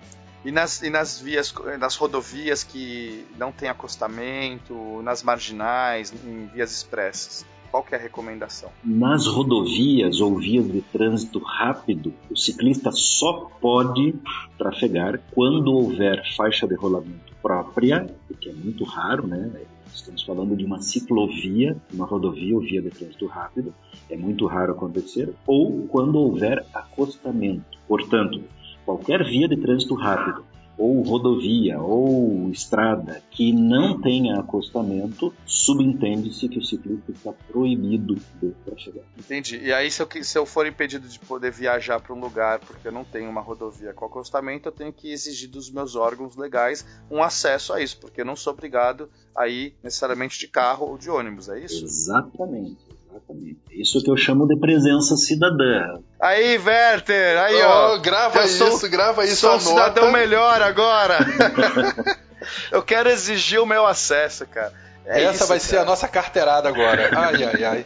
E 0.46 0.52
nas, 0.52 0.82
e 0.82 0.90
nas 0.90 1.20
vias, 1.20 1.54
nas 1.80 1.96
rodovias 1.96 2.64
que 2.64 3.26
não 3.38 3.52
tem 3.52 3.70
acostamento, 3.70 5.02
nas 5.04 5.22
marginais, 5.22 6.14
em 6.26 6.48
vias 6.48 6.72
expressas, 6.72 7.46
qual 7.74 7.82
que 7.82 7.96
é 7.96 7.98
a 7.98 8.02
recomendação? 8.02 8.70
Nas 8.84 9.26
rodovias 9.26 10.22
ou 10.22 10.38
vias 10.38 10.72
de 10.72 10.80
trânsito 10.80 11.40
rápido, 11.40 12.14
o 12.30 12.38
ciclista 12.38 12.92
só 12.92 13.50
pode 13.60 14.14
trafegar 14.60 15.20
quando 15.32 15.74
houver 15.74 16.22
faixa 16.36 16.68
de 16.68 16.76
rolamento 16.76 17.34
própria, 17.42 18.06
o 18.30 18.36
que 18.36 18.48
é 18.48 18.54
muito 18.54 18.84
raro, 18.84 19.26
né? 19.26 19.52
Estamos 19.92 20.22
falando 20.22 20.56
de 20.56 20.64
uma 20.64 20.84
ciclovia, 20.84 21.76
uma 21.92 22.06
rodovia 22.06 22.54
ou 22.54 22.62
via 22.62 22.80
de 22.80 22.92
trânsito 22.92 23.26
rápido, 23.26 23.74
é 24.08 24.16
muito 24.16 24.46
raro 24.46 24.74
acontecer, 24.74 25.34
ou 25.48 25.88
quando 25.88 26.20
houver 26.20 26.64
acostamento. 26.76 27.80
Portanto, 27.88 28.40
qualquer 28.86 29.24
via 29.24 29.48
de 29.48 29.58
trânsito 29.58 29.96
rápido 29.96 30.46
ou 30.78 31.02
rodovia 31.02 31.80
ou 31.80 32.50
estrada 32.50 33.22
que 33.30 33.52
não 33.52 34.02
tenha 34.02 34.40
acostamento, 34.40 35.34
subentende-se 35.46 36.50
que 36.50 36.60
o 36.60 36.64
ciclista 36.64 37.12
está 37.12 37.32
proibido 37.32 38.16
de 38.42 38.52
trafegar. 38.66 39.04
Entendi. 39.18 39.58
E 39.58 39.72
aí, 39.72 39.92
se 39.92 40.02
eu, 40.02 40.08
se 40.24 40.38
eu 40.38 40.46
for 40.46 40.66
impedido 40.66 41.08
de 41.08 41.20
poder 41.20 41.52
viajar 41.52 42.00
para 42.00 42.14
um 42.14 42.20
lugar 42.20 42.60
porque 42.60 42.88
eu 42.88 42.92
não 42.92 43.04
tenho 43.04 43.30
uma 43.30 43.42
rodovia 43.42 43.94
com 43.94 44.06
acostamento, 44.06 44.70
eu 44.70 44.72
tenho 44.72 44.92
que 44.92 45.12
exigir 45.12 45.50
dos 45.50 45.70
meus 45.70 45.96
órgãos 45.96 46.36
legais 46.36 46.86
um 47.10 47.22
acesso 47.22 47.74
a 47.74 47.82
isso, 47.82 47.98
porque 48.00 48.22
eu 48.22 48.26
não 48.26 48.36
sou 48.36 48.54
obrigado 48.54 49.10
a 49.36 49.48
ir 49.48 49.76
necessariamente 49.84 50.40
de 50.40 50.48
carro 50.48 50.88
ou 50.88 50.98
de 50.98 51.10
ônibus, 51.10 51.50
é 51.50 51.60
isso? 51.60 51.86
Exatamente, 51.86 52.78
exatamente. 53.16 53.60
Isso 53.72 54.02
que 54.04 54.10
eu 54.10 54.18
chamo 54.18 54.48
de 54.48 54.58
presença 54.60 55.16
cidadã. 55.18 56.00
Aí, 56.22 56.58
Werther, 56.58 57.38
aí, 57.40 57.62
ó. 57.64 57.94
Ó, 57.94 57.98
grava 58.00 58.48
sou- 58.48 58.68
isso, 58.70 58.90
grava 58.90 59.24
isso, 59.26 59.38
Sou 59.38 59.56
um 59.56 59.60
cidadão 59.60 60.12
melhor 60.12 60.62
agora. 60.62 61.18
eu 62.72 62.82
quero 62.82 63.10
exigir 63.10 63.60
o 63.62 63.66
meu 63.66 63.86
acesso, 63.86 64.46
cara. 64.48 64.74
É 65.06 65.24
Essa 65.24 65.36
isso, 65.44 65.48
vai 65.48 65.60
ser 65.60 65.72
cara. 65.78 65.82
a 65.84 65.86
nossa 65.86 66.08
carteirada 66.08 66.70
agora. 66.70 67.10
Ai, 67.18 67.44
ai, 67.44 67.64
ai. 67.64 67.86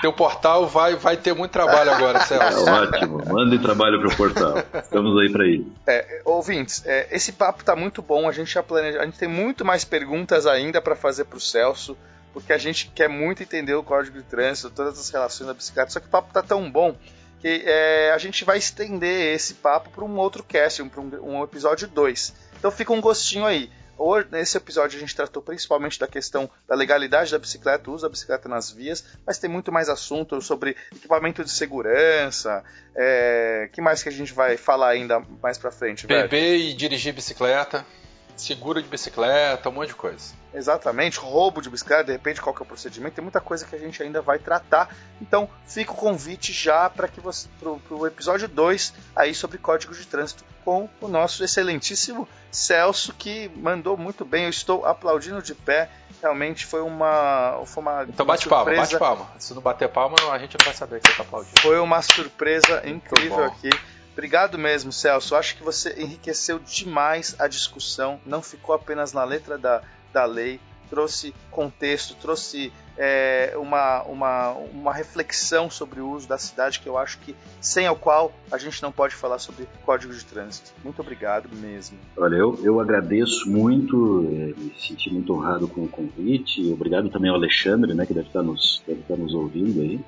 Teu 0.00 0.12
portal 0.12 0.66
vai, 0.68 0.94
vai 0.94 1.16
ter 1.16 1.34
muito 1.34 1.50
trabalho 1.50 1.90
agora, 1.90 2.20
Celso. 2.26 2.70
ótimo, 2.70 3.20
mandem 3.26 3.58
trabalho 3.58 4.00
pro 4.00 4.16
portal. 4.16 4.54
Estamos 4.74 5.18
aí 5.20 5.30
para 5.32 5.46
isso. 5.46 5.72
É, 5.86 6.20
ouvintes, 6.24 6.82
é, 6.86 7.08
esse 7.10 7.32
papo 7.32 7.64
tá 7.64 7.74
muito 7.74 8.00
bom. 8.00 8.28
A 8.28 8.32
gente 8.32 8.52
já 8.52 8.62
planeja, 8.62 9.00
a 9.00 9.04
gente 9.04 9.18
tem 9.18 9.28
muito 9.28 9.64
mais 9.64 9.84
perguntas 9.84 10.46
ainda 10.46 10.80
para 10.80 10.94
fazer 10.94 11.24
pro 11.24 11.40
Celso, 11.40 11.96
porque 12.32 12.52
a 12.52 12.58
gente 12.58 12.90
quer 12.94 13.08
muito 13.08 13.42
entender 13.42 13.74
o 13.74 13.82
código 13.82 14.18
de 14.18 14.24
trânsito, 14.24 14.70
todas 14.70 14.98
as 14.98 15.10
relações 15.10 15.46
da 15.46 15.54
bicicleta. 15.54 15.90
Só 15.90 16.00
que 16.00 16.06
o 16.06 16.10
papo 16.10 16.32
tá 16.32 16.42
tão 16.42 16.70
bom 16.70 16.96
que 17.40 17.62
é, 17.66 18.12
a 18.12 18.18
gente 18.18 18.44
vai 18.44 18.58
estender 18.58 19.34
esse 19.34 19.54
papo 19.54 19.90
para 19.90 20.04
um 20.04 20.16
outro 20.16 20.44
cast, 20.44 20.80
um, 20.80 20.90
um, 20.96 21.38
um 21.38 21.44
episódio 21.44 21.88
2. 21.88 22.34
Então 22.58 22.70
fica 22.70 22.92
um 22.92 23.00
gostinho 23.00 23.44
aí. 23.44 23.70
Hoje, 23.98 24.26
nesse 24.30 24.56
episódio 24.56 24.96
a 24.96 25.00
gente 25.00 25.14
tratou 25.14 25.42
principalmente 25.42 25.98
da 25.98 26.08
questão 26.08 26.50
da 26.66 26.74
legalidade 26.74 27.30
da 27.30 27.38
bicicleta, 27.38 27.90
o 27.90 27.94
uso 27.94 28.02
da 28.02 28.08
bicicleta 28.08 28.48
nas 28.48 28.70
vias, 28.70 29.04
mas 29.26 29.38
tem 29.38 29.50
muito 29.50 29.70
mais 29.70 29.88
assunto 29.88 30.40
sobre 30.40 30.76
equipamento 30.92 31.44
de 31.44 31.50
segurança, 31.50 32.64
é, 32.96 33.68
que 33.72 33.80
mais 33.80 34.02
que 34.02 34.08
a 34.08 34.12
gente 34.12 34.32
vai 34.32 34.56
falar 34.56 34.88
ainda 34.88 35.20
mais 35.42 35.58
pra 35.58 35.70
frente? 35.70 36.06
Beber 36.06 36.56
e 36.56 36.74
dirigir 36.74 37.12
bicicleta. 37.12 37.84
Seguro 38.42 38.82
de 38.82 38.88
bicicleta, 38.88 39.68
um 39.68 39.72
monte 39.72 39.88
de 39.88 39.94
coisa. 39.94 40.34
Exatamente, 40.54 41.18
roubo 41.18 41.62
de 41.62 41.70
bicicleta, 41.70 42.04
de 42.04 42.12
repente 42.12 42.40
qual 42.40 42.54
que 42.54 42.62
é 42.62 42.64
o 42.64 42.66
procedimento, 42.66 43.14
tem 43.14 43.22
muita 43.22 43.40
coisa 43.40 43.64
que 43.64 43.74
a 43.74 43.78
gente 43.78 44.02
ainda 44.02 44.20
vai 44.20 44.38
tratar. 44.38 44.94
Então 45.20 45.48
fica 45.66 45.92
o 45.92 45.94
convite 45.94 46.52
já 46.52 46.90
para 46.90 47.08
que 47.08 47.20
você 47.20 47.48
pro, 47.58 47.78
pro 47.80 48.06
episódio 48.06 48.48
2 48.48 48.92
aí 49.16 49.34
sobre 49.34 49.56
código 49.58 49.94
de 49.94 50.06
trânsito 50.06 50.44
com 50.64 50.88
o 51.00 51.08
nosso 51.08 51.42
excelentíssimo 51.42 52.28
Celso 52.50 53.14
que 53.14 53.50
mandou 53.56 53.96
muito 53.96 54.24
bem. 54.24 54.44
Eu 54.44 54.50
estou 54.50 54.84
aplaudindo 54.84 55.40
de 55.40 55.54
pé. 55.54 55.88
Realmente 56.20 56.66
foi 56.66 56.82
uma 56.82 57.62
foi 57.64 57.82
uma 57.82 58.04
Então 58.04 58.26
bate 58.26 58.46
uma 58.46 58.56
palma, 58.56 58.76
bate 58.76 58.98
palma. 58.98 59.26
Se 59.38 59.54
não 59.54 59.62
bater 59.62 59.88
palma, 59.88 60.16
a 60.30 60.38
gente 60.38 60.56
não 60.58 60.64
vai 60.64 60.74
saber 60.74 61.00
que 61.00 61.08
você 61.08 61.12
está 61.12 61.22
aplaudindo. 61.22 61.60
Foi 61.60 61.78
uma 61.80 62.02
surpresa 62.02 62.86
incrível 62.86 63.44
aqui. 63.44 63.70
Obrigado 64.12 64.58
mesmo, 64.58 64.92
Celso. 64.92 65.34
Acho 65.34 65.56
que 65.56 65.62
você 65.62 65.94
enriqueceu 66.00 66.58
demais 66.58 67.34
a 67.38 67.48
discussão. 67.48 68.20
Não 68.26 68.42
ficou 68.42 68.74
apenas 68.74 69.12
na 69.12 69.24
letra 69.24 69.56
da, 69.56 69.82
da 70.12 70.24
lei, 70.24 70.60
trouxe 70.90 71.34
contexto, 71.50 72.14
trouxe 72.20 72.70
é, 72.98 73.54
uma, 73.56 74.02
uma, 74.02 74.50
uma 74.50 74.92
reflexão 74.92 75.70
sobre 75.70 76.00
o 76.00 76.10
uso 76.10 76.28
da 76.28 76.36
cidade 76.36 76.80
que 76.80 76.86
eu 76.86 76.98
acho 76.98 77.18
que 77.20 77.34
sem 77.60 77.88
o 77.88 77.96
qual 77.96 78.30
a 78.50 78.58
gente 78.58 78.82
não 78.82 78.92
pode 78.92 79.14
falar 79.14 79.38
sobre 79.38 79.66
código 79.84 80.12
de 80.12 80.22
trânsito. 80.24 80.70
Muito 80.84 81.00
obrigado 81.00 81.48
mesmo. 81.50 81.96
Olha, 82.16 82.36
eu, 82.36 82.58
eu 82.62 82.78
agradeço 82.78 83.48
muito, 83.48 84.28
é, 84.30 84.60
me 84.60 84.74
senti 84.78 85.10
muito 85.10 85.32
honrado 85.32 85.66
com 85.66 85.84
o 85.84 85.88
convite. 85.88 86.70
Obrigado 86.70 87.08
também 87.08 87.30
ao 87.30 87.36
Alexandre, 87.36 87.94
né, 87.94 88.04
que 88.04 88.12
deve 88.12 88.26
estar 88.26 88.42
nos, 88.42 88.82
deve 88.86 89.00
estar 89.00 89.16
nos 89.16 89.32
ouvindo 89.32 89.80
aí. 89.80 89.98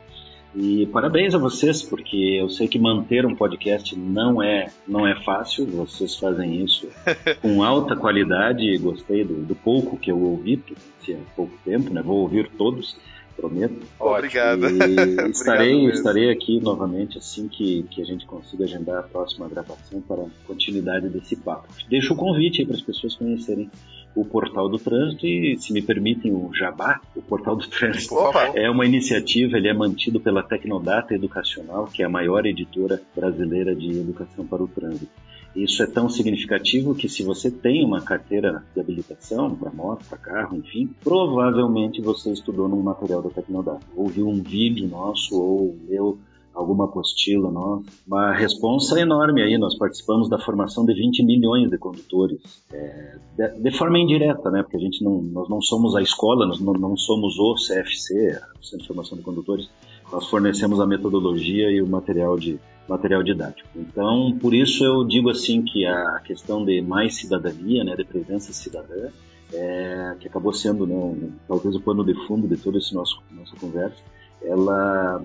E 0.54 0.86
parabéns 0.86 1.34
a 1.34 1.38
vocês, 1.38 1.82
porque 1.82 2.38
eu 2.40 2.48
sei 2.48 2.68
que 2.68 2.78
manter 2.78 3.26
um 3.26 3.34
podcast 3.34 3.98
não 3.98 4.40
é, 4.40 4.70
não 4.86 5.06
é 5.06 5.20
fácil. 5.22 5.66
Vocês 5.66 6.16
fazem 6.16 6.64
isso 6.64 6.88
com 7.42 7.62
alta 7.62 7.96
qualidade. 7.96 8.78
Gostei 8.78 9.24
do, 9.24 9.42
do 9.42 9.54
pouco 9.54 9.96
que 9.96 10.12
eu 10.12 10.18
ouvi, 10.18 10.56
porque 10.56 10.74
tinha 11.02 11.18
pouco 11.34 11.52
tempo, 11.64 11.92
né? 11.92 12.02
Vou 12.02 12.18
ouvir 12.18 12.48
todos, 12.56 12.96
prometo. 13.36 13.84
Obrigado. 13.98 14.66
E 14.68 15.26
estarei, 15.30 15.86
estarei 15.86 16.30
aqui 16.30 16.60
novamente 16.60 17.18
assim 17.18 17.48
que, 17.48 17.82
que 17.90 18.00
a 18.00 18.04
gente 18.04 18.24
consiga 18.24 18.64
agendar 18.64 18.98
a 18.98 19.02
próxima 19.02 19.48
gravação 19.48 20.00
para 20.00 20.22
a 20.22 20.46
continuidade 20.46 21.08
desse 21.08 21.34
papo. 21.34 21.66
Deixo 21.88 22.14
o 22.14 22.16
convite 22.16 22.60
aí 22.60 22.66
para 22.66 22.76
as 22.76 22.82
pessoas 22.82 23.16
conhecerem 23.16 23.68
o 24.14 24.24
Portal 24.24 24.68
do 24.68 24.78
Trânsito 24.78 25.26
e, 25.26 25.56
se 25.58 25.72
me 25.72 25.82
permitem, 25.82 26.32
o 26.32 26.52
Jabá, 26.54 27.00
o 27.16 27.22
Portal 27.22 27.56
do 27.56 27.66
Trânsito. 27.66 28.14
Opa. 28.14 28.52
É 28.54 28.70
uma 28.70 28.86
iniciativa, 28.86 29.56
ele 29.56 29.68
é 29.68 29.74
mantido 29.74 30.20
pela 30.20 30.42
Tecnodata 30.42 31.14
Educacional, 31.14 31.86
que 31.86 32.02
é 32.02 32.06
a 32.06 32.10
maior 32.10 32.46
editora 32.46 33.02
brasileira 33.14 33.74
de 33.74 33.90
educação 33.90 34.46
para 34.46 34.62
o 34.62 34.68
trânsito. 34.68 35.10
Isso 35.54 35.82
é 35.84 35.86
tão 35.86 36.08
significativo 36.08 36.96
que 36.96 37.08
se 37.08 37.22
você 37.22 37.48
tem 37.48 37.84
uma 37.84 38.00
carteira 38.00 38.64
de 38.74 38.80
habilitação 38.80 39.54
para 39.54 39.70
moto, 39.70 40.04
para 40.08 40.18
carro, 40.18 40.56
enfim, 40.56 40.90
provavelmente 41.02 42.00
você 42.00 42.32
estudou 42.32 42.68
num 42.68 42.82
material 42.82 43.22
da 43.22 43.30
Tecnodata. 43.30 43.86
Ouviu 43.94 44.28
um 44.28 44.42
vídeo 44.42 44.88
nosso 44.88 45.40
ou 45.40 45.76
leu 45.88 46.18
alguma 46.54 46.84
apostila 46.84 47.50
nossa. 47.50 47.84
Uma 48.06 48.32
responsa 48.32 48.98
enorme 49.00 49.42
aí, 49.42 49.58
nós 49.58 49.76
participamos 49.76 50.28
da 50.28 50.38
formação 50.38 50.86
de 50.86 50.94
20 50.94 51.24
milhões 51.24 51.70
de 51.70 51.76
condutores, 51.76 52.40
é, 52.72 53.16
de, 53.36 53.60
de, 53.60 53.70
forma 53.76 53.98
indireta, 53.98 54.50
né, 54.50 54.62
porque 54.62 54.76
a 54.76 54.80
gente 54.80 55.02
não, 55.02 55.20
nós 55.20 55.48
não 55.48 55.60
somos 55.60 55.96
a 55.96 56.02
escola, 56.02 56.46
nós 56.46 56.60
não, 56.60 56.72
não 56.74 56.96
somos 56.96 57.38
o 57.38 57.54
CFC, 57.54 58.40
o 58.60 58.64
Centro 58.64 58.82
de 58.82 58.86
Formação 58.86 59.18
de 59.18 59.24
Condutores, 59.24 59.68
nós 60.12 60.26
fornecemos 60.28 60.80
a 60.80 60.86
metodologia 60.86 61.70
e 61.70 61.82
o 61.82 61.86
material 61.86 62.38
de 62.38 62.58
material 62.86 63.22
didático. 63.22 63.68
Então, 63.74 64.36
por 64.38 64.54
isso 64.54 64.84
eu 64.84 65.04
digo 65.04 65.30
assim 65.30 65.62
que 65.62 65.86
a 65.86 66.20
questão 66.20 66.64
de 66.64 66.82
mais 66.82 67.16
cidadania, 67.16 67.82
né, 67.82 67.96
de 67.96 68.04
presença 68.04 68.52
cidadã, 68.52 69.08
é, 69.52 70.16
que 70.20 70.28
acabou 70.28 70.52
sendo 70.52 70.86
né, 70.86 71.30
talvez 71.48 71.74
o 71.74 71.80
pano 71.80 72.04
de 72.04 72.14
fundo 72.26 72.46
de 72.46 72.56
toda 72.56 72.78
essa 72.78 72.94
nossa 72.94 73.16
conversa, 73.58 73.96
ela 74.44 75.22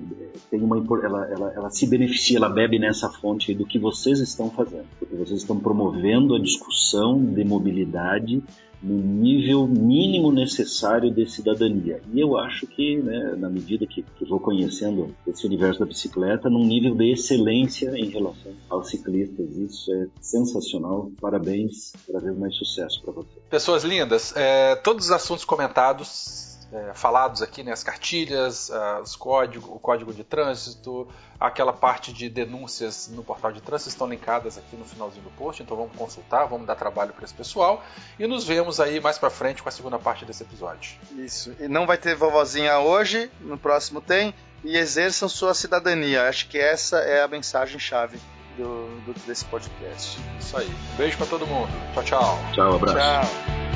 tem 0.49 0.61
uma 0.61 0.77
ela, 0.77 1.27
ela, 1.31 1.53
ela 1.55 1.69
se 1.69 1.87
beneficia, 1.87 2.37
ela 2.37 2.49
bebe 2.49 2.79
nessa 2.79 3.09
fonte 3.09 3.53
do 3.53 3.65
que 3.65 3.77
vocês 3.77 4.19
estão 4.19 4.49
fazendo, 4.49 4.85
porque 4.97 5.15
vocês 5.15 5.41
estão 5.41 5.59
promovendo 5.59 6.35
a 6.35 6.39
discussão 6.39 7.23
de 7.23 7.43
mobilidade 7.43 8.43
no 8.81 8.95
nível 8.95 9.67
mínimo 9.67 10.31
necessário 10.31 11.11
de 11.11 11.29
cidadania. 11.29 12.01
E 12.13 12.19
eu 12.19 12.37
acho 12.37 12.65
que, 12.65 12.97
né, 12.97 13.35
na 13.37 13.49
medida 13.49 13.85
que, 13.85 14.03
que 14.03 14.25
vou 14.25 14.39
conhecendo 14.39 15.13
esse 15.27 15.45
universo 15.45 15.81
da 15.81 15.85
bicicleta, 15.85 16.49
num 16.49 16.65
nível 16.65 16.95
de 16.95 17.11
excelência 17.11 17.91
em 17.97 18.09
relação 18.09 18.53
aos 18.69 18.89
ciclistas. 18.89 19.57
Isso 19.57 19.93
é 19.93 20.07
sensacional. 20.21 21.11
Parabéns, 21.19 21.91
cada 22.07 22.19
vez 22.19 22.37
mais 22.37 22.55
sucesso 22.55 23.01
para 23.01 23.13
vocês. 23.13 23.43
Pessoas 23.49 23.83
lindas, 23.83 24.33
é, 24.35 24.75
todos 24.77 25.05
os 25.05 25.11
assuntos 25.11 25.43
comentados 25.43 26.48
é, 26.71 26.93
falados 26.93 27.41
aqui, 27.41 27.63
né, 27.63 27.71
as 27.71 27.83
cartilhas, 27.83 28.69
as 28.71 29.15
código, 29.15 29.73
o 29.75 29.79
código 29.79 30.13
de 30.13 30.23
trânsito, 30.23 31.07
aquela 31.39 31.73
parte 31.73 32.13
de 32.13 32.29
denúncias 32.29 33.07
no 33.07 33.23
portal 33.23 33.51
de 33.51 33.61
trânsito 33.61 33.89
estão 33.89 34.07
linkadas 34.07 34.57
aqui 34.57 34.75
no 34.75 34.85
finalzinho 34.85 35.23
do 35.23 35.31
post, 35.31 35.63
então 35.63 35.75
vamos 35.75 35.95
consultar, 35.95 36.45
vamos 36.45 36.67
dar 36.67 36.75
trabalho 36.75 37.13
para 37.13 37.25
esse 37.25 37.33
pessoal 37.33 37.83
e 38.19 38.27
nos 38.27 38.45
vemos 38.45 38.79
aí 38.79 38.99
mais 38.99 39.17
para 39.17 39.29
frente 39.29 39.63
com 39.63 39.69
a 39.69 39.71
segunda 39.71 39.97
parte 39.97 40.25
desse 40.25 40.43
episódio. 40.43 40.97
Isso. 41.17 41.55
E 41.59 41.67
não 41.67 41.87
vai 41.87 41.97
ter 41.97 42.15
vovozinha 42.15 42.79
hoje, 42.79 43.31
no 43.39 43.57
próximo 43.57 43.99
tem, 44.01 44.33
e 44.63 44.77
exerçam 44.77 45.29
sua 45.29 45.53
cidadania. 45.53 46.27
Acho 46.27 46.47
que 46.49 46.57
essa 46.57 46.97
é 46.97 47.23
a 47.23 47.27
mensagem 47.27 47.79
chave 47.79 48.19
do, 48.57 49.01
do 49.05 49.19
desse 49.25 49.45
podcast. 49.45 50.19
Isso 50.39 50.57
aí. 50.57 50.69
Beijo 50.97 51.17
para 51.17 51.27
todo 51.27 51.47
mundo. 51.47 51.71
Tchau, 51.93 52.03
tchau. 52.03 52.39
Tchau, 52.53 52.75
abraço. 52.75 53.31
Tchau. 53.31 53.68